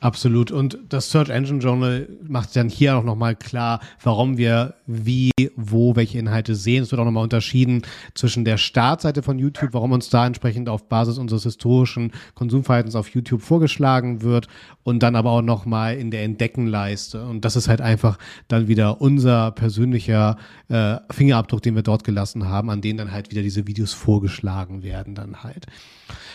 Absolut. 0.00 0.50
Und 0.50 0.78
das 0.90 1.10
Search 1.10 1.30
Engine 1.30 1.58
Journal 1.58 2.06
macht 2.22 2.54
dann 2.54 2.68
hier 2.68 2.98
auch 2.98 3.02
nochmal 3.02 3.34
klar, 3.34 3.80
warum 4.02 4.36
wir 4.36 4.74
wie, 4.86 5.30
wo, 5.56 5.96
welche 5.96 6.18
Inhalte 6.18 6.54
sehen. 6.54 6.82
Es 6.82 6.90
wird 6.90 7.00
auch 7.00 7.06
nochmal 7.06 7.24
unterschieden 7.24 7.80
zwischen 8.12 8.44
der 8.44 8.58
Startseite 8.58 9.22
von 9.22 9.38
YouTube, 9.38 9.70
warum 9.72 9.92
uns 9.92 10.10
da 10.10 10.26
entsprechend 10.26 10.68
auf 10.68 10.88
Basis 10.90 11.16
unseres 11.16 11.44
historischen 11.44 12.12
Konsumverhaltens 12.34 12.94
auf 12.94 13.08
YouTube 13.08 13.40
vorgeschlagen 13.40 14.20
wird 14.20 14.48
und 14.82 15.02
dann 15.02 15.16
aber 15.16 15.30
auch 15.30 15.42
nochmal 15.42 15.96
in 15.96 16.10
der 16.10 16.24
Entdeckenleiste. 16.24 17.24
Und 17.24 17.46
das 17.46 17.56
ist 17.56 17.68
halt 17.68 17.80
einfach 17.80 18.18
dann 18.48 18.68
wieder 18.68 19.00
unser 19.00 19.50
persönlicher 19.52 20.36
äh, 20.68 20.96
Fingerabdruck, 21.10 21.62
den 21.62 21.74
wir 21.74 21.82
dort 21.82 22.04
gelassen 22.04 22.46
haben, 22.46 22.68
an 22.68 22.82
denen 22.82 22.98
dann 22.98 23.12
halt 23.12 23.30
wieder 23.30 23.42
diese 23.42 23.66
Videos 23.66 23.94
vorgeschlagen 23.94 24.82
werden 24.82 25.14
dann 25.14 25.42
halt. 25.42 25.66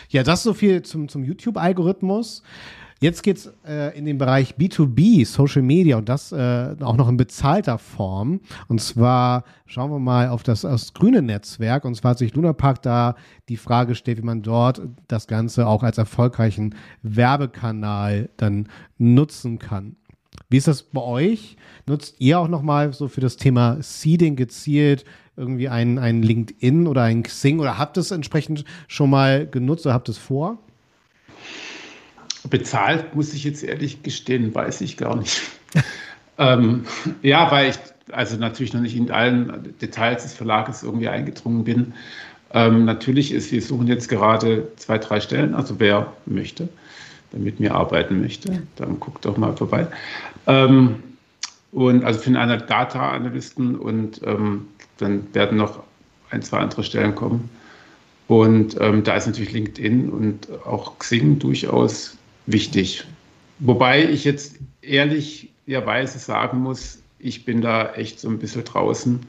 Ja, 0.09 0.23
das 0.23 0.41
so 0.41 0.53
viel 0.53 0.81
zum, 0.81 1.07
zum 1.07 1.23
YouTube-Algorithmus. 1.23 2.41
Jetzt 3.03 3.23
geht's 3.23 3.51
äh, 3.67 3.97
in 3.97 4.05
den 4.05 4.19
Bereich 4.19 4.53
B2B, 4.59 5.25
Social 5.25 5.63
Media 5.63 5.97
und 5.97 6.07
das 6.07 6.31
äh, 6.31 6.75
auch 6.81 6.97
noch 6.97 7.09
in 7.09 7.17
bezahlter 7.17 7.79
Form. 7.79 8.41
Und 8.67 8.79
zwar 8.79 9.43
schauen 9.65 9.89
wir 9.89 9.97
mal 9.97 10.29
auf 10.29 10.43
das, 10.43 10.61
das 10.61 10.93
grüne 10.93 11.23
Netzwerk. 11.23 11.83
Und 11.83 11.95
zwar 11.95 12.11
hat 12.11 12.19
sich 12.19 12.35
Lunapark 12.35 12.83
da 12.83 13.15
die 13.49 13.57
Frage 13.57 13.89
gestellt, 13.89 14.19
wie 14.19 14.25
man 14.25 14.43
dort 14.43 14.83
das 15.07 15.25
Ganze 15.25 15.65
auch 15.65 15.81
als 15.81 15.97
erfolgreichen 15.97 16.75
Werbekanal 17.01 18.29
dann 18.37 18.67
nutzen 18.99 19.57
kann. 19.57 19.95
Wie 20.51 20.57
ist 20.57 20.67
das 20.67 20.83
bei 20.83 21.01
euch? 21.01 21.57
Nutzt 21.87 22.17
ihr 22.19 22.39
auch 22.39 22.47
nochmal 22.47 22.93
so 22.93 23.07
für 23.07 23.21
das 23.21 23.35
Thema 23.35 23.77
Seeding 23.81 24.35
gezielt 24.35 25.05
irgendwie 25.35 25.69
ein, 25.69 25.97
ein 25.97 26.21
LinkedIn 26.21 26.85
oder 26.85 27.01
ein 27.01 27.23
Xing 27.23 27.59
oder 27.59 27.79
habt 27.79 27.97
es 27.97 28.11
entsprechend 28.11 28.63
schon 28.87 29.09
mal 29.09 29.47
genutzt 29.47 29.87
oder 29.87 29.95
habt 29.95 30.07
es 30.07 30.19
vor? 30.19 30.59
Bezahlt, 32.49 33.15
muss 33.15 33.33
ich 33.33 33.43
jetzt 33.43 33.63
ehrlich 33.63 34.03
gestehen, 34.03 34.53
weiß 34.53 34.81
ich 34.81 34.97
gar 34.97 35.15
nicht. 35.15 35.41
ähm, 36.37 36.85
ja, 37.21 37.51
weil 37.51 37.69
ich 37.69 37.77
also 38.11 38.37
natürlich 38.37 38.73
noch 38.73 38.81
nicht 38.81 38.95
in 38.95 39.11
allen 39.11 39.75
Details 39.79 40.23
des 40.23 40.33
Verlages 40.33 40.83
irgendwie 40.83 41.07
eingedrungen 41.07 41.63
bin. 41.63 41.93
Ähm, 42.53 42.85
natürlich 42.85 43.31
ist, 43.31 43.51
wir 43.51 43.61
suchen 43.61 43.87
jetzt 43.87 44.09
gerade 44.09 44.67
zwei, 44.75 44.97
drei 44.97 45.21
Stellen, 45.21 45.55
also 45.55 45.79
wer 45.79 46.11
möchte, 46.25 46.67
der 47.31 47.39
mit 47.39 47.59
mir 47.59 47.73
arbeiten 47.73 48.19
möchte, 48.19 48.63
dann 48.75 48.99
guckt 48.99 49.25
doch 49.25 49.37
mal 49.37 49.55
vorbei. 49.55 49.87
Ähm, 50.47 51.01
und 51.71 52.03
also 52.03 52.19
für 52.19 52.37
einen 52.37 52.67
Data-Analysten 52.67 53.77
und 53.77 54.21
ähm, 54.25 54.67
dann 54.97 55.33
werden 55.33 55.57
noch 55.57 55.83
ein, 56.29 56.41
zwei 56.41 56.57
andere 56.57 56.83
Stellen 56.83 57.15
kommen. 57.15 57.49
Und 58.27 58.79
ähm, 58.79 59.03
da 59.03 59.15
ist 59.15 59.27
natürlich 59.27 59.53
LinkedIn 59.53 60.09
und 60.09 60.47
auch 60.65 60.97
Xing 60.99 61.39
durchaus 61.39 62.17
wichtig. 62.45 63.05
Wobei 63.59 64.09
ich 64.09 64.23
jetzt 64.23 64.57
ehrlicherweise 64.81 66.19
sagen 66.19 66.59
muss, 66.59 66.99
ich 67.19 67.45
bin 67.45 67.61
da 67.61 67.93
echt 67.93 68.19
so 68.19 68.29
ein 68.29 68.39
bisschen 68.39 68.63
draußen, 68.63 69.19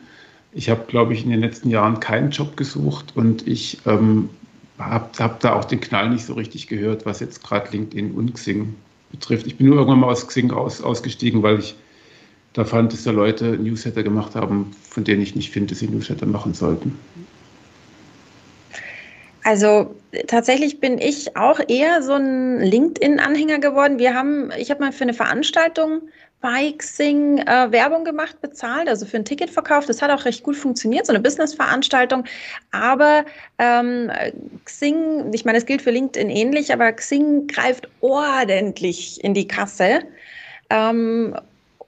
Ich 0.54 0.68
habe, 0.68 0.84
glaube 0.86 1.14
ich, 1.14 1.24
in 1.24 1.30
den 1.30 1.40
letzten 1.40 1.70
Jahren 1.70 2.00
keinen 2.00 2.30
Job 2.30 2.56
gesucht 2.56 3.16
und 3.16 3.46
ich 3.46 3.78
ähm, 3.86 4.28
habe 4.78 5.10
hab 5.18 5.40
da 5.40 5.54
auch 5.54 5.64
den 5.64 5.80
Knall 5.80 6.10
nicht 6.10 6.24
so 6.24 6.34
richtig 6.34 6.66
gehört, 6.66 7.06
was 7.06 7.20
jetzt 7.20 7.42
gerade 7.42 7.70
LinkedIn 7.70 8.12
und 8.12 8.34
Xing 8.34 8.74
betrifft. 9.10 9.46
Ich 9.46 9.56
bin 9.56 9.68
nur 9.68 9.76
irgendwann 9.76 10.00
mal 10.00 10.10
aus 10.10 10.26
Xing 10.26 10.50
aus, 10.50 10.82
ausgestiegen, 10.82 11.42
weil 11.42 11.58
ich 11.58 11.74
da 12.52 12.64
fand, 12.64 12.92
dass 12.92 13.04
da 13.04 13.12
Leute 13.12 13.56
Newsletter 13.56 14.02
gemacht 14.02 14.34
haben, 14.34 14.72
von 14.88 15.04
denen 15.04 15.22
ich 15.22 15.34
nicht 15.34 15.50
finde, 15.50 15.70
dass 15.70 15.78
sie 15.78 15.88
Newsletter 15.88 16.26
machen 16.26 16.52
sollten. 16.52 16.98
Also 19.44 19.94
tatsächlich 20.28 20.80
bin 20.80 20.98
ich 20.98 21.36
auch 21.36 21.58
eher 21.66 22.02
so 22.02 22.14
ein 22.14 22.60
LinkedIn-Anhänger 22.60 23.58
geworden. 23.58 23.98
Wir 23.98 24.14
haben, 24.14 24.52
ich 24.56 24.70
habe 24.70 24.80
mal 24.80 24.92
für 24.92 25.02
eine 25.02 25.14
Veranstaltung 25.14 26.02
bei 26.40 26.72
Xing 26.76 27.38
äh, 27.38 27.70
Werbung 27.70 28.04
gemacht, 28.04 28.40
bezahlt, 28.40 28.88
also 28.88 29.06
für 29.06 29.16
ein 29.16 29.24
Ticketverkauf. 29.24 29.86
Das 29.86 30.02
hat 30.02 30.10
auch 30.10 30.24
recht 30.24 30.42
gut 30.42 30.56
funktioniert, 30.56 31.06
so 31.06 31.12
eine 31.12 31.22
Business-Veranstaltung. 31.22 32.24
Aber 32.72 33.24
ähm, 33.58 34.10
Xing, 34.64 35.32
ich 35.32 35.44
meine, 35.44 35.58
es 35.58 35.66
gilt 35.66 35.82
für 35.82 35.90
LinkedIn 35.90 36.30
ähnlich, 36.30 36.72
aber 36.72 36.92
Xing 36.92 37.46
greift 37.46 37.88
ordentlich 38.00 39.22
in 39.22 39.34
die 39.34 39.46
Kasse. 39.46 40.00
Ähm, 40.70 41.36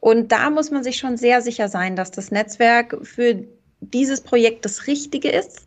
und 0.01 0.31
da 0.31 0.51
muss 0.51 0.71
man 0.71 0.85
sich 0.85 0.99
schon 0.99 1.17
sehr 1.17 1.41
sicher 1.41 1.69
sein, 1.69 1.97
dass 1.97 2.11
das 2.11 2.31
Netzwerk 2.31 2.97
für 3.03 3.45
dieses 3.81 4.21
Projekt 4.21 4.65
das 4.65 4.87
Richtige 4.87 5.31
ist 5.31 5.67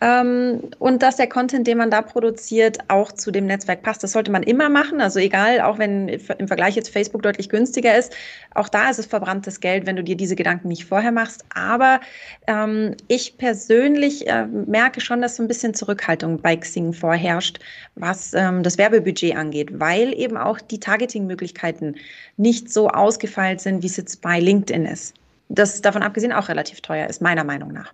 und 0.00 0.98
dass 1.02 1.16
der 1.16 1.28
Content, 1.28 1.66
den 1.66 1.76
man 1.76 1.90
da 1.90 2.02
produziert, 2.02 2.78
auch 2.86 3.10
zu 3.10 3.32
dem 3.32 3.46
Netzwerk 3.46 3.82
passt. 3.82 4.04
Das 4.04 4.12
sollte 4.12 4.30
man 4.30 4.44
immer 4.44 4.68
machen. 4.68 5.00
Also 5.00 5.18
egal, 5.18 5.60
auch 5.60 5.78
wenn 5.78 6.08
im 6.08 6.46
Vergleich 6.46 6.76
jetzt 6.76 6.90
Facebook 6.90 7.22
deutlich 7.22 7.48
günstiger 7.48 7.98
ist, 7.98 8.14
auch 8.54 8.68
da 8.68 8.90
ist 8.90 9.00
es 9.00 9.06
verbranntes 9.06 9.58
Geld, 9.58 9.86
wenn 9.86 9.96
du 9.96 10.04
dir 10.04 10.16
diese 10.16 10.36
Gedanken 10.36 10.68
nicht 10.68 10.84
vorher 10.84 11.10
machst. 11.10 11.44
Aber 11.52 12.00
ähm, 12.46 12.94
ich 13.08 13.38
persönlich 13.38 14.28
äh, 14.28 14.46
merke 14.46 15.00
schon, 15.00 15.20
dass 15.20 15.34
so 15.34 15.42
ein 15.42 15.48
bisschen 15.48 15.74
Zurückhaltung 15.74 16.40
bei 16.40 16.56
Xing 16.56 16.92
vorherrscht, 16.92 17.58
was 17.96 18.34
ähm, 18.34 18.62
das 18.62 18.78
Werbebudget 18.78 19.34
angeht, 19.34 19.80
weil 19.80 20.16
eben 20.16 20.36
auch 20.36 20.60
die 20.60 20.78
Targeting-Möglichkeiten 20.78 21.96
nicht 22.36 22.72
so 22.72 22.88
ausgefeilt 22.88 23.60
sind, 23.60 23.82
wie 23.82 23.88
es 23.88 23.96
jetzt 23.96 24.22
bei 24.22 24.38
LinkedIn 24.38 24.86
ist. 24.86 25.14
Das 25.48 25.80
davon 25.82 26.04
abgesehen 26.04 26.32
auch 26.32 26.48
relativ 26.48 26.82
teuer 26.82 27.08
ist, 27.08 27.20
meiner 27.20 27.42
Meinung 27.42 27.72
nach. 27.72 27.92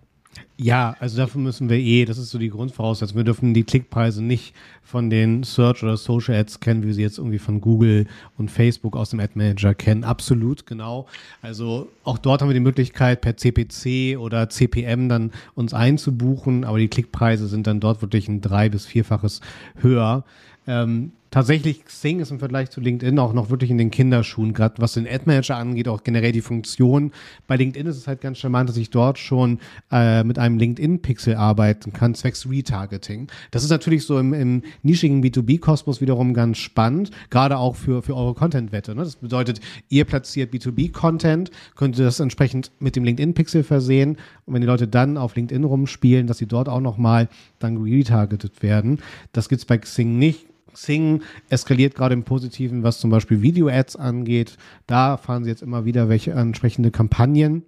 Ja, 0.57 0.95
also 1.01 1.17
dafür 1.17 1.41
müssen 1.41 1.69
wir 1.69 1.79
eh, 1.79 2.05
das 2.05 2.17
ist 2.17 2.31
so 2.31 2.39
die 2.39 2.49
Grundvoraussetzung. 2.49 3.17
Wir 3.17 3.25
dürfen 3.25 3.55
die 3.55 3.65
Klickpreise 3.65 4.23
nicht 4.23 4.55
von 4.85 5.11
den 5.11 5.43
Search- 5.43 5.83
oder 5.83 5.97
Social 5.97 6.37
Ads 6.37 6.61
kennen, 6.61 6.83
wie 6.83 6.87
wir 6.89 6.95
sie 6.95 7.03
jetzt 7.03 7.19
irgendwie 7.19 7.41
von 7.41 7.61
Google 7.61 8.07
und 8.39 8.53
Facebook 8.53 8.97
aus 8.97 9.11
dem 9.11 9.19
Ad 9.19 9.33
Manager 9.35 9.75
kennen. 9.75 10.05
Absolut, 10.05 10.65
genau. 10.65 11.07
Also 11.43 11.89
auch 12.05 12.19
dort 12.19 12.41
haben 12.41 12.49
wir 12.49 12.55
die 12.55 12.61
Möglichkeit, 12.61 13.21
per 13.21 13.37
CPC 13.37 14.17
oder 14.17 14.49
CPM 14.49 15.09
dann 15.09 15.33
uns 15.57 15.75
einzubuchen, 15.75 16.65
aber 16.65 16.79
die 16.79 16.89
Klickpreise 16.89 17.49
sind 17.49 17.67
dann 17.67 17.81
dort 17.81 18.01
wirklich 18.01 18.29
ein 18.29 18.41
drei- 18.41 18.69
bis 18.69 18.87
vierfaches 18.87 19.41
höher. 19.81 20.25
Ähm, 20.69 21.11
tatsächlich 21.35 21.85
Xing 21.85 22.21
ist 22.21 22.31
im 22.31 22.39
Vergleich 22.39 22.71
zu 22.71 22.81
LinkedIn 22.81 23.19
auch 23.19 23.33
noch 23.33 23.51
wirklich 23.51 23.69
in 23.69 23.77
den 23.77 23.91
Kinderschuhen, 23.91 24.53
gerade 24.53 24.77
was 24.79 24.93
den 24.93 25.05
Ad 25.05 25.23
Manager 25.27 25.57
angeht, 25.57 25.89
auch 25.89 26.05
generell 26.05 26.31
die 26.31 26.41
Funktion. 26.41 27.11
Bei 27.49 27.57
LinkedIn 27.57 27.89
ist 27.89 27.97
es 27.97 28.07
halt 28.07 28.21
ganz 28.21 28.39
charmant, 28.39 28.69
dass 28.69 28.77
ich 28.77 28.91
dort 28.91 29.19
schon 29.19 29.59
äh, 29.91 30.23
mit 30.23 30.39
einem 30.39 30.59
LinkedIn-Pixel 30.59 31.35
arbeiten 31.35 31.93
kann, 31.93 32.15
zwecks 32.15 32.49
Retargeting. 32.49 33.27
Das 33.51 33.65
ist 33.65 33.71
natürlich 33.71 34.07
so 34.07 34.17
im, 34.21 34.33
im 34.33 34.63
nischigen 34.85 35.25
B2B-Kosmos 35.25 36.01
wiederum 36.01 36.35
ganz 36.35 36.59
spannend, 36.59 37.11
gerade 37.31 37.59
auch 37.59 37.75
für, 37.75 38.05
für 38.05 38.15
eure 38.15 38.35
Content-Wette. 38.35 38.95
Ne? 38.95 39.03
Das 39.03 39.17
bedeutet, 39.17 39.61
ihr 39.89 40.05
platziert 40.05 40.55
B2B-Content, 40.55 41.51
könnt 41.75 41.99
ihr 41.99 42.05
das 42.05 42.21
entsprechend 42.21 42.71
mit 42.79 42.95
dem 42.95 43.03
LinkedIn-Pixel 43.03 43.65
versehen 43.65 44.19
und 44.47 44.55
wenn 44.55 44.61
die 44.61 44.69
Leute 44.69 44.87
dann 44.87 45.19
auf 45.19 45.35
LinkedIn 45.35 45.65
rumspielen, 45.65 46.29
dass 46.29 46.39
sie 46.39 46.47
dort 46.47 46.69
auch 46.69 46.81
nochmal 46.81 47.29
dann 47.59 47.79
retargetet 47.79 48.63
werden. 48.63 49.01
Das 49.33 49.49
gibt's 49.49 49.65
bei 49.65 49.79
Xing 49.79 50.17
nicht 50.17 50.54
Xing 50.75 51.23
eskaliert 51.49 51.95
gerade 51.95 52.15
im 52.15 52.25
Positiven, 52.25 52.83
was 52.83 53.01
zum 53.01 53.11
Beispiel 53.11 53.43
Video-Ads 53.43 53.97
angeht. 53.97 54.57
Da 54.87 55.17
fahren 55.17 55.45
sie 55.45 55.51
jetzt 55.51 55.63
immer 55.63 55.85
wieder 55.85 56.09
welche 56.09 56.33
entsprechende 56.33 56.91
Kampagnen. 56.91 57.63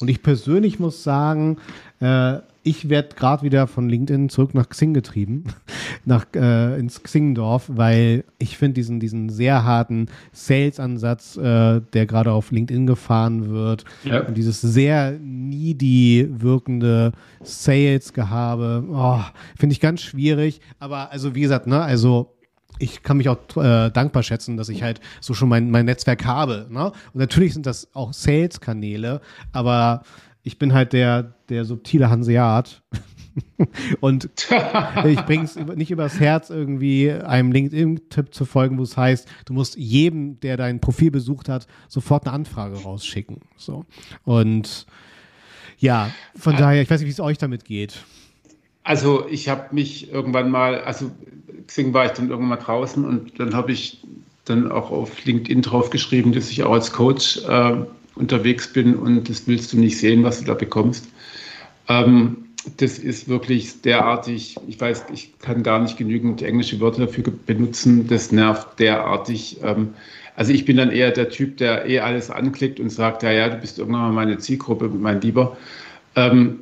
Und 0.00 0.08
ich 0.08 0.22
persönlich 0.22 0.78
muss 0.78 1.02
sagen, 1.02 1.56
äh, 2.00 2.38
ich 2.66 2.88
werde 2.88 3.14
gerade 3.14 3.44
wieder 3.44 3.68
von 3.68 3.88
LinkedIn 3.88 4.28
zurück 4.28 4.52
nach 4.52 4.68
Xing 4.68 4.92
getrieben, 4.92 5.44
nach 6.04 6.26
äh, 6.34 6.76
ins 6.80 7.00
Xingdorf, 7.00 7.70
weil 7.72 8.24
ich 8.38 8.58
finde 8.58 8.74
diesen 8.74 8.98
diesen 8.98 9.28
sehr 9.28 9.62
harten 9.62 10.08
Sales-Ansatz, 10.32 11.36
äh, 11.36 11.80
der 11.80 12.06
gerade 12.06 12.32
auf 12.32 12.50
LinkedIn 12.50 12.88
gefahren 12.88 13.50
wird, 13.50 13.84
ja. 14.02 14.22
und 14.26 14.36
dieses 14.36 14.60
sehr 14.60 15.16
needy 15.20 16.28
wirkende 16.28 17.12
Sales-Gehabe, 17.44 18.84
oh, 18.90 19.20
finde 19.56 19.72
ich 19.72 19.80
ganz 19.80 20.00
schwierig. 20.02 20.60
Aber 20.80 21.12
also 21.12 21.36
wie 21.36 21.42
gesagt, 21.42 21.68
ne, 21.68 21.80
also 21.80 22.32
ich 22.78 23.02
kann 23.04 23.16
mich 23.16 23.28
auch 23.28 23.38
äh, 23.56 23.90
dankbar 23.90 24.24
schätzen, 24.24 24.56
dass 24.56 24.68
ich 24.68 24.82
halt 24.82 25.00
so 25.20 25.34
schon 25.34 25.48
mein, 25.48 25.70
mein 25.70 25.86
Netzwerk 25.86 26.24
habe. 26.24 26.66
Ne? 26.68 26.86
Und 26.86 27.14
natürlich 27.14 27.54
sind 27.54 27.64
das 27.64 27.88
auch 27.94 28.12
Sales-Kanäle, 28.12 29.20
aber 29.52 30.02
ich 30.46 30.60
bin 30.60 30.72
halt 30.72 30.92
der, 30.92 31.34
der 31.48 31.64
subtile 31.64 32.08
Hanseat. 32.08 32.80
und 34.00 34.30
ich 35.04 35.20
bring's 35.26 35.56
nicht 35.56 35.90
übers 35.90 36.20
Herz, 36.20 36.50
irgendwie 36.50 37.10
einem 37.10 37.50
LinkedIn-Tipp 37.50 38.32
zu 38.32 38.44
folgen, 38.44 38.78
wo 38.78 38.82
es 38.84 38.96
heißt, 38.96 39.28
du 39.44 39.52
musst 39.52 39.76
jedem, 39.76 40.38
der 40.38 40.56
dein 40.56 40.80
Profil 40.80 41.10
besucht 41.10 41.48
hat, 41.48 41.66
sofort 41.88 42.26
eine 42.26 42.32
Anfrage 42.32 42.76
rausschicken. 42.76 43.40
So. 43.56 43.84
Und 44.22 44.86
ja, 45.78 46.12
von 46.36 46.54
äh, 46.54 46.58
daher, 46.58 46.82
ich 46.82 46.88
weiß 46.88 47.00
nicht, 47.00 47.08
wie 47.08 47.12
es 47.12 47.20
euch 47.20 47.38
damit 47.38 47.64
geht. 47.64 48.04
Also 48.84 49.26
ich 49.28 49.48
habe 49.48 49.74
mich 49.74 50.12
irgendwann 50.12 50.48
mal, 50.48 50.80
also 50.80 51.10
Xing 51.66 51.92
war 51.92 52.06
ich 52.06 52.12
dann 52.12 52.30
irgendwann 52.30 52.50
mal 52.50 52.64
draußen 52.64 53.04
und 53.04 53.40
dann 53.40 53.52
habe 53.52 53.72
ich 53.72 54.00
dann 54.44 54.70
auch 54.70 54.92
auf 54.92 55.24
LinkedIn 55.24 55.62
drauf 55.62 55.90
geschrieben, 55.90 56.32
dass 56.32 56.50
ich 56.50 56.62
auch 56.62 56.72
als 56.72 56.92
Coach 56.92 57.38
äh, 57.48 57.84
unterwegs 58.16 58.72
bin 58.72 58.94
und 58.94 59.28
das 59.28 59.46
willst 59.46 59.72
du 59.72 59.78
nicht 59.78 59.98
sehen, 59.98 60.24
was 60.24 60.40
du 60.40 60.46
da 60.46 60.54
bekommst. 60.54 61.06
Ähm, 61.88 62.38
das 62.78 62.98
ist 62.98 63.28
wirklich 63.28 63.82
derartig, 63.82 64.56
ich 64.66 64.80
weiß, 64.80 65.06
ich 65.12 65.38
kann 65.38 65.62
gar 65.62 65.78
nicht 65.78 65.96
genügend 65.96 66.42
englische 66.42 66.80
Wörter 66.80 67.06
dafür 67.06 67.24
benutzen, 67.46 68.08
das 68.08 68.32
nervt 68.32 68.80
derartig. 68.80 69.58
Ähm, 69.62 69.94
also 70.34 70.52
ich 70.52 70.64
bin 70.64 70.76
dann 70.76 70.90
eher 70.90 71.12
der 71.12 71.28
Typ, 71.28 71.56
der 71.58 71.86
eh 71.86 72.00
alles 72.00 72.30
anklickt 72.30 72.80
und 72.80 72.90
sagt, 72.90 73.22
ja, 73.22 73.30
ja, 73.30 73.48
du 73.48 73.56
bist 73.56 73.78
irgendwann 73.78 74.02
mal 74.02 74.12
meine 74.12 74.38
Zielgruppe, 74.38 74.88
mein 74.88 75.20
Lieber. 75.20 75.56
Ähm, 76.16 76.58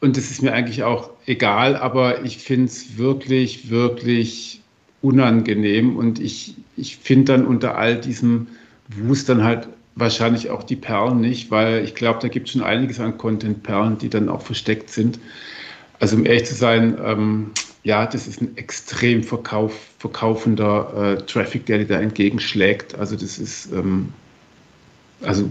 und 0.00 0.16
das 0.16 0.30
ist 0.30 0.42
mir 0.42 0.52
eigentlich 0.52 0.82
auch 0.82 1.10
egal, 1.26 1.76
aber 1.76 2.24
ich 2.24 2.38
finde 2.38 2.66
es 2.66 2.96
wirklich, 2.96 3.70
wirklich 3.70 4.62
unangenehm. 5.02 5.96
Und 5.96 6.18
ich, 6.18 6.54
ich 6.76 6.96
finde 6.96 7.32
dann 7.32 7.46
unter 7.46 7.76
all 7.76 8.00
diesem 8.00 8.46
Wust 8.88 9.28
dann 9.28 9.44
halt 9.44 9.68
wahrscheinlich 10.00 10.50
auch 10.50 10.62
die 10.62 10.76
Perlen 10.76 11.20
nicht, 11.20 11.50
weil 11.50 11.84
ich 11.84 11.94
glaube, 11.94 12.18
da 12.20 12.28
gibt 12.28 12.48
es 12.48 12.52
schon 12.52 12.62
einiges 12.62 12.98
an 13.00 13.18
Content-Perlen, 13.18 13.98
die 13.98 14.08
dann 14.08 14.28
auch 14.28 14.42
versteckt 14.42 14.90
sind. 14.90 15.18
Also 15.98 16.16
um 16.16 16.26
ehrlich 16.26 16.46
zu 16.46 16.54
sein, 16.54 16.98
ähm, 17.04 17.50
ja, 17.82 18.06
das 18.06 18.26
ist 18.26 18.40
ein 18.40 18.56
extrem 18.56 19.22
verkauf, 19.22 19.74
verkaufender 19.98 21.16
äh, 21.18 21.22
Traffic, 21.26 21.66
der 21.66 21.78
dir 21.78 21.86
da 21.86 22.00
entgegenschlägt. 22.00 22.98
Also 22.98 23.16
das 23.16 23.38
ist, 23.38 23.70
ähm, 23.72 24.12
also 25.22 25.48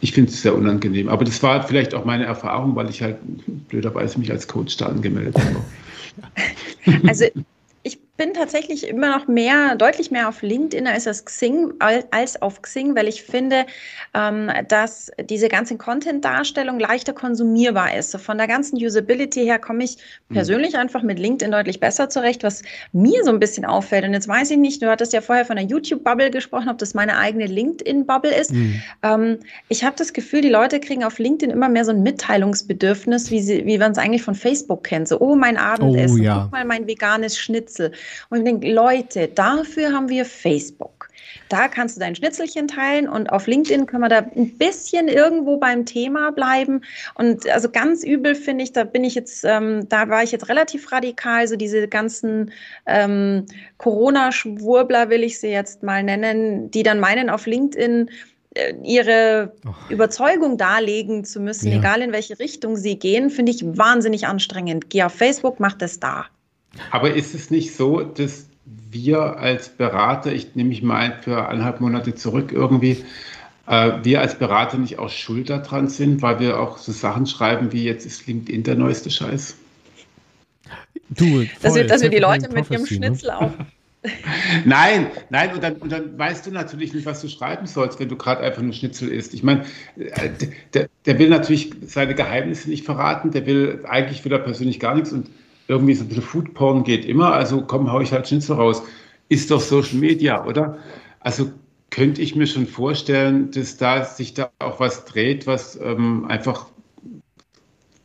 ich 0.00 0.12
finde 0.12 0.30
es 0.30 0.42
sehr 0.42 0.54
unangenehm. 0.54 1.08
Aber 1.08 1.24
das 1.24 1.42
war 1.42 1.62
vielleicht 1.66 1.94
auch 1.94 2.04
meine 2.04 2.24
Erfahrung, 2.24 2.74
weil 2.76 2.88
ich 2.88 3.02
halt 3.02 3.16
blöderweise 3.68 4.18
mich 4.18 4.30
als 4.30 4.46
Coach 4.48 4.76
da 4.76 4.86
angemeldet 4.86 5.36
habe. 5.38 5.56
Also 7.06 7.26
bin 8.20 8.34
tatsächlich 8.34 8.86
immer 8.86 9.16
noch 9.16 9.28
mehr, 9.28 9.76
deutlich 9.76 10.10
mehr 10.10 10.28
auf 10.28 10.42
LinkedIn 10.42 10.86
als 10.86 11.08
auf 11.08 11.24
Xing, 11.24 11.72
als 11.78 12.42
auf 12.42 12.60
Xing, 12.60 12.94
weil 12.94 13.08
ich 13.08 13.22
finde, 13.22 13.64
ähm, 14.12 14.50
dass 14.68 15.10
diese 15.30 15.48
ganze 15.48 15.78
Content-Darstellung 15.78 16.78
leichter 16.78 17.14
konsumierbar 17.14 17.96
ist. 17.96 18.10
So 18.10 18.18
von 18.18 18.36
der 18.36 18.46
ganzen 18.46 18.76
Usability 18.76 19.44
her 19.44 19.58
komme 19.58 19.84
ich 19.84 19.96
mhm. 20.28 20.34
persönlich 20.34 20.74
mhm. 20.74 20.80
einfach 20.80 21.02
mit 21.02 21.18
LinkedIn 21.18 21.50
deutlich 21.50 21.80
besser 21.80 22.10
zurecht, 22.10 22.42
was 22.42 22.60
mir 22.92 23.24
so 23.24 23.30
ein 23.30 23.40
bisschen 23.40 23.64
auffällt. 23.64 24.04
Und 24.04 24.12
jetzt 24.12 24.28
weiß 24.28 24.50
ich 24.50 24.58
nicht, 24.58 24.82
du 24.82 24.90
hattest 24.90 25.14
ja 25.14 25.22
vorher 25.22 25.46
von 25.46 25.56
der 25.56 25.64
YouTube-Bubble 25.64 26.30
gesprochen, 26.30 26.68
ob 26.68 26.76
das 26.76 26.92
meine 26.92 27.16
eigene 27.16 27.46
LinkedIn-Bubble 27.46 28.34
ist. 28.34 28.52
Mhm. 28.52 28.82
Ähm, 29.02 29.38
ich 29.70 29.82
habe 29.82 29.96
das 29.96 30.12
Gefühl, 30.12 30.42
die 30.42 30.50
Leute 30.50 30.78
kriegen 30.78 31.04
auf 31.04 31.18
LinkedIn 31.18 31.50
immer 31.50 31.70
mehr 31.70 31.86
so 31.86 31.92
ein 31.92 32.02
Mitteilungsbedürfnis, 32.02 33.30
wie, 33.30 33.40
sie, 33.40 33.64
wie 33.64 33.78
man 33.78 33.92
es 33.92 33.98
eigentlich 33.98 34.22
von 34.22 34.34
Facebook 34.34 34.84
kennt. 34.84 35.08
So, 35.08 35.18
oh, 35.20 35.36
mein 35.36 35.56
Abendessen, 35.56 36.20
oh, 36.20 36.22
ja. 36.22 36.42
guck 36.42 36.52
mal 36.52 36.66
mein 36.66 36.86
veganes 36.86 37.38
Schnitzel. 37.38 37.92
Und 38.28 38.38
ich 38.38 38.44
denke, 38.44 38.72
Leute, 38.72 39.28
dafür 39.28 39.92
haben 39.92 40.08
wir 40.08 40.24
Facebook. 40.24 41.08
Da 41.48 41.68
kannst 41.68 41.96
du 41.96 42.00
dein 42.00 42.14
Schnitzelchen 42.14 42.68
teilen 42.68 43.08
und 43.08 43.30
auf 43.30 43.46
LinkedIn 43.46 43.86
können 43.86 44.02
wir 44.02 44.08
da 44.08 44.18
ein 44.18 44.56
bisschen 44.56 45.08
irgendwo 45.08 45.56
beim 45.56 45.84
Thema 45.84 46.30
bleiben. 46.30 46.82
Und 47.14 47.48
also 47.48 47.68
ganz 47.68 48.04
übel 48.04 48.34
finde 48.34 48.64
ich, 48.64 48.72
da 48.72 48.84
bin 48.84 49.02
ich 49.02 49.16
jetzt, 49.16 49.44
ähm, 49.44 49.88
da 49.88 50.08
war 50.08 50.22
ich 50.22 50.30
jetzt 50.30 50.48
relativ 50.48 50.92
radikal, 50.92 51.48
so 51.48 51.56
diese 51.56 51.88
ganzen 51.88 52.52
ähm, 52.86 53.46
Corona-Schwurbler 53.78 55.10
will 55.10 55.24
ich 55.24 55.40
sie 55.40 55.48
jetzt 55.48 55.82
mal 55.82 56.02
nennen, 56.02 56.70
die 56.70 56.84
dann 56.84 57.00
meinen, 57.00 57.30
auf 57.30 57.46
LinkedIn 57.46 58.10
äh, 58.54 58.74
ihre 58.84 59.52
oh. 59.66 59.92
Überzeugung 59.92 60.56
darlegen 60.56 61.24
zu 61.24 61.40
müssen, 61.40 61.70
ja. 61.70 61.78
egal 61.78 62.02
in 62.02 62.12
welche 62.12 62.38
Richtung 62.38 62.76
sie 62.76 62.98
gehen, 62.98 63.30
finde 63.30 63.52
ich 63.52 63.64
wahnsinnig 63.64 64.26
anstrengend. 64.26 64.90
Geh 64.90 65.02
auf 65.02 65.14
Facebook, 65.14 65.60
mach 65.60 65.74
das 65.74 66.00
da. 66.00 66.26
Aber 66.90 67.14
ist 67.14 67.34
es 67.34 67.50
nicht 67.50 67.74
so, 67.74 68.00
dass 68.00 68.46
wir 68.64 69.38
als 69.38 69.68
Berater, 69.68 70.32
ich 70.32 70.54
nehme 70.54 70.70
mich 70.70 70.82
mal 70.82 71.20
für 71.22 71.48
eineinhalb 71.48 71.80
Monate 71.80 72.14
zurück 72.14 72.52
irgendwie, 72.52 73.04
äh, 73.66 73.92
wir 74.02 74.20
als 74.20 74.38
Berater 74.38 74.78
nicht 74.78 74.98
auch 74.98 75.10
schuld 75.10 75.50
daran 75.50 75.88
sind, 75.88 76.22
weil 76.22 76.40
wir 76.40 76.60
auch 76.60 76.78
so 76.78 76.92
Sachen 76.92 77.26
schreiben 77.26 77.72
wie 77.72 77.84
jetzt 77.84 78.06
ist 78.06 78.26
LinkedIn 78.26 78.62
der 78.62 78.76
neueste 78.76 79.10
Scheiß? 79.10 79.56
Du, 81.10 81.24
voll, 81.24 81.48
dass, 81.62 81.74
wir, 81.74 81.86
dass 81.86 82.02
wir 82.02 82.10
die 82.10 82.18
Leute 82.18 82.48
mit 82.52 82.70
ihrem 82.70 82.82
ne? 82.82 82.86
Schnitzel 82.86 83.30
ne? 83.30 83.38
auch 83.38 83.52
nein, 84.64 85.08
nein, 85.28 85.52
und 85.52 85.62
dann, 85.62 85.74
und 85.74 85.92
dann, 85.92 86.18
weißt 86.18 86.46
du 86.46 86.50
natürlich 86.50 86.94
nicht, 86.94 87.04
was 87.04 87.20
du 87.20 87.28
schreiben 87.28 87.66
sollst, 87.66 88.00
wenn 88.00 88.08
du 88.08 88.16
gerade 88.16 88.42
einfach 88.42 88.62
nur 88.62 88.72
Schnitzel 88.72 89.10
isst. 89.10 89.34
Ich 89.34 89.42
meine, 89.42 89.66
äh, 89.96 90.30
der, 90.72 90.88
der, 91.04 91.18
will 91.18 91.28
natürlich 91.28 91.70
seine 91.86 92.14
Geheimnisse 92.14 92.70
nicht 92.70 92.86
verraten, 92.86 93.30
der 93.30 93.44
will, 93.44 93.84
eigentlich 93.86 94.24
will 94.24 94.32
er 94.32 94.38
persönlich 94.38 94.80
gar 94.80 94.94
nichts 94.94 95.12
und 95.12 95.28
irgendwie 95.70 95.94
so 95.94 96.04
ein 96.04 96.08
bisschen 96.08 96.24
Foodporn 96.24 96.82
geht 96.82 97.04
immer, 97.04 97.32
also 97.32 97.62
komm, 97.62 97.90
hau 97.90 98.00
ich 98.00 98.12
halt 98.12 98.28
Schnitzel 98.28 98.56
raus. 98.56 98.82
Ist 99.28 99.50
doch 99.50 99.60
Social 99.60 99.98
Media, 99.98 100.44
oder? 100.44 100.78
Also 101.20 101.50
könnte 101.90 102.20
ich 102.20 102.34
mir 102.34 102.46
schon 102.46 102.66
vorstellen, 102.66 103.50
dass 103.52 103.76
da 103.76 104.04
sich 104.04 104.34
da 104.34 104.50
auch 104.58 104.80
was 104.80 105.04
dreht, 105.04 105.46
was 105.46 105.78
ähm, 105.80 106.24
einfach 106.26 106.66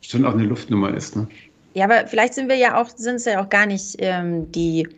schon 0.00 0.24
auch 0.24 0.34
eine 0.34 0.44
Luftnummer 0.44 0.94
ist. 0.94 1.16
Ne? 1.16 1.26
Ja, 1.74 1.84
aber 1.86 2.06
vielleicht 2.06 2.34
sind 2.34 2.48
wir 2.48 2.56
ja 2.56 2.80
auch, 2.80 2.88
sind 2.88 3.16
es 3.16 3.24
ja 3.24 3.42
auch 3.42 3.48
gar 3.48 3.66
nicht 3.66 3.96
ähm, 3.98 4.50
die 4.52 4.88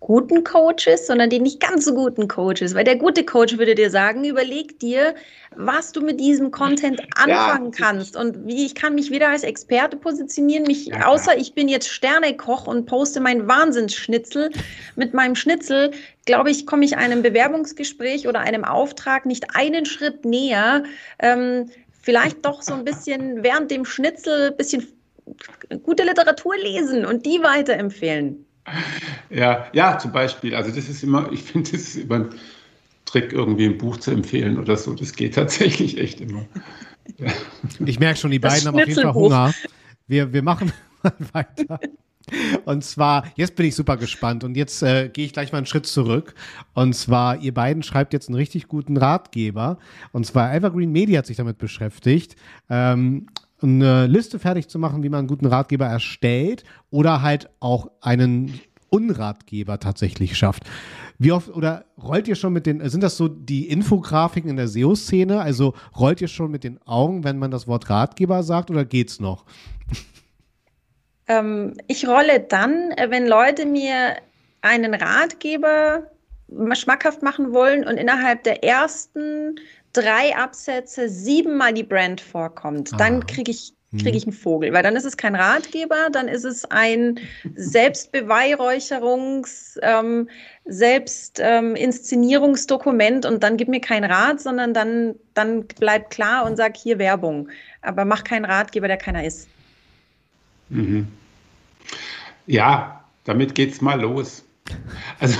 guten 0.00 0.44
Coaches, 0.44 1.06
sondern 1.06 1.28
die 1.28 1.40
nicht 1.40 1.60
ganz 1.60 1.84
so 1.84 1.94
guten 1.94 2.28
Coaches. 2.28 2.74
Weil 2.74 2.84
der 2.84 2.96
gute 2.96 3.24
Coach 3.24 3.58
würde 3.58 3.74
dir 3.74 3.90
sagen, 3.90 4.24
überleg 4.24 4.78
dir, 4.78 5.14
was 5.56 5.92
du 5.92 6.00
mit 6.00 6.20
diesem 6.20 6.50
Content 6.50 7.00
anfangen 7.16 7.72
ja. 7.72 7.86
kannst 7.86 8.16
und 8.16 8.46
wie 8.46 8.64
ich 8.64 8.74
kann 8.74 8.94
mich 8.94 9.10
wieder 9.10 9.28
als 9.28 9.42
Experte 9.42 9.96
positionieren, 9.96 10.64
mich 10.64 10.86
ja, 10.86 11.06
außer 11.06 11.36
ich 11.36 11.54
bin 11.54 11.68
jetzt 11.68 11.88
Sternekoch 11.88 12.66
und 12.66 12.86
poste 12.86 13.20
mein 13.20 13.48
Wahnsinnsschnitzel 13.48 14.50
mit 14.94 15.14
meinem 15.14 15.34
Schnitzel, 15.34 15.90
glaube 16.26 16.50
ich, 16.50 16.66
komme 16.66 16.84
ich 16.84 16.96
einem 16.96 17.22
Bewerbungsgespräch 17.22 18.28
oder 18.28 18.40
einem 18.40 18.64
Auftrag 18.64 19.26
nicht 19.26 19.46
einen 19.54 19.84
Schritt 19.84 20.24
näher. 20.24 20.84
Ähm, 21.18 21.70
vielleicht 22.02 22.44
doch 22.46 22.62
so 22.62 22.74
ein 22.74 22.84
bisschen 22.84 23.42
während 23.42 23.70
dem 23.70 23.84
Schnitzel 23.84 24.50
ein 24.50 24.56
bisschen 24.56 24.86
gute 25.82 26.04
Literatur 26.04 26.56
lesen 26.56 27.04
und 27.04 27.26
die 27.26 27.42
weiterempfehlen. 27.42 28.47
Ja, 29.30 29.66
ja, 29.72 29.98
zum 29.98 30.12
Beispiel. 30.12 30.54
Also 30.54 30.70
das 30.70 30.88
ist 30.88 31.02
immer, 31.02 31.30
ich 31.32 31.42
finde, 31.42 31.70
das 31.72 31.80
ist 31.80 31.96
immer 31.96 32.16
ein 32.16 32.28
Trick, 33.04 33.32
irgendwie 33.32 33.66
ein 33.66 33.78
Buch 33.78 33.96
zu 33.98 34.10
empfehlen 34.10 34.58
oder 34.58 34.76
so. 34.76 34.94
Das 34.94 35.14
geht 35.14 35.34
tatsächlich 35.36 35.98
echt 35.98 36.20
immer. 36.20 36.44
Ja. 37.18 37.32
Ich 37.84 37.98
merke 37.98 38.18
schon, 38.18 38.30
die 38.30 38.38
beiden 38.38 38.66
haben 38.66 38.74
auf 38.74 38.86
jeden 38.86 39.02
Fall 39.02 39.14
Hunger. 39.14 39.54
Wir, 40.06 40.32
wir 40.32 40.42
machen 40.42 40.72
mal 41.02 41.12
weiter. 41.32 41.80
Und 42.66 42.84
zwar, 42.84 43.24
jetzt 43.36 43.56
bin 43.56 43.66
ich 43.66 43.74
super 43.74 43.96
gespannt 43.96 44.44
und 44.44 44.56
jetzt 44.56 44.82
äh, 44.82 45.08
gehe 45.08 45.24
ich 45.24 45.32
gleich 45.32 45.52
mal 45.52 45.58
einen 45.58 45.66
Schritt 45.66 45.86
zurück. 45.86 46.34
Und 46.74 46.94
zwar, 46.94 47.40
ihr 47.40 47.54
beiden 47.54 47.82
schreibt 47.82 48.12
jetzt 48.12 48.28
einen 48.28 48.36
richtig 48.36 48.68
guten 48.68 48.96
Ratgeber. 48.98 49.78
Und 50.12 50.26
zwar 50.26 50.54
Evergreen 50.54 50.92
Media 50.92 51.18
hat 51.18 51.26
sich 51.26 51.38
damit 51.38 51.56
beschäftigt. 51.56 52.36
Ähm, 52.68 53.28
eine 53.60 54.06
Liste 54.06 54.38
fertig 54.38 54.68
zu 54.68 54.78
machen, 54.78 55.02
wie 55.02 55.08
man 55.08 55.20
einen 55.20 55.28
guten 55.28 55.46
Ratgeber 55.46 55.86
erstellt 55.86 56.64
oder 56.90 57.22
halt 57.22 57.50
auch 57.60 57.90
einen 58.00 58.60
Unratgeber 58.90 59.78
tatsächlich 59.80 60.36
schafft. 60.36 60.64
Wie 61.18 61.32
oft 61.32 61.50
oder 61.50 61.84
rollt 62.00 62.28
ihr 62.28 62.36
schon 62.36 62.52
mit 62.52 62.66
den, 62.66 62.88
sind 62.88 63.02
das 63.02 63.16
so 63.16 63.28
die 63.28 63.68
Infografiken 63.68 64.48
in 64.48 64.56
der 64.56 64.68
SEO-Szene? 64.68 65.40
Also 65.40 65.74
rollt 65.98 66.20
ihr 66.20 66.28
schon 66.28 66.50
mit 66.50 66.64
den 66.64 66.80
Augen, 66.86 67.24
wenn 67.24 67.38
man 67.38 67.50
das 67.50 67.66
Wort 67.66 67.90
Ratgeber 67.90 68.42
sagt 68.42 68.70
oder 68.70 68.84
geht's 68.84 69.18
noch? 69.18 69.44
Ähm, 71.26 71.74
ich 71.88 72.06
rolle 72.06 72.40
dann, 72.40 72.94
wenn 73.08 73.26
Leute 73.26 73.66
mir 73.66 74.16
einen 74.62 74.94
Ratgeber 74.94 76.04
schmackhaft 76.72 77.22
machen 77.22 77.52
wollen 77.52 77.84
und 77.86 77.96
innerhalb 77.96 78.44
der 78.44 78.64
ersten 78.64 79.56
drei 80.00 80.36
Absätze 80.36 81.08
siebenmal 81.08 81.72
die 81.72 81.82
Brand 81.82 82.20
vorkommt, 82.20 82.92
dann 82.98 83.26
kriege 83.26 83.50
ich 83.50 83.72
kriege 83.96 84.18
ich 84.18 84.24
einen 84.24 84.34
Vogel, 84.34 84.74
weil 84.74 84.82
dann 84.82 84.96
ist 84.96 85.06
es 85.06 85.16
kein 85.16 85.34
Ratgeber, 85.34 86.10
dann 86.12 86.28
ist 86.28 86.44
es 86.44 86.66
ein 86.66 87.18
Selbstbeweihräucherungs-, 87.56 89.78
ähm, 89.80 90.28
Selbstinszenierungsdokument 90.66 93.24
ähm, 93.24 93.32
und 93.32 93.42
dann 93.42 93.56
gib 93.56 93.68
mir 93.68 93.80
keinen 93.80 94.10
Rat, 94.10 94.42
sondern 94.42 94.74
dann, 94.74 95.14
dann 95.32 95.64
bleib 95.80 96.10
klar 96.10 96.44
und 96.44 96.56
sag 96.56 96.76
hier 96.76 96.98
Werbung. 96.98 97.48
Aber 97.80 98.04
mach 98.04 98.24
keinen 98.24 98.44
Ratgeber, 98.44 98.88
der 98.88 98.98
keiner 98.98 99.24
ist. 99.24 99.48
Mhm. 100.68 101.08
Ja, 102.46 103.02
damit 103.24 103.54
geht's 103.54 103.80
mal 103.80 103.98
los. 103.98 104.44
Also 105.18 105.38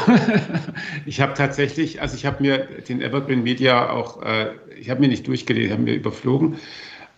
ich 1.06 1.20
habe 1.20 1.34
tatsächlich, 1.34 2.00
also 2.00 2.16
ich 2.16 2.26
habe 2.26 2.42
mir 2.42 2.58
den 2.88 3.00
Evergreen 3.00 3.42
Media 3.42 3.90
auch, 3.90 4.22
äh, 4.22 4.52
ich 4.78 4.90
habe 4.90 5.00
mir 5.00 5.08
nicht 5.08 5.26
durchgelesen, 5.26 5.72
habe 5.72 5.82
mir 5.82 5.94
überflogen. 5.94 6.56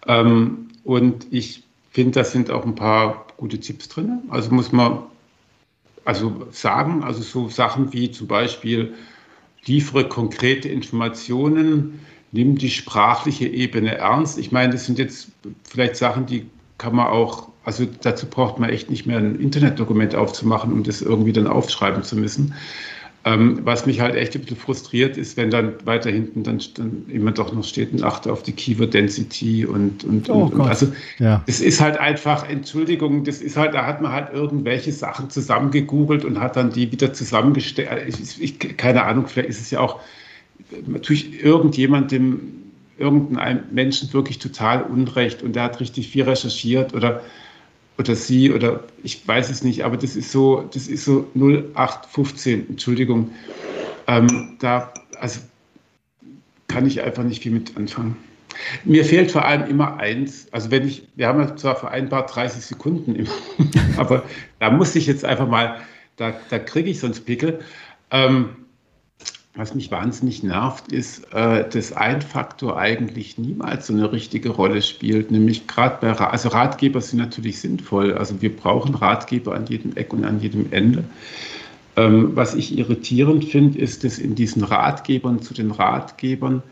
Ähm, 0.07 0.69
und 0.85 1.27
ich 1.31 1.65
finde, 1.91 2.21
da 2.21 2.25
sind 2.25 2.51
auch 2.51 2.65
ein 2.65 2.75
paar 2.75 3.27
gute 3.37 3.59
Tipps 3.59 3.89
drin. 3.89 4.21
Also 4.29 4.51
muss 4.53 4.73
man 4.73 5.01
also 6.05 6.47
sagen, 6.51 7.03
also 7.03 7.23
so 7.23 7.49
Sachen 7.49 7.93
wie 7.93 8.11
zum 8.11 8.27
Beispiel 8.27 8.95
liefere 9.65 10.09
konkrete 10.09 10.69
Informationen, 10.69 12.01
nimm 12.33 12.57
die 12.57 12.71
sprachliche 12.71 13.47
Ebene 13.47 13.97
ernst. 13.97 14.39
Ich 14.39 14.53
meine, 14.53 14.73
das 14.73 14.87
sind 14.87 14.99
jetzt 14.99 15.29
vielleicht 15.65 15.97
Sachen, 15.97 16.27
die 16.27 16.49
kann 16.79 16.97
man 16.97 17.09
auch, 17.09 17.50
also 17.65 17.87
dazu 18.03 18.27
braucht 18.27 18.59
man 18.59 18.71
echt 18.71 18.91
nicht 18.91 19.07
mehr 19.07 19.19
ein 19.19 19.39
Internetdokument 19.39 20.15
aufzumachen, 20.15 20.73
um 20.73 20.83
das 20.83 21.03
irgendwie 21.03 21.33
dann 21.33 21.47
aufschreiben 21.47 22.03
zu 22.03 22.17
müssen. 22.17 22.55
Ähm, 23.23 23.61
was 23.65 23.85
mich 23.85 24.01
halt 24.01 24.15
echt 24.15 24.35
ein 24.35 24.41
bisschen 24.41 24.57
frustriert 24.57 25.19
ist, 25.19 25.37
wenn 25.37 25.51
dann 25.51 25.75
weiter 25.85 26.11
hinten 26.11 26.43
dann, 26.43 26.59
dann 26.77 27.05
immer 27.11 27.33
doch 27.33 27.53
noch 27.53 27.65
steht 27.65 27.93
und 27.93 28.03
achte 28.03 28.33
auf 28.33 28.43
die 28.43 28.53
Keyword 28.53 28.95
Density 28.95 29.67
und, 29.67 30.05
und, 30.05 30.31
oh 30.31 30.45
und, 30.45 30.55
und 30.55 30.61
also 30.63 30.91
ja. 31.19 31.45
es 31.47 31.61
ist 31.61 31.83
halt 31.83 31.99
einfach, 31.99 32.49
Entschuldigung, 32.49 33.25
das 33.25 33.43
ist 33.43 33.59
halt, 33.59 33.75
da 33.75 33.85
hat 33.85 34.01
man 34.01 34.13
halt 34.13 34.33
irgendwelche 34.33 34.91
Sachen 34.93 35.29
zusammengegoogelt 35.29 36.25
und 36.25 36.41
hat 36.41 36.57
dann 36.57 36.73
die 36.73 36.91
wieder 36.91 37.13
zusammengestellt. 37.13 37.91
Ich, 38.09 38.41
ich, 38.43 38.59
keine 38.79 39.05
Ahnung, 39.05 39.27
vielleicht 39.27 39.51
ist 39.51 39.61
es 39.61 39.71
ja 39.71 39.81
auch 39.81 40.01
natürlich 40.87 41.45
irgendjemandem, 41.45 42.41
irgendeinem 42.97 43.65
Menschen 43.71 44.11
wirklich 44.15 44.39
total 44.39 44.83
Unrecht 44.83 45.43
und 45.43 45.57
der 45.57 45.65
hat 45.65 45.81
richtig 45.81 46.09
viel 46.09 46.23
recherchiert 46.25 46.95
oder 46.95 47.23
oder 48.01 48.17
sie 48.17 48.51
oder 48.51 48.83
ich 49.03 49.29
weiß 49.29 49.51
es 49.51 49.63
nicht, 49.63 49.85
aber 49.85 49.99
das 49.99 50.17
ist 50.17 50.33
so, 50.33 50.69
das 50.73 50.89
ist 50.89 51.05
so 51.05 51.29
0815, 51.35 52.71
Entschuldigung. 52.71 53.31
Ähm, 54.07 54.57
da, 54.59 54.93
also 55.21 55.41
kann 56.67 56.87
ich 56.87 57.03
einfach 57.03 57.23
nicht 57.23 57.43
viel 57.43 57.53
mit 57.53 57.77
anfangen. 57.77 58.17
Mir 58.85 59.05
fehlt 59.05 59.31
vor 59.31 59.45
allem 59.45 59.69
immer 59.69 59.99
eins. 59.99 60.49
Also 60.51 60.71
wenn 60.71 60.89
ich, 60.89 61.07
wir 61.15 61.29
haben 61.29 61.41
ja 61.41 61.55
zwar 61.57 61.77
vereinbart 61.77 62.35
30 62.35 62.65
Sekunden 62.65 63.15
immer, 63.15 63.31
aber 63.99 64.25
da 64.61 64.71
muss 64.71 64.97
ich 64.97 65.07
jetzt 65.07 65.25
einfach 65.25 65.47
mal, 65.47 65.77
da, 66.17 66.33
da 66.49 66.59
kriege 66.59 66.89
ich 66.91 67.01
sonst 67.01 67.27
Pickel. 67.27 67.61
Ähm, 68.11 68.57
was 69.55 69.75
mich 69.75 69.91
wahnsinnig 69.91 70.43
nervt, 70.43 70.93
ist, 70.93 71.33
äh, 71.33 71.69
dass 71.69 71.93
ein 71.93 72.23
Faktor 72.23 72.79
eigentlich 72.79 73.37
niemals 73.37 73.89
so 73.89 73.93
eine 73.93 74.13
richtige 74.13 74.51
Rolle 74.51 74.81
spielt, 74.81 75.31
nämlich 75.31 75.67
gerade 75.67 75.99
bei, 76.01 76.13
also 76.13 76.51
Ratgeber 76.51 77.01
sind 77.01 77.19
natürlich 77.19 77.61
sinnvoll, 77.61 78.15
also 78.15 78.41
wir 78.41 78.55
brauchen 78.55 78.95
Ratgeber 78.95 79.55
an 79.55 79.67
jedem 79.67 79.97
Eck 79.97 80.13
und 80.13 80.25
an 80.25 80.41
jedem 80.41 80.73
Ende. 80.73 81.05
Ähm, 81.97 82.37
was 82.37 82.55
ich 82.55 82.79
irritierend 82.79 83.45
finde, 83.45 83.79
ist, 83.81 84.05
dass 84.05 84.19
in 84.19 84.37
diesen 84.37 84.63
Ratgebern 84.63 85.43
zu 85.43 85.53
den 85.53 85.73
Ratgebern 85.73 86.63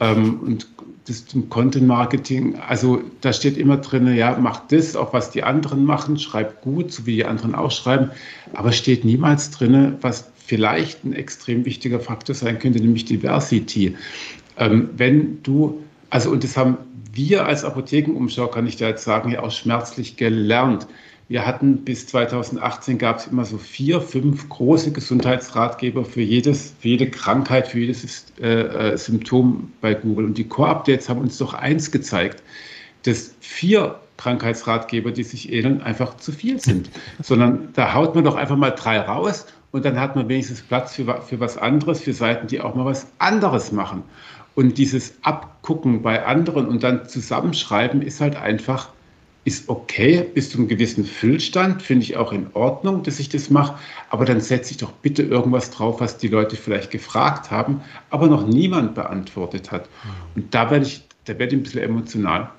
ähm, 0.00 0.40
und 0.40 0.66
das 1.06 1.24
zum 1.24 1.48
Content 1.48 1.86
Marketing, 1.86 2.56
also 2.56 3.00
da 3.20 3.32
steht 3.32 3.56
immer 3.56 3.76
drin, 3.76 4.12
ja, 4.16 4.36
mach 4.40 4.66
das, 4.66 4.96
auch 4.96 5.12
was 5.12 5.30
die 5.30 5.44
anderen 5.44 5.84
machen, 5.84 6.18
schreib 6.18 6.62
gut, 6.62 6.90
so 6.90 7.06
wie 7.06 7.14
die 7.14 7.24
anderen 7.24 7.54
auch 7.54 7.70
schreiben, 7.70 8.10
aber 8.54 8.72
steht 8.72 9.04
niemals 9.04 9.52
drin, 9.52 9.94
was 10.00 10.32
vielleicht 10.46 11.04
ein 11.04 11.12
extrem 11.12 11.64
wichtiger 11.64 12.00
Faktor 12.00 12.34
sein 12.34 12.58
könnte, 12.58 12.80
nämlich 12.80 13.04
Diversity. 13.04 13.96
Ähm, 14.56 14.90
wenn 14.96 15.42
du, 15.42 15.82
also 16.10 16.30
und 16.30 16.44
das 16.44 16.56
haben 16.56 16.78
wir 17.12 17.46
als 17.46 17.64
Apothekenumschau, 17.64 18.48
kann 18.48 18.66
ich 18.66 18.76
da 18.76 18.88
jetzt 18.88 19.04
sagen, 19.04 19.30
ja 19.30 19.42
auch 19.42 19.50
schmerzlich 19.50 20.16
gelernt. 20.16 20.86
Wir 21.28 21.44
hatten 21.44 21.78
bis 21.78 22.06
2018 22.06 22.98
gab 22.98 23.18
es 23.18 23.26
immer 23.26 23.44
so 23.44 23.58
vier, 23.58 24.00
fünf 24.00 24.48
große 24.48 24.92
Gesundheitsratgeber 24.92 26.04
für 26.04 26.20
jedes, 26.20 26.74
für 26.78 26.88
jede 26.88 27.10
Krankheit, 27.10 27.66
für 27.66 27.80
jedes 27.80 28.26
äh, 28.40 28.92
äh, 28.92 28.96
Symptom 28.96 29.72
bei 29.80 29.94
Google. 29.94 30.26
Und 30.26 30.38
die 30.38 30.46
Core-Updates 30.46 31.08
haben 31.08 31.20
uns 31.20 31.38
doch 31.38 31.54
eins 31.54 31.90
gezeigt, 31.90 32.44
dass 33.02 33.34
vier 33.40 33.98
Krankheitsratgeber, 34.18 35.10
die 35.10 35.24
sich 35.24 35.52
ähneln, 35.52 35.82
einfach 35.82 36.16
zu 36.16 36.30
viel 36.30 36.60
sind. 36.60 36.90
Sondern 37.20 37.70
da 37.74 37.92
haut 37.92 38.14
man 38.14 38.24
doch 38.24 38.36
einfach 38.36 38.56
mal 38.56 38.70
drei 38.70 39.00
raus 39.00 39.46
und 39.72 39.84
dann 39.84 40.00
hat 40.00 40.16
man 40.16 40.28
wenigstens 40.28 40.62
Platz 40.62 40.94
für, 40.94 41.20
für 41.22 41.40
was 41.40 41.58
anderes, 41.58 42.00
für 42.00 42.12
Seiten, 42.12 42.46
die 42.46 42.60
auch 42.60 42.74
mal 42.74 42.84
was 42.84 43.06
anderes 43.18 43.72
machen. 43.72 44.02
Und 44.54 44.78
dieses 44.78 45.14
Abgucken 45.22 46.02
bei 46.02 46.24
anderen 46.24 46.66
und 46.66 46.82
dann 46.82 47.06
zusammenschreiben 47.06 48.00
ist 48.00 48.20
halt 48.20 48.36
einfach, 48.36 48.88
ist 49.44 49.68
okay 49.68 50.26
bis 50.34 50.50
zu 50.50 50.58
einem 50.58 50.66
gewissen 50.66 51.04
Füllstand, 51.04 51.80
finde 51.82 52.04
ich 52.04 52.16
auch 52.16 52.32
in 52.32 52.48
Ordnung, 52.54 53.02
dass 53.04 53.20
ich 53.20 53.28
das 53.28 53.48
mache. 53.48 53.78
Aber 54.10 54.24
dann 54.24 54.40
setze 54.40 54.72
ich 54.72 54.78
doch 54.78 54.90
bitte 54.90 55.22
irgendwas 55.22 55.70
drauf, 55.70 56.00
was 56.00 56.18
die 56.18 56.28
Leute 56.28 56.56
vielleicht 56.56 56.90
gefragt 56.90 57.50
haben, 57.50 57.80
aber 58.10 58.26
noch 58.26 58.46
niemand 58.46 58.94
beantwortet 58.94 59.70
hat. 59.70 59.88
Und 60.34 60.52
da 60.52 60.70
werde 60.70 60.86
ich, 60.86 61.06
da 61.26 61.38
werde 61.38 61.54
ich 61.54 61.60
ein 61.60 61.62
bisschen 61.62 61.82
emotional. 61.82 62.50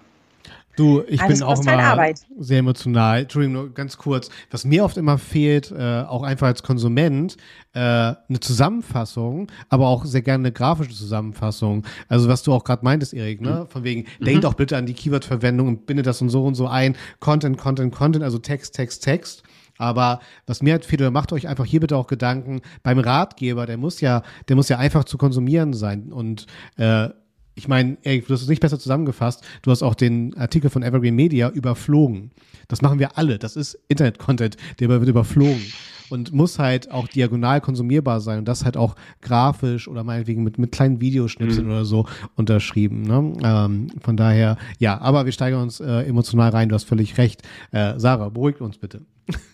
Du, 0.78 1.03
ich 1.07 1.19
Alles 1.19 1.39
bin 1.39 1.47
auch 1.47 1.59
immer 1.59 1.80
Arbeit. 1.80 2.21
sehr 2.38 2.59
emotional. 2.59 3.21
Entschuldigung, 3.21 3.53
nur 3.53 3.73
ganz 3.73 3.97
kurz. 3.97 4.30
Was 4.51 4.63
mir 4.63 4.86
oft 4.86 4.95
immer 4.95 5.17
fehlt, 5.17 5.71
äh, 5.71 6.03
auch 6.03 6.21
einfach 6.21 6.45
als 6.45 6.61
Konsument, 6.61 7.36
äh, 7.73 7.80
eine 7.80 8.39
Zusammenfassung, 8.39 9.47
aber 9.69 9.88
auch 9.88 10.05
sehr 10.05 10.21
gerne 10.21 10.43
eine 10.43 10.51
grafische 10.51 10.93
Zusammenfassung. 10.93 11.84
Also 12.07 12.30
was 12.30 12.43
du 12.43 12.53
auch 12.53 12.63
gerade 12.63 12.86
meintest, 12.86 13.15
Erik, 13.15 13.41
ne? 13.41 13.65
Von 13.67 13.84
wegen, 13.84 14.05
mhm. 14.19 14.25
denk 14.25 14.41
doch 14.41 14.53
bitte 14.53 14.78
an 14.78 14.86
die 14.86 14.93
Keyword-Verwendung 14.93 15.67
und 15.67 15.88
binde 15.88 16.03
das 16.03 16.21
und 16.21 16.30
so 16.30 16.45
und 16.45 16.53
so 16.53 16.67
ein. 16.67 16.95
Content, 17.19 17.57
Content, 17.57 17.91
Content, 17.93 18.23
also 18.23 18.38
Text, 18.38 18.75
Text, 18.75 19.03
Text. 19.03 19.41
Aber 19.80 20.19
was 20.45 20.61
mir 20.61 20.73
halt 20.73 20.86
fehlt, 20.86 21.01
oder 21.01 21.11
macht 21.11 21.34
euch 21.34 21.47
einfach 21.47 21.65
hier 21.65 21.80
bitte 21.80 21.97
auch 21.97 22.07
Gedanken 22.07 22.61
beim 22.84 22.99
Ratgeber, 22.99 23.65
der 23.65 23.78
muss 23.78 23.99
ja, 23.99 24.21
der 24.47 24.55
muss 24.55 24.69
ja 24.69 24.78
einfach 24.78 25.05
zu 25.05 25.17
konsumieren 25.17 25.73
sein. 25.73 26.11
Und 26.11 26.45
äh, 26.78 27.09
ich 27.58 27.68
meine, 27.68 27.97
Erik, 28.03 28.28
du 28.28 28.34
hast 28.34 28.43
es 28.43 28.47
nicht 28.47 28.62
besser 28.62 28.80
zusammengefasst. 28.80 29.43
Du 29.64 29.72
hast 29.72 29.82
auch 29.82 29.95
den 29.95 30.38
Artikel 30.38 30.70
von 30.70 30.84
Evergreen 30.84 31.16
Media 31.16 31.49
überflogen. 31.49 32.32
Das 32.68 32.82
machen 32.82 32.99
wir 32.99 33.18
alle. 33.18 33.39
Das 33.39 33.55
ist 33.55 33.80
Internet-Content, 33.88 34.58
der 34.80 34.89
wird 34.89 35.08
überflogen 35.08 35.62
und 36.10 36.32
muss 36.34 36.60
halt 36.60 36.91
auch 36.91 37.08
diagonal 37.08 37.60
konsumierbar 37.60 38.22
sein 38.22 38.39
und 38.39 38.47
das 38.47 38.64
halt 38.64 38.78
auch 38.78 38.95
grafisch 39.22 39.88
oder 39.88 40.03
meinetwegen 40.03 40.43
mit, 40.43 40.58
mit 40.58 40.72
kleinen 40.72 41.01
Videoschnipseln 41.01 41.66
mhm. 41.66 41.72
oder 41.72 41.86
so 41.86 42.05
unterschrieben. 42.36 43.01
Ne? 43.01 43.34
Ähm, 43.43 43.88
von 44.01 44.16
daher, 44.18 44.58
ja, 44.78 44.99
aber 45.01 45.26
wir 45.26 45.32
steigern 45.32 45.64
uns 45.64 45.80
äh, 45.80 46.03
emotional 46.03 46.51
rein. 46.51 46.70
Du 46.70 46.76
hast 46.76 46.84
völlig 46.84 47.18
recht. 47.18 47.41
Äh, 47.72 47.93
Sarah, 47.97 48.30
beruhigt 48.30 48.62
uns 48.62 48.78
bitte. 48.78 49.01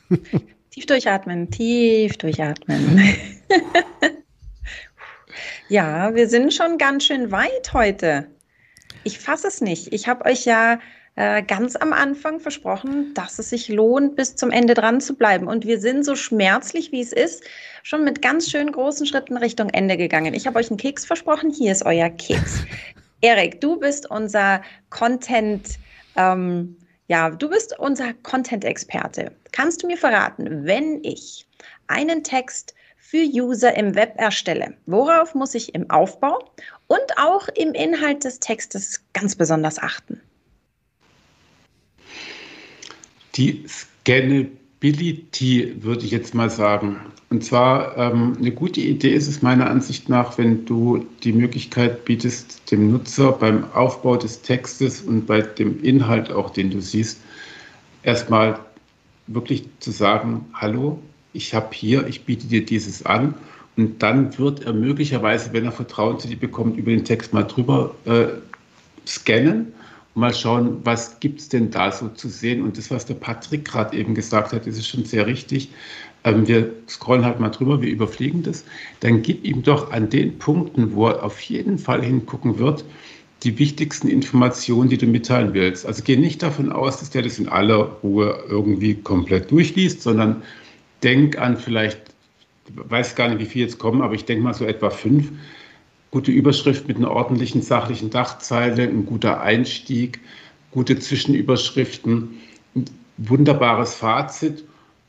Tief 0.69 0.87
durchatmen, 0.87 1.51
tief 1.51 2.17
durchatmen. 2.17 2.99
Ja, 5.73 6.13
wir 6.13 6.29
sind 6.29 6.53
schon 6.53 6.77
ganz 6.77 7.03
schön 7.03 7.31
weit 7.31 7.73
heute. 7.73 8.27
Ich 9.03 9.17
fasse 9.17 9.47
es 9.47 9.59
nicht. 9.59 9.91
Ich 9.91 10.07
habe 10.07 10.23
euch 10.25 10.45
ja 10.45 10.77
äh, 11.15 11.41
ganz 11.41 11.75
am 11.75 11.93
Anfang 11.93 12.39
versprochen, 12.39 13.15
dass 13.15 13.39
es 13.39 13.49
sich 13.49 13.69
lohnt, 13.69 14.15
bis 14.15 14.35
zum 14.35 14.51
Ende 14.51 14.75
dran 14.75 15.01
zu 15.01 15.15
bleiben. 15.15 15.47
Und 15.47 15.65
wir 15.65 15.79
sind 15.79 16.05
so 16.05 16.15
schmerzlich, 16.15 16.91
wie 16.91 17.01
es 17.01 17.11
ist, 17.11 17.43
schon 17.81 18.03
mit 18.03 18.21
ganz 18.21 18.51
schön 18.51 18.71
großen 18.71 19.07
Schritten 19.07 19.35
Richtung 19.35 19.71
Ende 19.71 19.97
gegangen. 19.97 20.35
Ich 20.35 20.45
habe 20.45 20.59
euch 20.59 20.69
einen 20.69 20.77
Keks 20.77 21.05
versprochen. 21.05 21.49
Hier 21.49 21.71
ist 21.71 21.83
euer 21.87 22.11
Keks. 22.11 22.65
Erik, 23.21 23.59
du 23.59 23.79
bist 23.79 24.07
unser 24.11 24.61
Content. 24.91 25.79
Ähm, 26.15 26.77
ja, 27.07 27.31
du 27.31 27.49
bist 27.49 27.79
unser 27.79 28.13
Content-Experte. 28.21 29.31
Kannst 29.51 29.81
du 29.81 29.87
mir 29.87 29.97
verraten, 29.97 30.67
wenn 30.67 31.03
ich 31.03 31.47
einen 31.87 32.23
Text 32.23 32.75
für 33.13 33.29
User 33.31 33.77
im 33.77 33.93
Web 33.93 34.15
erstelle. 34.17 34.73
Worauf 34.87 35.35
muss 35.35 35.53
ich 35.53 35.75
im 35.75 35.87
Aufbau 35.91 36.49
und 36.87 37.05
auch 37.17 37.47
im 37.49 37.73
Inhalt 37.73 38.23
des 38.23 38.39
Textes 38.39 39.03
ganz 39.13 39.35
besonders 39.35 39.77
achten? 39.77 40.19
Die 43.35 43.63
Scannability 43.67 45.75
würde 45.83 46.05
ich 46.05 46.09
jetzt 46.09 46.33
mal 46.33 46.49
sagen. 46.49 47.01
Und 47.29 47.43
zwar 47.43 47.95
ähm, 47.97 48.35
eine 48.39 48.49
gute 48.49 48.81
Idee 48.81 49.13
ist 49.13 49.27
es 49.27 49.43
meiner 49.43 49.69
Ansicht 49.69 50.09
nach, 50.09 50.39
wenn 50.39 50.65
du 50.65 51.05
die 51.21 51.33
Möglichkeit 51.33 52.05
bietest, 52.05 52.71
dem 52.71 52.91
Nutzer 52.91 53.33
beim 53.33 53.71
Aufbau 53.73 54.17
des 54.17 54.41
Textes 54.41 55.01
und 55.01 55.27
bei 55.27 55.41
dem 55.41 55.83
Inhalt 55.83 56.31
auch, 56.31 56.49
den 56.49 56.71
du 56.71 56.81
siehst, 56.81 57.21
erstmal 58.01 58.59
wirklich 59.27 59.65
zu 59.81 59.91
sagen, 59.91 60.47
hallo, 60.55 60.97
ich 61.33 61.53
habe 61.53 61.69
hier, 61.73 62.07
ich 62.07 62.25
biete 62.25 62.47
dir 62.47 62.63
dieses 62.65 63.05
an. 63.05 63.33
Und 63.75 64.03
dann 64.03 64.37
wird 64.37 64.63
er 64.63 64.73
möglicherweise, 64.73 65.51
wenn 65.51 65.65
er 65.65 65.71
Vertrauen 65.71 66.19
zu 66.19 66.27
dir 66.27 66.37
bekommt, 66.37 66.77
über 66.77 66.91
den 66.91 67.03
Text 67.03 67.33
mal 67.33 67.43
drüber 67.43 67.95
äh, 68.05 68.27
scannen 69.07 69.73
und 70.13 70.21
mal 70.21 70.33
schauen, 70.33 70.77
was 70.83 71.19
gibt 71.19 71.39
es 71.39 71.49
denn 71.49 71.71
da 71.71 71.91
so 71.91 72.09
zu 72.09 72.29
sehen. 72.29 72.61
Und 72.61 72.77
das, 72.77 72.91
was 72.91 73.07
der 73.07 73.15
Patrick 73.15 73.65
gerade 73.65 73.97
eben 73.97 74.13
gesagt 74.13 74.53
hat, 74.53 74.67
das 74.67 74.77
ist 74.77 74.87
schon 74.87 75.05
sehr 75.05 75.25
richtig. 75.25 75.69
Ähm, 76.23 76.47
wir 76.47 76.71
scrollen 76.87 77.25
halt 77.25 77.39
mal 77.39 77.49
drüber, 77.49 77.81
wir 77.81 77.89
überfliegen 77.89 78.43
das. 78.43 78.63
Dann 78.99 79.23
gib 79.23 79.43
ihm 79.43 79.63
doch 79.63 79.91
an 79.91 80.09
den 80.09 80.37
Punkten, 80.37 80.93
wo 80.93 81.07
er 81.07 81.23
auf 81.23 81.41
jeden 81.41 81.79
Fall 81.79 82.03
hingucken 82.03 82.59
wird, 82.59 82.85
die 83.41 83.57
wichtigsten 83.57 84.07
Informationen, 84.07 84.89
die 84.89 84.97
du 84.97 85.07
mitteilen 85.07 85.53
willst. 85.53 85.85
Also 85.85 86.03
geh 86.05 86.15
nicht 86.15 86.43
davon 86.43 86.71
aus, 86.71 86.99
dass 86.99 87.09
der 87.09 87.23
das 87.23 87.39
in 87.39 87.49
aller 87.49 87.97
Ruhe 88.03 88.41
irgendwie 88.47 88.93
komplett 88.93 89.51
durchliest, 89.51 90.03
sondern 90.03 90.43
denke 91.03 91.41
an 91.41 91.57
vielleicht, 91.57 91.99
weiß 92.73 93.15
gar 93.15 93.29
nicht, 93.29 93.39
wie 93.39 93.45
viel 93.45 93.63
jetzt 93.63 93.79
kommen, 93.79 94.01
aber 94.01 94.13
ich 94.13 94.25
denke 94.25 94.43
mal 94.43 94.53
so 94.53 94.65
etwa 94.65 94.89
fünf. 94.89 95.31
Gute 96.11 96.31
Überschrift 96.31 96.87
mit 96.87 96.97
einer 96.97 97.11
ordentlichen 97.11 97.61
sachlichen 97.61 98.09
Dachzeile, 98.09 98.83
ein 98.83 99.05
guter 99.05 99.41
Einstieg, 99.41 100.19
gute 100.71 100.99
Zwischenüberschriften, 100.99 102.39
ein 102.75 102.85
wunderbares 103.17 103.95
Fazit 103.95 104.63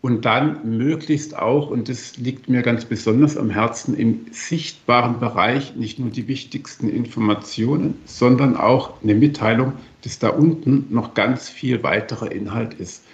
und 0.04 0.26
dann 0.26 0.76
möglichst 0.76 1.38
auch, 1.38 1.70
und 1.70 1.88
das 1.88 2.18
liegt 2.18 2.50
mir 2.50 2.60
ganz 2.60 2.84
besonders 2.84 3.38
am 3.38 3.48
Herzen, 3.48 3.96
im 3.96 4.26
sichtbaren 4.32 5.18
Bereich 5.18 5.76
nicht 5.76 5.98
nur 5.98 6.10
die 6.10 6.28
wichtigsten 6.28 6.90
Informationen, 6.90 7.94
sondern 8.04 8.54
auch 8.56 9.02
eine 9.02 9.14
Mitteilung, 9.14 9.72
dass 10.02 10.18
da 10.18 10.28
unten 10.28 10.86
noch 10.90 11.14
ganz 11.14 11.48
viel 11.48 11.82
weiterer 11.82 12.30
Inhalt 12.30 12.74
ist. 12.74 13.04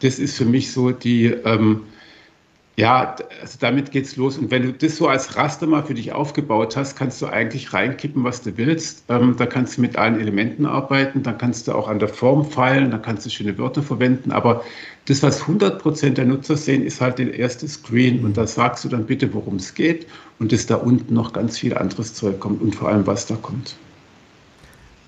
Das 0.00 0.18
ist 0.18 0.38
für 0.38 0.46
mich 0.46 0.72
so 0.72 0.92
die, 0.92 1.26
ähm, 1.26 1.82
ja, 2.80 3.14
also 3.42 3.58
damit 3.60 3.90
geht's 3.90 4.16
los. 4.16 4.38
Und 4.38 4.50
wenn 4.50 4.62
du 4.62 4.72
das 4.72 4.96
so 4.96 5.06
als 5.06 5.36
Raster 5.36 5.66
mal 5.66 5.82
für 5.82 5.92
dich 5.92 6.12
aufgebaut 6.12 6.78
hast, 6.78 6.96
kannst 6.96 7.20
du 7.20 7.26
eigentlich 7.26 7.74
reinkippen, 7.74 8.24
was 8.24 8.40
du 8.40 8.56
willst. 8.56 9.04
Ähm, 9.10 9.34
da 9.36 9.44
kannst 9.44 9.76
du 9.76 9.82
mit 9.82 9.96
allen 9.96 10.18
Elementen 10.18 10.64
arbeiten, 10.64 11.22
dann 11.22 11.36
kannst 11.36 11.68
du 11.68 11.72
auch 11.72 11.88
an 11.88 11.98
der 11.98 12.08
Form 12.08 12.42
feilen, 12.42 12.90
dann 12.90 13.02
kannst 13.02 13.26
du 13.26 13.30
schöne 13.30 13.58
Wörter 13.58 13.82
verwenden. 13.82 14.32
Aber 14.32 14.64
das, 15.04 15.22
was 15.22 15.42
100 15.42 15.78
Prozent 15.78 16.16
der 16.16 16.24
Nutzer 16.24 16.56
sehen, 16.56 16.82
ist 16.82 17.02
halt 17.02 17.18
der 17.18 17.34
erste 17.34 17.68
Screen. 17.68 18.24
Und 18.24 18.38
da 18.38 18.46
sagst 18.46 18.82
du 18.82 18.88
dann 18.88 19.04
bitte, 19.04 19.34
worum 19.34 19.56
es 19.56 19.74
geht 19.74 20.06
und 20.38 20.50
dass 20.50 20.64
da 20.64 20.76
unten 20.76 21.12
noch 21.12 21.34
ganz 21.34 21.58
viel 21.58 21.76
anderes 21.76 22.14
Zeug 22.14 22.40
kommt 22.40 22.62
und 22.62 22.74
vor 22.74 22.88
allem, 22.88 23.06
was 23.06 23.26
da 23.26 23.36
kommt. 23.36 23.76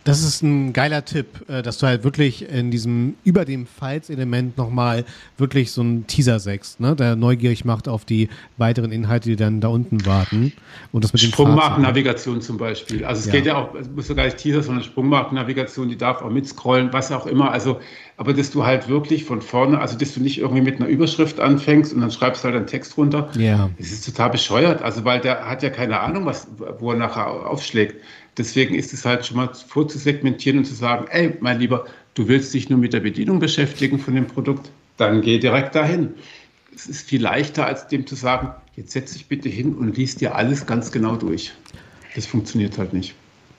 Das 0.04 0.22
ist 0.22 0.42
ein 0.42 0.72
geiler 0.72 1.04
Tipp, 1.04 1.48
äh, 1.48 1.62
dass 1.62 1.78
du 1.78 1.86
halt 1.86 2.02
wirklich 2.02 2.48
in 2.48 2.70
diesem, 2.70 3.14
über 3.24 3.44
dem 3.44 3.66
Files-Element 3.66 4.56
nochmal 4.58 5.04
wirklich 5.38 5.70
so 5.70 5.80
einen 5.80 6.06
Teaser 6.06 6.40
sägst, 6.40 6.80
ne? 6.80 6.96
der 6.96 7.14
neugierig 7.14 7.64
macht 7.64 7.88
auf 7.88 8.04
die 8.04 8.28
weiteren 8.56 8.90
Inhalte, 8.90 9.28
die 9.30 9.36
dann 9.36 9.60
da 9.60 9.68
unten 9.68 10.04
warten. 10.04 10.52
Und 10.90 11.04
das 11.04 11.12
mit 11.12 11.22
dem 11.22 11.30
Sprungmarkennavigation 11.30 12.40
zum 12.40 12.56
Beispiel. 12.56 13.04
Also 13.04 13.20
es 13.20 13.26
ja. 13.26 13.32
geht 13.32 13.46
ja 13.46 13.56
auch, 13.56 13.74
es 13.74 13.88
muss 13.88 14.08
ja 14.08 14.14
gar 14.14 14.24
nicht 14.24 14.38
Teaser, 14.38 14.62
sondern 14.62 14.82
Sprungmarkennavigation, 14.82 15.88
die 15.88 15.96
darf 15.96 16.20
auch 16.22 16.30
mitscrollen, 16.30 16.92
was 16.92 17.12
auch 17.12 17.26
immer. 17.26 17.52
Also, 17.52 17.80
aber 18.16 18.34
dass 18.34 18.50
du 18.50 18.64
halt 18.64 18.88
wirklich 18.88 19.24
von 19.24 19.40
vorne, 19.40 19.80
also 19.80 19.96
dass 19.96 20.14
du 20.14 20.20
nicht 20.20 20.38
irgendwie 20.38 20.62
mit 20.62 20.76
einer 20.76 20.88
Überschrift 20.88 21.38
anfängst 21.38 21.92
und 21.94 22.00
dann 22.00 22.10
schreibst 22.10 22.42
du 22.42 22.46
halt 22.46 22.56
einen 22.56 22.66
Text 22.66 22.96
runter. 22.96 23.30
Ja. 23.36 23.70
Das 23.78 23.92
ist 23.92 24.04
total 24.04 24.30
bescheuert. 24.30 24.82
Also, 24.82 25.04
weil 25.04 25.20
der 25.20 25.48
hat 25.48 25.62
ja 25.62 25.70
keine 25.70 26.00
Ahnung, 26.00 26.26
was, 26.26 26.48
wo 26.78 26.90
er 26.90 26.98
nachher 26.98 27.28
aufschlägt. 27.28 27.96
Deswegen 28.38 28.74
ist 28.74 28.92
es 28.92 29.04
halt 29.04 29.26
schon 29.26 29.36
mal 29.36 29.52
vorzusegmentieren 29.54 30.58
und 30.58 30.64
zu 30.64 30.74
sagen, 30.74 31.06
ey, 31.10 31.36
mein 31.40 31.60
Lieber, 31.60 31.86
du 32.14 32.28
willst 32.28 32.54
dich 32.54 32.70
nur 32.70 32.78
mit 32.78 32.92
der 32.92 33.00
Bedienung 33.00 33.38
beschäftigen 33.38 33.98
von 33.98 34.14
dem 34.14 34.26
Produkt, 34.26 34.70
dann 34.96 35.20
geh 35.20 35.38
direkt 35.38 35.74
dahin. 35.74 36.14
Es 36.74 36.86
ist 36.86 37.06
viel 37.06 37.20
leichter, 37.20 37.66
als 37.66 37.88
dem 37.88 38.06
zu 38.06 38.14
sagen, 38.14 38.52
jetzt 38.76 38.92
setz 38.92 39.12
dich 39.12 39.26
bitte 39.26 39.50
hin 39.50 39.74
und 39.74 39.96
liest 39.96 40.22
dir 40.22 40.34
alles 40.34 40.64
ganz 40.64 40.90
genau 40.90 41.16
durch. 41.16 41.52
Das 42.14 42.24
funktioniert 42.24 42.78
halt 42.78 42.94
nicht. 42.94 43.14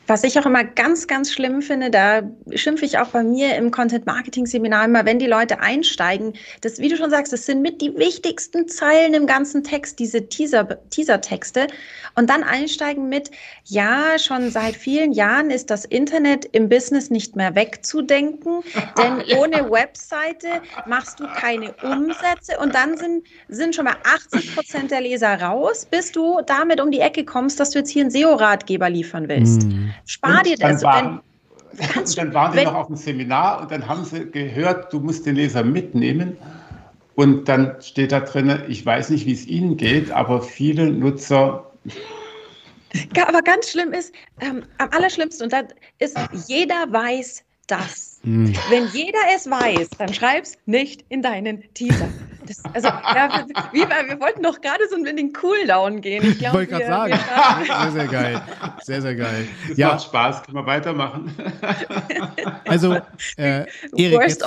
Was 0.05 0.25
ich 0.25 0.37
auch 0.37 0.45
immer 0.45 0.65
ganz, 0.65 1.07
ganz 1.07 1.31
schlimm 1.31 1.61
finde, 1.61 1.89
da 1.89 2.23
schimpfe 2.55 2.83
ich 2.83 2.97
auch 2.97 3.07
bei 3.07 3.23
mir 3.23 3.55
im 3.55 3.71
Content 3.71 4.05
Marketing 4.05 4.45
Seminar 4.45 4.83
immer, 4.85 5.05
wenn 5.05 5.17
die 5.17 5.27
Leute 5.27 5.61
einsteigen, 5.61 6.33
das, 6.59 6.79
wie 6.79 6.89
du 6.89 6.97
schon 6.97 7.09
sagst, 7.09 7.31
das 7.31 7.45
sind 7.45 7.61
mit 7.61 7.81
die 7.81 7.95
wichtigsten 7.95 8.67
Zeilen 8.67 9.13
im 9.13 9.27
ganzen 9.27 9.63
Text, 9.63 9.99
diese 9.99 10.27
Teaser, 10.27 10.77
Teaser-Texte 10.89 11.67
und 12.15 12.29
dann 12.29 12.43
einsteigen 12.43 13.07
mit, 13.07 13.31
ja, 13.63 14.19
schon 14.19 14.51
seit 14.51 14.75
vielen 14.75 15.13
Jahren 15.13 15.49
ist 15.49 15.69
das 15.69 15.85
Internet 15.85 16.45
im 16.51 16.67
Business 16.67 17.09
nicht 17.09 17.37
mehr 17.37 17.55
wegzudenken, 17.55 18.61
denn 18.97 19.37
ohne 19.37 19.71
Webseite 19.71 20.61
machst 20.85 21.21
du 21.21 21.27
keine 21.27 21.73
Umsätze 21.81 22.59
und 22.59 22.75
dann 22.75 22.97
sind, 22.97 23.25
sind 23.47 23.73
schon 23.73 23.85
mal 23.85 23.95
80 24.03 24.53
Prozent 24.53 24.91
der 24.91 24.99
Leser 24.99 25.41
raus, 25.41 25.87
bis 25.89 26.11
du 26.11 26.41
damit 26.45 26.81
um 26.81 26.91
die 26.91 26.99
Ecke 26.99 27.23
kommst, 27.23 27.61
dass 27.61 27.69
du 27.69 27.79
jetzt 27.79 27.89
hier 27.89 28.01
einen 28.01 28.11
SEO-Ratgeber 28.11 28.89
liefern 28.89 29.29
willst. 29.29 29.63
Mhm. 29.63 29.93
Spar 30.05 30.37
und 30.37 30.45
dir 30.45 30.57
das. 30.57 30.83
Waren, 30.83 31.21
und 31.95 32.17
dann 32.17 32.33
waren 32.33 32.53
sie 32.57 32.63
noch 32.63 32.75
auf 32.75 32.87
dem 32.87 32.95
Seminar 32.95 33.61
und 33.61 33.71
dann 33.71 33.87
haben 33.87 34.05
sie 34.05 34.29
gehört, 34.29 34.91
du 34.93 34.99
musst 34.99 35.25
den 35.25 35.35
Leser 35.35 35.63
mitnehmen. 35.63 36.37
Und 37.15 37.47
dann 37.47 37.79
steht 37.79 38.11
da 38.11 38.21
drin, 38.21 38.63
ich 38.67 38.83
weiß 38.83 39.11
nicht, 39.11 39.27
wie 39.27 39.33
es 39.33 39.45
Ihnen 39.45 39.77
geht, 39.77 40.09
aber 40.09 40.41
viele 40.41 40.91
Nutzer 40.91 41.71
Aber 43.27 43.41
ganz 43.41 43.69
schlimm 43.69 43.91
ist, 43.91 44.13
ähm, 44.39 44.63
am 44.77 44.89
allerschlimmsten, 44.91 45.45
und 45.45 45.53
das 45.53 45.65
ist, 45.99 46.17
jeder 46.47 46.91
weiß 46.91 47.43
das. 47.67 48.12
Mm. 48.23 48.53
Wenn 48.69 48.87
jeder 48.93 49.19
es 49.35 49.49
weiß, 49.49 49.89
dann 49.97 50.13
schreib's 50.13 50.57
nicht 50.65 51.03
in 51.09 51.21
deinen 51.21 51.61
Teaser. 51.73 52.07
Das, 52.47 52.63
also, 52.73 52.87
ja, 52.87 53.45
wir, 53.71 53.89
wir, 53.89 54.19
wollten 54.19 54.43
doch 54.43 54.59
gerade 54.61 54.83
so 54.89 54.95
in 54.95 55.15
den 55.15 55.33
Cooldown 55.33 56.01
gehen. 56.01 56.23
Ich, 56.23 56.41
ich 56.41 56.53
wollte 56.53 56.71
gerade 56.71 56.85
sagen. 56.85 57.13
sehr, 57.67 57.91
sehr 57.91 58.07
geil. 58.07 58.41
Sehr, 58.81 59.01
sehr 59.01 59.15
geil. 59.15 59.47
Das 59.69 59.77
ja. 59.77 59.87
macht 59.89 60.03
Spaß, 60.03 60.43
können 60.43 60.57
wir 60.57 60.65
weitermachen. 60.65 61.33
Also, 62.65 62.93
äh, 63.37 63.65
Erik, 63.95 64.21
jetzt, 64.21 64.43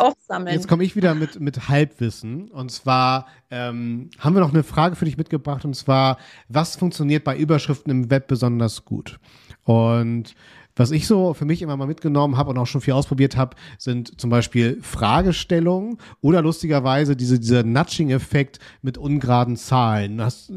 jetzt 0.47 0.69
komme 0.69 0.83
ich 0.83 0.97
wieder 0.97 1.15
mit, 1.15 1.39
mit 1.39 1.69
Halbwissen. 1.69 2.51
Und 2.51 2.73
zwar 2.73 3.27
ähm, 3.51 4.11
haben 4.19 4.35
wir 4.35 4.41
noch 4.41 4.53
eine 4.53 4.65
Frage 4.65 4.97
für 4.97 5.05
dich 5.05 5.17
mitgebracht. 5.17 5.65
Und 5.65 5.75
zwar, 5.75 6.19
was 6.49 6.77
funktioniert 6.77 7.23
bei 7.25 7.37
Überschriften 7.37 7.91
im 7.91 8.11
Web 8.11 8.27
besonders 8.27 8.85
gut? 8.85 9.21
Und 9.65 10.35
was 10.77 10.91
ich 10.91 11.07
so 11.07 11.35
für 11.35 11.47
mich 11.47 11.63
immer 11.63 11.77
mal 11.77 11.87
mitgenommen 11.87 12.37
habe 12.37 12.51
und 12.51 12.59
auch 12.59 12.67
schon 12.67 12.83
viel 12.83 12.93
ausprobiert 12.93 13.37
habe, 13.37 13.57
sind 13.79 14.21
zum 14.21 14.31
Beispiel 14.31 14.79
Fragestellungen 14.83 15.99
oder 16.21 16.43
lustigerweise 16.43 17.17
diese, 17.17 17.41
dieser 17.41 17.65
Nudging-Effekt 17.65 18.61
mit 18.83 18.99
ungeraden 18.99 19.57
Zahlen. 19.57 20.21
Hast, 20.21 20.53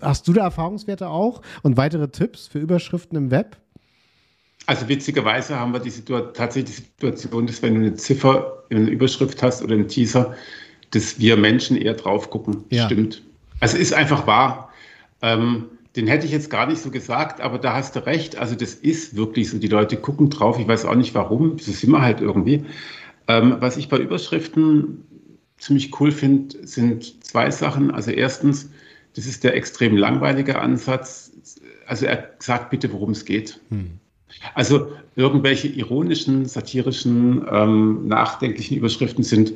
hast 0.00 0.26
du 0.26 0.32
da 0.32 0.44
Erfahrungswerte 0.44 1.08
auch 1.08 1.42
und 1.62 1.76
weitere 1.76 2.08
Tipps 2.08 2.48
für 2.48 2.58
Überschriften 2.58 3.16
im 3.16 3.30
Web? 3.30 3.58
Also 4.66 4.88
witzigerweise 4.88 5.58
haben 5.58 5.72
wir 5.72 5.80
die 5.80 5.90
Situation, 5.90 6.34
tatsächlich 6.34 6.76
die 6.76 6.82
Situation, 6.82 7.46
dass 7.46 7.62
wenn 7.62 7.74
du 7.74 7.80
eine 7.80 7.94
Ziffer 7.94 8.64
in 8.70 8.78
einer 8.78 8.90
Überschrift 8.90 9.42
hast 9.42 9.62
oder 9.62 9.74
einen 9.74 9.88
Teaser, 9.88 10.34
dass 10.90 11.18
wir 11.18 11.36
Menschen 11.36 11.76
eher 11.76 11.94
drauf 11.94 12.30
gucken. 12.30 12.64
Ja. 12.70 12.86
Stimmt. 12.86 13.22
Also 13.60 13.76
ist 13.76 13.92
einfach 13.92 14.26
wahr. 14.26 14.70
Ähm, 15.22 15.66
den 15.98 16.06
hätte 16.06 16.26
ich 16.26 16.32
jetzt 16.32 16.48
gar 16.48 16.66
nicht 16.66 16.80
so 16.80 16.92
gesagt, 16.92 17.40
aber 17.40 17.58
da 17.58 17.74
hast 17.74 17.96
du 17.96 18.06
recht. 18.06 18.38
Also 18.38 18.54
das 18.54 18.72
ist 18.72 19.16
wirklich 19.16 19.50
so. 19.50 19.58
Die 19.58 19.66
Leute 19.66 19.96
gucken 19.96 20.30
drauf. 20.30 20.56
Ich 20.56 20.68
weiß 20.68 20.84
auch 20.84 20.94
nicht 20.94 21.12
warum. 21.16 21.56
Das 21.56 21.66
ist 21.66 21.82
immer 21.82 22.02
halt 22.02 22.20
irgendwie. 22.20 22.64
Ähm, 23.26 23.56
was 23.58 23.76
ich 23.76 23.88
bei 23.88 23.98
Überschriften 23.98 25.04
ziemlich 25.56 26.00
cool 26.00 26.12
finde, 26.12 26.64
sind 26.64 27.24
zwei 27.24 27.50
Sachen. 27.50 27.90
Also 27.90 28.12
erstens, 28.12 28.70
das 29.16 29.26
ist 29.26 29.42
der 29.42 29.56
extrem 29.56 29.96
langweilige 29.96 30.60
Ansatz. 30.60 31.32
Also 31.88 32.06
er 32.06 32.30
sagt 32.38 32.70
bitte, 32.70 32.92
worum 32.92 33.10
es 33.10 33.24
geht. 33.24 33.60
Hm. 33.70 33.90
Also 34.54 34.92
irgendwelche 35.16 35.66
ironischen, 35.66 36.44
satirischen, 36.46 37.44
ähm, 37.50 38.06
nachdenklichen 38.06 38.76
Überschriften 38.76 39.24
sind 39.24 39.54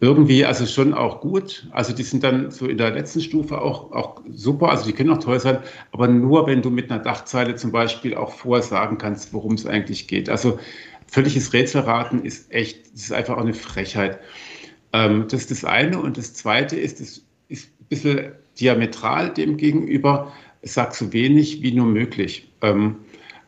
irgendwie 0.00 0.44
also 0.44 0.66
schon 0.66 0.92
auch 0.92 1.20
gut. 1.20 1.66
Also 1.70 1.94
die 1.94 2.02
sind 2.02 2.24
dann 2.24 2.50
so 2.50 2.66
in 2.66 2.78
der 2.78 2.90
letzten 2.90 3.20
Stufe 3.20 3.60
auch, 3.60 3.92
auch 3.92 4.20
super, 4.30 4.70
also 4.70 4.84
die 4.84 4.92
können 4.92 5.10
auch 5.10 5.18
toll 5.18 5.40
sein, 5.40 5.58
aber 5.92 6.08
nur 6.08 6.46
wenn 6.46 6.62
du 6.62 6.70
mit 6.70 6.90
einer 6.90 7.02
Dachzeile 7.02 7.54
zum 7.54 7.72
Beispiel 7.72 8.14
auch 8.14 8.32
vorsagen 8.32 8.98
kannst, 8.98 9.32
worum 9.32 9.54
es 9.54 9.66
eigentlich 9.66 10.08
geht. 10.08 10.28
Also 10.28 10.58
völliges 11.06 11.52
Rätselraten 11.52 12.24
ist 12.24 12.52
echt, 12.52 12.92
das 12.92 13.02
ist 13.02 13.12
einfach 13.12 13.36
auch 13.36 13.42
eine 13.42 13.54
Frechheit. 13.54 14.18
Ähm, 14.92 15.26
das 15.28 15.42
ist 15.42 15.50
das 15.50 15.64
eine. 15.64 16.00
Und 16.00 16.18
das 16.18 16.34
zweite 16.34 16.76
ist, 16.76 17.00
das 17.00 17.22
ist 17.48 17.68
ein 17.80 17.86
bisschen 17.88 18.32
diametral 18.58 19.32
dem 19.32 19.56
gegenüber, 19.56 20.32
sag 20.62 20.94
so 20.94 21.12
wenig 21.12 21.62
wie 21.62 21.72
nur 21.72 21.86
möglich. 21.86 22.50
Ähm, 22.62 22.96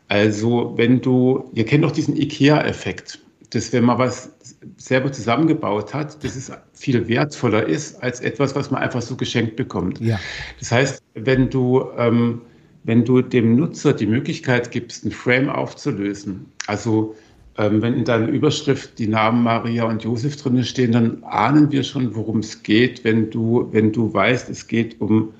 also 0.07 0.73
wenn 0.77 1.01
du, 1.01 1.49
ihr 1.53 1.65
kennt 1.65 1.83
doch 1.83 1.91
diesen 1.91 2.15
IKEA-Effekt 2.15 3.19
dass 3.57 3.73
wenn 3.73 3.85
man 3.85 3.97
was 3.97 4.31
selber 4.77 5.11
zusammengebaut 5.11 5.91
hat, 5.91 6.23
dass 6.23 6.35
es 6.35 6.51
viel 6.73 7.07
wertvoller 7.07 7.65
ist 7.65 8.03
als 8.03 8.19
etwas, 8.19 8.55
was 8.55 8.69
man 8.69 8.83
einfach 8.83 9.01
so 9.01 9.15
geschenkt 9.15 9.55
bekommt. 9.55 9.99
Ja. 9.99 10.19
Das 10.59 10.71
heißt, 10.71 11.03
wenn 11.15 11.49
du, 11.49 11.85
ähm, 11.97 12.41
wenn 12.83 13.03
du 13.03 13.23
dem 13.23 13.55
Nutzer 13.55 13.93
die 13.93 14.05
Möglichkeit 14.05 14.69
gibst, 14.69 15.05
ein 15.05 15.11
Frame 15.11 15.49
aufzulösen, 15.49 16.45
also 16.67 17.15
ähm, 17.57 17.81
wenn 17.81 17.95
in 17.95 18.05
deiner 18.05 18.27
Überschrift 18.27 18.99
die 18.99 19.07
Namen 19.07 19.41
Maria 19.41 19.85
und 19.85 20.03
Josef 20.03 20.35
drin 20.35 20.63
stehen, 20.63 20.91
dann 20.91 21.23
ahnen 21.23 21.71
wir 21.71 21.81
schon, 21.81 22.15
worum 22.15 22.39
es 22.39 22.61
geht, 22.61 23.03
wenn 23.03 23.31
du, 23.31 23.67
wenn 23.71 23.91
du 23.91 24.13
weißt, 24.13 24.51
es 24.51 24.67
geht 24.67 25.01
um, 25.01 25.33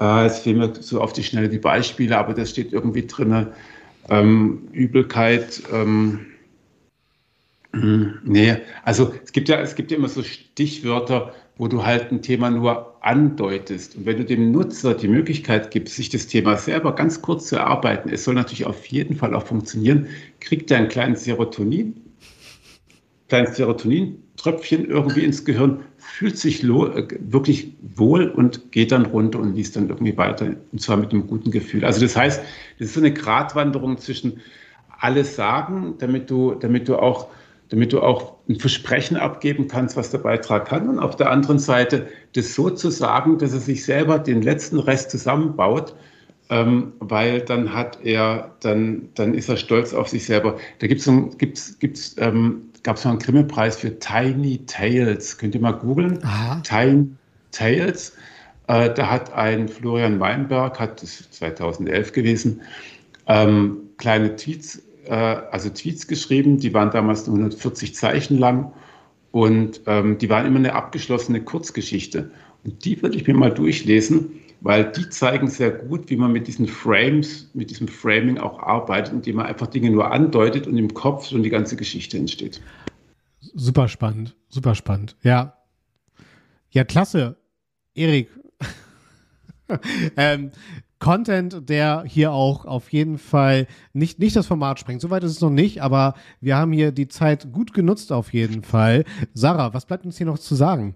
äh, 0.00 0.26
es 0.26 0.40
fehlen 0.40 0.58
mir 0.58 0.72
so 0.80 1.00
auf 1.00 1.12
die 1.12 1.22
Schnelle 1.22 1.48
die 1.48 1.58
Beispiele, 1.58 2.18
aber 2.18 2.34
da 2.34 2.44
steht 2.44 2.72
irgendwie 2.72 3.06
drin, 3.06 3.46
ähm, 4.08 4.66
Übelkeit, 4.72 5.62
ähm, 5.72 6.26
Nee, 7.74 8.58
also 8.84 9.14
es 9.24 9.32
gibt 9.32 9.48
ja, 9.48 9.58
es 9.60 9.74
gibt 9.74 9.90
ja 9.90 9.96
immer 9.96 10.08
so 10.08 10.22
Stichwörter, 10.22 11.32
wo 11.56 11.68
du 11.68 11.84
halt 11.84 12.12
ein 12.12 12.20
Thema 12.20 12.50
nur 12.50 13.02
andeutest. 13.02 13.96
Und 13.96 14.04
wenn 14.04 14.18
du 14.18 14.24
dem 14.24 14.52
Nutzer 14.52 14.94
die 14.94 15.08
Möglichkeit 15.08 15.70
gibst, 15.70 15.96
sich 15.96 16.10
das 16.10 16.26
Thema 16.26 16.56
selber 16.56 16.94
ganz 16.94 17.22
kurz 17.22 17.48
zu 17.48 17.56
erarbeiten, 17.56 18.10
es 18.10 18.24
soll 18.24 18.34
natürlich 18.34 18.66
auf 18.66 18.84
jeden 18.86 19.16
Fall 19.16 19.34
auch 19.34 19.46
funktionieren, 19.46 20.06
kriegt 20.40 20.70
er 20.70 20.78
ein 20.78 20.88
kleines 20.88 21.24
Serotonin, 21.24 21.94
kleines 23.28 23.56
Serotonin-Tröpfchen 23.56 24.84
irgendwie 24.84 25.24
ins 25.24 25.44
Gehirn, 25.44 25.80
fühlt 25.96 26.36
sich 26.36 26.66
wirklich 26.68 27.72
wohl 27.96 28.28
und 28.28 28.70
geht 28.72 28.92
dann 28.92 29.06
runter 29.06 29.38
und 29.38 29.54
liest 29.54 29.76
dann 29.76 29.88
irgendwie 29.88 30.16
weiter. 30.18 30.54
Und 30.72 30.80
zwar 30.82 30.98
mit 30.98 31.12
einem 31.12 31.26
guten 31.26 31.50
Gefühl. 31.50 31.86
Also 31.86 32.02
das 32.02 32.16
heißt, 32.16 32.42
das 32.78 32.88
ist 32.88 32.94
so 32.94 33.00
eine 33.00 33.14
Gratwanderung 33.14 33.96
zwischen 33.96 34.40
alles 34.98 35.36
sagen, 35.36 35.94
damit 35.98 36.30
du, 36.30 36.54
damit 36.54 36.86
du 36.88 36.96
auch 36.96 37.28
damit 37.72 37.90
du 37.94 38.02
auch 38.02 38.34
ein 38.50 38.56
Versprechen 38.56 39.16
abgeben 39.16 39.66
kannst, 39.66 39.96
was 39.96 40.10
der 40.10 40.18
Beitrag 40.18 40.66
kann. 40.66 40.90
Und 40.90 40.98
auf 40.98 41.16
der 41.16 41.30
anderen 41.30 41.58
Seite 41.58 42.06
das 42.34 42.54
so 42.54 42.68
zu 42.68 42.90
sagen, 42.90 43.38
dass 43.38 43.54
er 43.54 43.60
sich 43.60 43.82
selber 43.82 44.18
den 44.18 44.42
letzten 44.42 44.78
Rest 44.78 45.10
zusammenbaut, 45.10 45.96
ähm, 46.50 46.92
weil 46.98 47.40
dann 47.40 47.72
hat 47.72 47.98
er, 48.04 48.50
dann, 48.60 49.08
dann 49.14 49.32
ist 49.32 49.48
er 49.48 49.56
stolz 49.56 49.94
auf 49.94 50.08
sich 50.08 50.26
selber. 50.26 50.58
Da 50.80 50.86
gibt's, 50.86 51.10
gibt's, 51.38 51.78
gibt's, 51.78 52.14
ähm, 52.18 52.60
gab 52.82 52.96
es 52.96 53.06
mal 53.06 53.12
einen 53.12 53.20
Grimme-Preis 53.20 53.78
für 53.78 53.98
Tiny 53.98 54.60
Tales. 54.66 55.38
Könnt 55.38 55.54
ihr 55.54 55.62
mal 55.62 55.72
googeln? 55.72 56.18
Tiny 56.64 57.06
Tales. 57.52 58.12
Äh, 58.66 58.92
da 58.92 59.08
hat 59.10 59.32
ein 59.32 59.66
Florian 59.66 60.20
Weinberg, 60.20 60.78
hat 60.78 61.02
das 61.02 61.30
2011 61.30 62.12
gewesen, 62.12 62.60
ähm, 63.28 63.78
kleine 63.96 64.36
Tweets 64.36 64.82
äh, 65.04 65.14
also 65.14 65.68
Tweets 65.70 66.06
geschrieben, 66.06 66.58
die 66.58 66.72
waren 66.74 66.90
damals 66.90 67.26
nur 67.26 67.36
140 67.36 67.94
Zeichen 67.94 68.38
lang 68.38 68.72
und 69.30 69.80
ähm, 69.86 70.18
die 70.18 70.28
waren 70.28 70.46
immer 70.46 70.58
eine 70.58 70.74
abgeschlossene 70.74 71.42
Kurzgeschichte. 71.42 72.30
Und 72.64 72.84
die 72.84 73.02
würde 73.02 73.16
ich 73.16 73.26
mir 73.26 73.34
mal 73.34 73.52
durchlesen, 73.52 74.40
weil 74.60 74.92
die 74.92 75.08
zeigen 75.08 75.48
sehr 75.48 75.70
gut, 75.70 76.08
wie 76.10 76.16
man 76.16 76.32
mit 76.32 76.46
diesen 76.46 76.68
Frames, 76.68 77.50
mit 77.54 77.70
diesem 77.70 77.88
Framing 77.88 78.38
auch 78.38 78.60
arbeitet, 78.60 79.12
indem 79.12 79.36
man 79.36 79.46
einfach 79.46 79.66
Dinge 79.66 79.90
nur 79.90 80.12
andeutet 80.12 80.66
und 80.66 80.76
im 80.78 80.94
Kopf 80.94 81.28
schon 81.28 81.42
die 81.42 81.50
ganze 81.50 81.76
Geschichte 81.76 82.16
entsteht. 82.16 82.60
Super 83.54 83.88
spannend, 83.88 84.36
super 84.48 84.74
spannend. 84.74 85.16
Ja. 85.22 85.56
Ja, 86.70 86.84
klasse. 86.84 87.36
Erik. 87.94 88.30
ähm, 90.16 90.52
Content, 91.02 91.68
der 91.68 92.04
hier 92.06 92.30
auch 92.30 92.64
auf 92.64 92.92
jeden 92.92 93.18
Fall 93.18 93.66
nicht, 93.92 94.20
nicht 94.20 94.36
das 94.36 94.46
Format 94.46 94.78
sprengt. 94.78 95.00
Soweit 95.00 95.24
ist 95.24 95.32
es 95.32 95.40
noch 95.40 95.50
nicht, 95.50 95.82
aber 95.82 96.14
wir 96.40 96.56
haben 96.56 96.70
hier 96.72 96.92
die 96.92 97.08
Zeit 97.08 97.50
gut 97.50 97.74
genutzt 97.74 98.12
auf 98.12 98.32
jeden 98.32 98.62
Fall. 98.62 99.04
Sarah, 99.34 99.74
was 99.74 99.84
bleibt 99.84 100.06
uns 100.06 100.16
hier 100.16 100.26
noch 100.26 100.38
zu 100.38 100.54
sagen? 100.54 100.94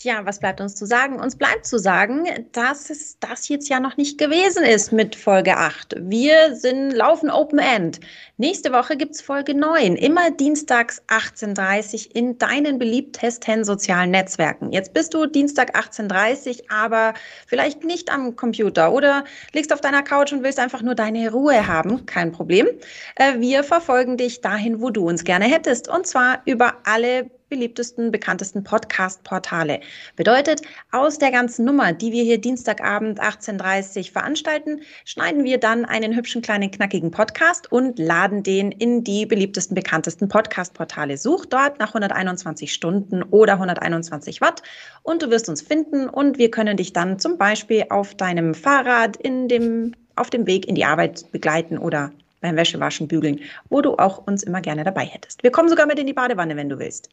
Tja, 0.00 0.20
was 0.24 0.38
bleibt 0.38 0.60
uns 0.60 0.76
zu 0.76 0.86
sagen? 0.86 1.18
Uns 1.18 1.34
bleibt 1.34 1.66
zu 1.66 1.76
sagen, 1.76 2.24
dass 2.52 2.88
es 2.88 3.18
das 3.18 3.48
jetzt 3.48 3.68
ja 3.68 3.80
noch 3.80 3.96
nicht 3.96 4.16
gewesen 4.16 4.62
ist 4.62 4.92
mit 4.92 5.16
Folge 5.16 5.56
8. 5.56 5.96
Wir 5.98 6.54
sind 6.54 6.92
laufen 6.92 7.32
Open 7.32 7.58
End. 7.58 7.98
Nächste 8.36 8.72
Woche 8.72 8.96
gibt 8.96 9.16
es 9.16 9.20
Folge 9.20 9.56
9, 9.56 9.96
immer 9.96 10.30
dienstags 10.30 11.02
18.30 11.08 12.10
Uhr 12.10 12.14
in 12.14 12.38
deinen 12.38 12.78
beliebtesten 12.78 13.64
sozialen 13.64 14.12
Netzwerken. 14.12 14.70
Jetzt 14.70 14.94
bist 14.94 15.14
du 15.14 15.26
Dienstag 15.26 15.76
18.30 15.76 16.48
Uhr, 16.48 16.64
aber 16.68 17.14
vielleicht 17.48 17.82
nicht 17.82 18.12
am 18.12 18.36
Computer 18.36 18.92
oder 18.92 19.24
liegst 19.52 19.72
auf 19.72 19.80
deiner 19.80 20.04
Couch 20.04 20.32
und 20.32 20.44
willst 20.44 20.60
einfach 20.60 20.82
nur 20.82 20.94
deine 20.94 21.32
Ruhe 21.32 21.66
haben. 21.66 22.06
Kein 22.06 22.30
Problem. 22.30 22.68
Äh, 23.16 23.40
wir 23.40 23.64
verfolgen 23.64 24.16
dich 24.16 24.42
dahin, 24.42 24.80
wo 24.80 24.90
du 24.90 25.08
uns 25.08 25.24
gerne 25.24 25.46
hättest. 25.46 25.88
Und 25.88 26.06
zwar 26.06 26.42
über 26.44 26.74
alle 26.84 27.28
beliebtesten, 27.48 28.10
bekanntesten 28.10 28.64
Podcast-Portale. 28.64 29.80
Bedeutet, 30.16 30.62
aus 30.92 31.18
der 31.18 31.30
ganzen 31.30 31.64
Nummer, 31.64 31.92
die 31.92 32.12
wir 32.12 32.22
hier 32.22 32.38
Dienstagabend 32.38 33.20
18.30 33.20 33.98
Uhr 33.98 34.04
veranstalten, 34.12 34.80
schneiden 35.04 35.44
wir 35.44 35.58
dann 35.58 35.84
einen 35.84 36.14
hübschen 36.14 36.42
kleinen 36.42 36.70
knackigen 36.70 37.10
Podcast 37.10 37.70
und 37.72 37.98
laden 37.98 38.42
den 38.42 38.72
in 38.72 39.04
die 39.04 39.26
beliebtesten, 39.26 39.74
bekanntesten 39.74 40.28
Podcast-Portale. 40.28 41.16
Such 41.16 41.46
dort 41.46 41.78
nach 41.78 41.88
121 41.88 42.72
Stunden 42.72 43.22
oder 43.22 43.54
121 43.54 44.40
Watt 44.40 44.62
und 45.02 45.22
du 45.22 45.30
wirst 45.30 45.48
uns 45.48 45.62
finden 45.62 46.08
und 46.08 46.38
wir 46.38 46.50
können 46.50 46.76
dich 46.76 46.92
dann 46.92 47.18
zum 47.18 47.38
Beispiel 47.38 47.86
auf 47.90 48.14
deinem 48.14 48.54
Fahrrad 48.54 49.16
in 49.16 49.48
dem, 49.48 49.94
auf 50.16 50.30
dem 50.30 50.46
Weg 50.46 50.66
in 50.68 50.74
die 50.74 50.84
Arbeit 50.84 51.30
begleiten 51.32 51.78
oder 51.78 52.12
beim 52.40 52.56
Wäschewaschen, 52.56 53.08
Bügeln, 53.08 53.40
wo 53.68 53.80
du 53.80 53.96
auch 53.96 54.26
uns 54.26 54.42
immer 54.42 54.60
gerne 54.60 54.84
dabei 54.84 55.04
hättest. 55.04 55.42
Wir 55.42 55.50
kommen 55.50 55.68
sogar 55.68 55.86
mit 55.86 55.98
in 55.98 56.06
die 56.06 56.12
Badewanne, 56.12 56.56
wenn 56.56 56.68
du 56.68 56.78
willst. 56.78 57.08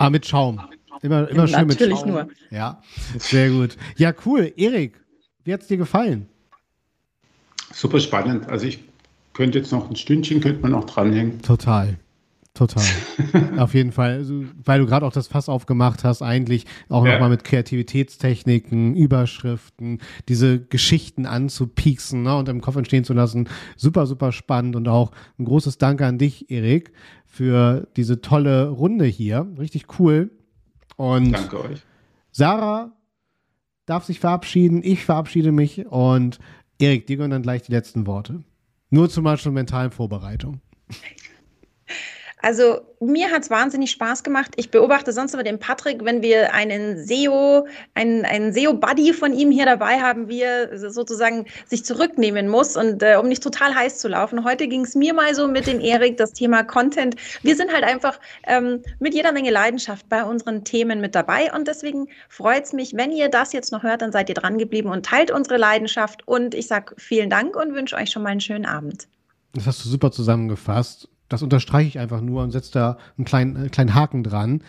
Ah, 0.00 0.08
mit 0.08 0.26
Schaum. 0.26 0.58
Immer, 1.02 1.28
immer 1.28 1.46
schön 1.46 1.66
mit 1.66 1.78
Schaum. 1.78 1.88
Natürlich 1.88 2.04
nur. 2.06 2.28
Ja, 2.50 2.80
sehr 3.18 3.50
gut. 3.50 3.76
Ja, 3.96 4.14
cool. 4.24 4.50
Erik, 4.56 4.98
wie 5.44 5.52
hat 5.52 5.60
es 5.60 5.66
dir 5.66 5.76
gefallen? 5.76 6.26
Super 7.70 8.00
spannend. 8.00 8.48
Also 8.48 8.66
ich 8.66 8.78
könnte 9.34 9.58
jetzt 9.58 9.72
noch 9.72 9.90
ein 9.90 9.96
Stündchen, 9.96 10.40
könnte 10.40 10.62
man 10.62 10.70
noch 10.70 10.84
dranhängen. 10.84 11.42
Total. 11.42 11.98
Total. 12.54 12.84
Auf 13.58 13.74
jeden 13.74 13.92
Fall. 13.92 14.14
Also, 14.14 14.44
weil 14.64 14.80
du 14.80 14.86
gerade 14.86 15.06
auch 15.06 15.12
das 15.12 15.28
Fass 15.28 15.48
aufgemacht 15.48 16.02
hast, 16.02 16.20
eigentlich 16.20 16.66
auch 16.88 17.06
ja. 17.06 17.12
nochmal 17.12 17.30
mit 17.30 17.44
Kreativitätstechniken, 17.44 18.96
Überschriften, 18.96 20.00
diese 20.28 20.60
Geschichten 20.60 21.26
anzupieksen 21.26 22.22
ne, 22.22 22.36
und 22.36 22.48
im 22.48 22.60
Kopf 22.60 22.76
entstehen 22.76 23.04
zu 23.04 23.12
lassen. 23.12 23.48
Super, 23.76 24.06
super 24.06 24.32
spannend 24.32 24.74
und 24.76 24.88
auch 24.88 25.12
ein 25.38 25.44
großes 25.44 25.78
Danke 25.78 26.06
an 26.06 26.18
dich, 26.18 26.50
Erik, 26.50 26.92
für 27.30 27.88
diese 27.96 28.20
tolle 28.20 28.68
Runde 28.68 29.06
hier. 29.06 29.46
Richtig 29.58 29.98
cool. 29.98 30.30
Und 30.96 31.32
Danke 31.32 31.64
euch. 31.64 31.80
Sarah 32.32 32.92
darf 33.86 34.04
sich 34.04 34.20
verabschieden, 34.20 34.82
ich 34.84 35.04
verabschiede 35.04 35.52
mich 35.52 35.86
und 35.86 36.38
Erik, 36.78 37.06
dir 37.06 37.16
gehören 37.16 37.30
dann 37.30 37.42
gleich 37.42 37.62
die 37.62 37.72
letzten 37.72 38.06
Worte. 38.06 38.42
Nur 38.90 39.08
zum 39.08 39.24
Beispiel 39.24 39.52
mentalen 39.52 39.90
Vorbereitung. 39.90 40.60
Also 42.42 42.80
mir 43.00 43.30
hat 43.30 43.42
es 43.42 43.50
wahnsinnig 43.50 43.90
Spaß 43.90 44.22
gemacht. 44.22 44.52
Ich 44.56 44.70
beobachte 44.70 45.12
sonst 45.12 45.34
immer 45.34 45.42
den 45.42 45.58
Patrick, 45.58 46.04
wenn 46.04 46.22
wir 46.22 46.52
einen 46.54 47.04
SEO, 47.04 47.66
einen, 47.94 48.24
einen 48.24 48.52
SEO-Buddy 48.52 49.12
von 49.12 49.32
ihm 49.32 49.50
hier 49.50 49.64
dabei 49.64 50.00
haben, 50.00 50.28
wie 50.28 50.42
er 50.42 50.78
sozusagen 50.78 51.46
sich 51.66 51.84
zurücknehmen 51.84 52.48
muss 52.48 52.76
und 52.76 53.02
äh, 53.02 53.16
um 53.16 53.28
nicht 53.28 53.42
total 53.42 53.74
heiß 53.74 53.98
zu 53.98 54.08
laufen. 54.08 54.44
Heute 54.44 54.68
ging 54.68 54.84
es 54.84 54.94
mir 54.94 55.14
mal 55.14 55.34
so 55.34 55.48
mit 55.48 55.66
dem 55.66 55.80
Erik, 55.80 56.16
das 56.16 56.32
Thema 56.32 56.62
Content. 56.62 57.16
Wir 57.42 57.56
sind 57.56 57.72
halt 57.72 57.84
einfach 57.84 58.18
ähm, 58.46 58.82
mit 58.98 59.14
jeder 59.14 59.32
Menge 59.32 59.50
Leidenschaft 59.50 60.08
bei 60.08 60.24
unseren 60.24 60.64
Themen 60.64 61.00
mit 61.00 61.14
dabei 61.14 61.52
und 61.52 61.68
deswegen 61.68 62.08
freut 62.28 62.64
es 62.64 62.72
mich, 62.72 62.94
wenn 62.94 63.12
ihr 63.12 63.28
das 63.28 63.52
jetzt 63.52 63.72
noch 63.72 63.82
hört, 63.82 64.02
dann 64.02 64.12
seid 64.12 64.28
ihr 64.28 64.34
dran 64.34 64.58
geblieben 64.58 64.90
und 64.90 65.04
teilt 65.04 65.30
unsere 65.30 65.56
Leidenschaft 65.58 66.26
und 66.26 66.54
ich 66.54 66.66
sage 66.66 66.94
vielen 66.98 67.30
Dank 67.30 67.56
und 67.56 67.74
wünsche 67.74 67.96
euch 67.96 68.10
schon 68.10 68.22
mal 68.22 68.30
einen 68.30 68.40
schönen 68.40 68.66
Abend. 68.66 69.08
Das 69.52 69.66
hast 69.66 69.84
du 69.84 69.88
super 69.88 70.12
zusammengefasst. 70.12 71.08
Das 71.30 71.42
unterstreiche 71.42 71.88
ich 71.88 71.98
einfach 71.98 72.20
nur 72.20 72.42
und 72.42 72.50
setze 72.50 72.72
da 72.72 72.98
einen 73.16 73.24
kleinen, 73.24 73.56
einen 73.56 73.70
kleinen 73.70 73.94
Haken 73.94 74.24
dran. 74.24 74.62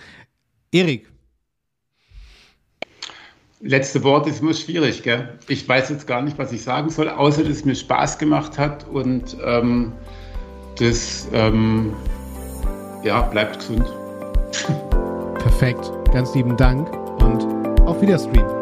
Erik. 0.72 1.09
Letzte 3.59 4.03
Wort 4.03 4.28
ist 4.28 4.41
immer 4.41 4.53
schwierig, 4.53 5.03
gell? 5.03 5.38
Ich 5.47 5.68
weiß 5.68 5.89
jetzt 5.89 6.07
gar 6.07 6.22
nicht, 6.22 6.38
was 6.38 6.51
ich 6.51 6.64
sagen 6.64 6.89
soll, 6.89 7.09
außer 7.09 7.43
dass 7.43 7.57
es 7.57 7.66
mir 7.66 7.76
Spaß 7.76 8.18
gemacht 8.18 8.57
hat 8.57 8.88
und 8.88 9.36
ähm, 9.43 9.91
das, 10.78 11.28
ähm, 11.34 11.93
ja, 13.03 13.22
bleibt 13.22 13.59
gesund. 13.59 13.86
Perfekt. 15.39 15.91
Ganz 16.14 16.34
lieben 16.36 16.55
Dank 16.57 16.91
und 17.22 17.43
auf 17.82 18.01
Wiederstream. 18.01 18.61